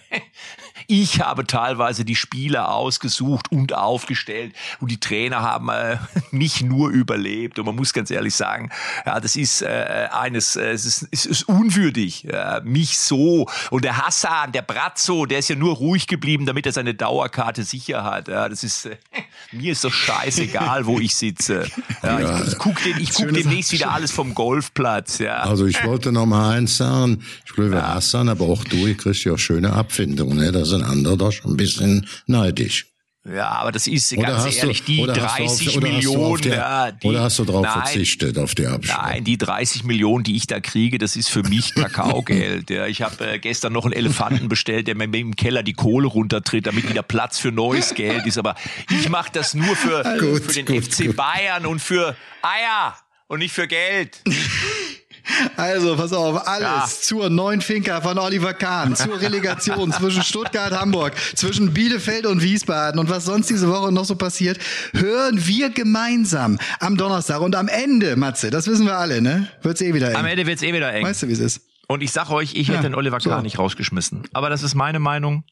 ich 0.86 1.22
habe 1.22 1.48
teilweise 1.48 2.06
die 2.06 2.16
Spieler 2.16 2.74
ausgesucht 2.74 3.52
und 3.52 3.74
aufgestellt 3.74 4.54
und 4.80 4.92
die 4.92 5.00
Trainer 5.00 5.42
haben 5.42 5.70
äh, 5.70 5.98
nicht 6.32 6.62
nur 6.62 6.90
überlebt. 6.90 7.60
Und 7.60 7.66
man 7.66 7.76
muss 7.76 7.94
ganz 7.94 8.12
ehrlich 8.12 8.36
sagen, 8.36 8.70
ja, 9.06 9.20
das 9.20 9.36
ist 9.36 9.62
äh, 9.62 10.08
eines, 10.12 10.56
äh, 10.56 10.72
es 10.72 10.86
ist, 10.86 11.08
es 11.12 11.26
ist 11.26 11.48
unwürdig, 11.48 12.26
äh, 12.26 12.62
mich 12.64 12.98
so. 12.98 13.48
Und 13.72 13.84
der 13.84 13.98
Hassan, 13.98 14.52
der 14.52 14.62
Brazzo, 14.62 15.26
der 15.26 15.40
ist 15.40 15.50
ja 15.50 15.56
nur 15.56 15.76
ruhig 15.76 16.08
geblieben, 16.08 16.46
damit 16.46 16.66
er 16.66 16.72
seine 16.72 16.94
Dauerkarte 16.94 17.64
sicher 17.64 18.04
hat. 18.04 18.28
Ja, 18.28 18.50
das 18.50 18.64
ist, 18.64 18.86
äh, 18.86 18.98
mir 19.52 19.72
ist 19.72 19.84
doch 19.84 19.94
scheißegal, 19.94 20.86
wo 20.86 21.00
ich 21.00 21.16
sitze. 21.16 21.66
Ja, 22.04 22.20
ja, 22.20 22.42
ich, 22.42 22.54
ich 22.54 22.58
gucke 22.58 22.84
den, 22.84 23.00
ich 23.00 23.14
guck 23.14 23.34
demnächst 23.34 23.72
wieder 23.72 23.92
alles 23.92 24.12
vom 24.12 24.36
Golfplatz. 24.36 25.20
Ja. 25.20 25.38
Also 25.40 25.66
ich 25.66 25.84
wollte 25.84 26.12
noch 26.12 26.26
mal 26.26 26.56
eins 26.56 26.78
sagen. 26.78 27.24
Ich 27.46 27.54
glaube, 27.54 27.76
ja. 27.76 27.96
Hassan, 27.96 28.30
aber 28.30 28.46
auch 28.46 28.64
du, 28.64 28.88
ich 28.88 28.98
kriegst 28.98 29.24
ja 29.24 29.34
auch 29.34 29.38
schöne 29.38 29.74
Abfindungen. 29.74 30.38
Ne? 30.38 30.52
Sind 30.68 30.84
andere 30.84 31.18
doch 31.18 31.32
schon 31.32 31.52
ein 31.52 31.58
bisschen 31.58 32.08
neidisch. 32.28 32.88
Ja, 33.34 33.50
aber 33.50 33.72
das 33.72 33.88
ist 33.88 34.14
oder 34.14 34.28
ganz 34.28 34.56
ehrlich, 34.56 34.84
du, 34.84 34.92
die 34.92 35.06
30 35.06 35.70
auf, 35.70 35.84
Millionen. 35.84 36.42
Der, 36.44 36.56
ja, 36.56 36.92
die, 36.92 37.08
oder 37.08 37.24
hast 37.24 37.40
du 37.40 37.46
darauf 37.46 37.66
verzichtet, 37.68 38.38
auf 38.38 38.56
die 38.56 38.66
Abschluss? 38.66 38.98
Nein, 38.98 39.24
die 39.26 39.38
30 39.38 39.84
Millionen, 39.84 40.24
die 40.24 40.36
ich 40.38 40.48
da 40.48 40.62
kriege, 40.62 40.98
das 40.98 41.16
ist 41.16 41.30
für 41.30 41.44
mich 41.44 41.76
Kakaogeld. 41.76 42.70
ja, 42.70 42.88
ich 42.88 43.02
habe 43.02 43.34
äh, 43.34 43.40
gestern 43.40 43.74
noch 43.74 43.84
einen 43.84 43.94
Elefanten 43.94 44.48
bestellt, 44.48 44.88
der 44.88 44.96
mir 44.96 45.06
im 45.14 45.36
Keller 45.36 45.64
die 45.64 45.74
Kohle 45.74 46.08
runtertritt, 46.08 46.68
damit 46.68 46.90
wieder 46.90 47.04
Platz 47.04 47.38
für 47.38 47.52
neues 47.52 47.94
Geld 47.96 48.26
ist. 48.26 48.38
Aber 48.38 48.56
ich 48.90 49.10
mache 49.10 49.30
das 49.34 49.54
nur 49.54 49.76
für, 49.76 50.04
gut, 50.20 50.44
für 50.44 50.64
den 50.64 50.66
gut, 50.66 50.86
FC 50.86 51.08
gut. 51.08 51.16
Bayern 51.18 51.66
und 51.66 51.80
für 51.80 52.16
Eier 52.42 52.96
und 53.28 53.40
nicht 53.40 53.54
für 53.54 53.68
Geld. 53.68 54.22
Also, 55.56 55.96
pass 55.96 56.14
auf, 56.14 56.48
alles 56.48 56.62
ja. 56.62 57.02
zur 57.02 57.30
neuen 57.30 57.62
Finca 57.62 58.02
von 58.02 58.18
Oliver 58.18 58.54
Kahn, 58.54 58.96
zur 58.96 59.20
Relegation 59.20 59.92
zwischen 59.92 60.24
Stuttgart, 60.24 60.72
Hamburg, 60.72 61.14
zwischen 61.36 61.74
Bielefeld 61.74 62.26
und 62.26 62.42
Wiesbaden 62.42 63.00
und 63.00 63.10
was 63.10 63.26
sonst 63.26 63.50
diese 63.50 63.70
Woche 63.70 63.92
noch 63.92 64.06
so 64.06 64.16
passiert, 64.16 64.60
hören 64.94 65.46
wir 65.46 65.70
gemeinsam 65.70 66.60
am 66.80 66.98
Donnerstag. 66.98 67.42
Und 67.42 67.56
am 67.56 67.68
Ende, 67.68 68.16
Matze, 68.16 68.50
das 68.50 68.68
wissen 68.68 68.86
wir 68.86 68.98
alle, 68.98 69.22
ne? 69.22 69.48
Wird's 69.62 69.82
eh 69.82 69.94
wieder 69.94 70.10
eng. 70.10 70.16
Am 70.16 70.26
Ende 70.26 70.46
wird's 70.46 70.64
eh 70.64 70.74
wieder 70.74 70.94
eng. 70.94 71.06
Weißt 71.06 71.24
du, 71.24 71.28
wie 71.28 71.34
es 71.34 71.40
ist? 71.40 71.67
Und 71.90 72.04
ich 72.04 72.12
sag 72.12 72.30
euch, 72.30 72.54
ich 72.56 72.68
hätte 72.68 72.78
ja, 72.78 72.82
den 72.82 72.96
Oliver 72.96 73.20
Kahn 73.20 73.38
so. 73.38 73.42
nicht 73.42 73.60
rausgeschmissen. 73.60 74.24
Aber 74.34 74.50
das 74.50 74.62
ist 74.62 74.76
meine 74.76 75.00
Meinung. 75.00 75.46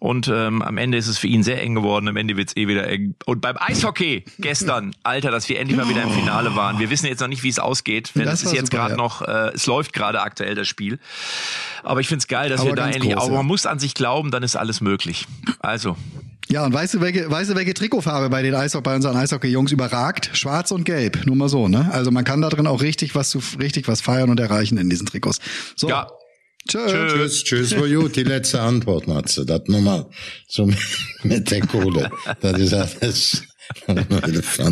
Und 0.00 0.28
ähm, 0.28 0.60
am 0.60 0.76
Ende 0.76 0.98
ist 0.98 1.08
es 1.08 1.16
für 1.16 1.28
ihn 1.28 1.42
sehr 1.42 1.62
eng 1.62 1.74
geworden. 1.74 2.06
Am 2.08 2.16
Ende 2.16 2.36
wird's 2.36 2.54
eh 2.56 2.68
wieder 2.68 2.86
eng. 2.86 3.14
Und 3.24 3.40
beim 3.40 3.56
Eishockey 3.58 4.26
gestern, 4.38 4.94
Alter, 5.02 5.30
dass 5.30 5.48
wir 5.48 5.58
endlich 5.58 5.78
mal 5.78 5.88
wieder 5.88 6.02
im 6.02 6.10
Finale 6.10 6.54
waren. 6.54 6.78
Wir 6.78 6.90
wissen 6.90 7.06
jetzt 7.06 7.20
noch 7.20 7.28
nicht, 7.28 7.42
wie 7.42 7.48
es 7.48 7.58
ausgeht. 7.58 8.12
Denn 8.14 8.26
das 8.26 8.42
es 8.42 8.48
ist 8.48 8.52
jetzt 8.52 8.70
gerade 8.70 8.92
ja. 8.92 8.96
noch, 8.98 9.22
äh, 9.22 9.52
es 9.54 9.64
läuft 9.64 9.94
gerade 9.94 10.20
aktuell 10.20 10.54
das 10.54 10.68
Spiel. 10.68 10.98
Aber 11.82 12.00
ich 12.00 12.08
find's 12.08 12.28
geil, 12.28 12.50
dass 12.50 12.60
aber 12.60 12.70
wir 12.70 12.76
da 12.76 12.90
endlich, 12.90 13.14
groß, 13.14 13.24
aber 13.24 13.36
man 13.36 13.46
muss 13.46 13.64
an 13.64 13.78
sich 13.78 13.94
glauben, 13.94 14.30
dann 14.30 14.42
ist 14.42 14.56
alles 14.56 14.82
möglich. 14.82 15.26
Also, 15.60 15.96
Ja, 16.50 16.64
und 16.64 16.72
weißt 16.72 16.94
du, 16.94 17.00
welche, 17.00 17.30
weißt 17.30 17.50
du, 17.50 17.54
welche 17.56 17.74
Trikotfarbe 17.74 18.30
bei 18.30 18.42
den 18.42 18.54
Eishockey, 18.54 18.82
bei 18.82 18.94
unseren 18.94 19.16
Eishockey-Jungs 19.16 19.70
überragt? 19.70 20.30
Schwarz 20.32 20.70
und 20.70 20.84
Gelb. 20.84 21.26
Nur 21.26 21.36
mal 21.36 21.48
so, 21.48 21.68
ne? 21.68 21.90
Also 21.92 22.10
man 22.10 22.24
kann 22.24 22.40
da 22.40 22.48
drin 22.48 22.66
auch 22.66 22.80
richtig 22.80 23.14
was 23.14 23.30
zu, 23.30 23.42
richtig 23.60 23.86
was 23.86 24.00
feiern 24.00 24.30
und 24.30 24.40
erreichen 24.40 24.78
in 24.78 24.88
diesen 24.88 25.06
Trikots. 25.06 25.40
So. 25.76 25.88
Ja. 25.88 26.08
Tschüss. 26.66 26.92
Tschüss, 26.92 27.44
tschüss, 27.44 27.80
war 27.80 27.88
gut. 27.88 28.16
Die 28.16 28.24
letzte 28.24 28.60
Antwort, 28.60 29.06
Matze. 29.06 29.46
Das 29.46 29.62
nochmal 29.66 30.06
so 30.48 30.70
mit 31.22 31.50
der 31.50 31.60
Kohle. 31.60 32.10
Das 32.40 32.58
ist 32.58 32.74
alles. 32.74 33.42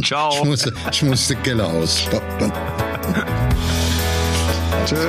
Ciao. 0.05 0.31
Ich 0.35 0.45
musste, 0.45 0.73
ich 0.91 1.03
musste 1.03 1.37
Keller 1.37 1.67
ausstoppen. 1.67 2.53
Tschüss. 4.87 5.09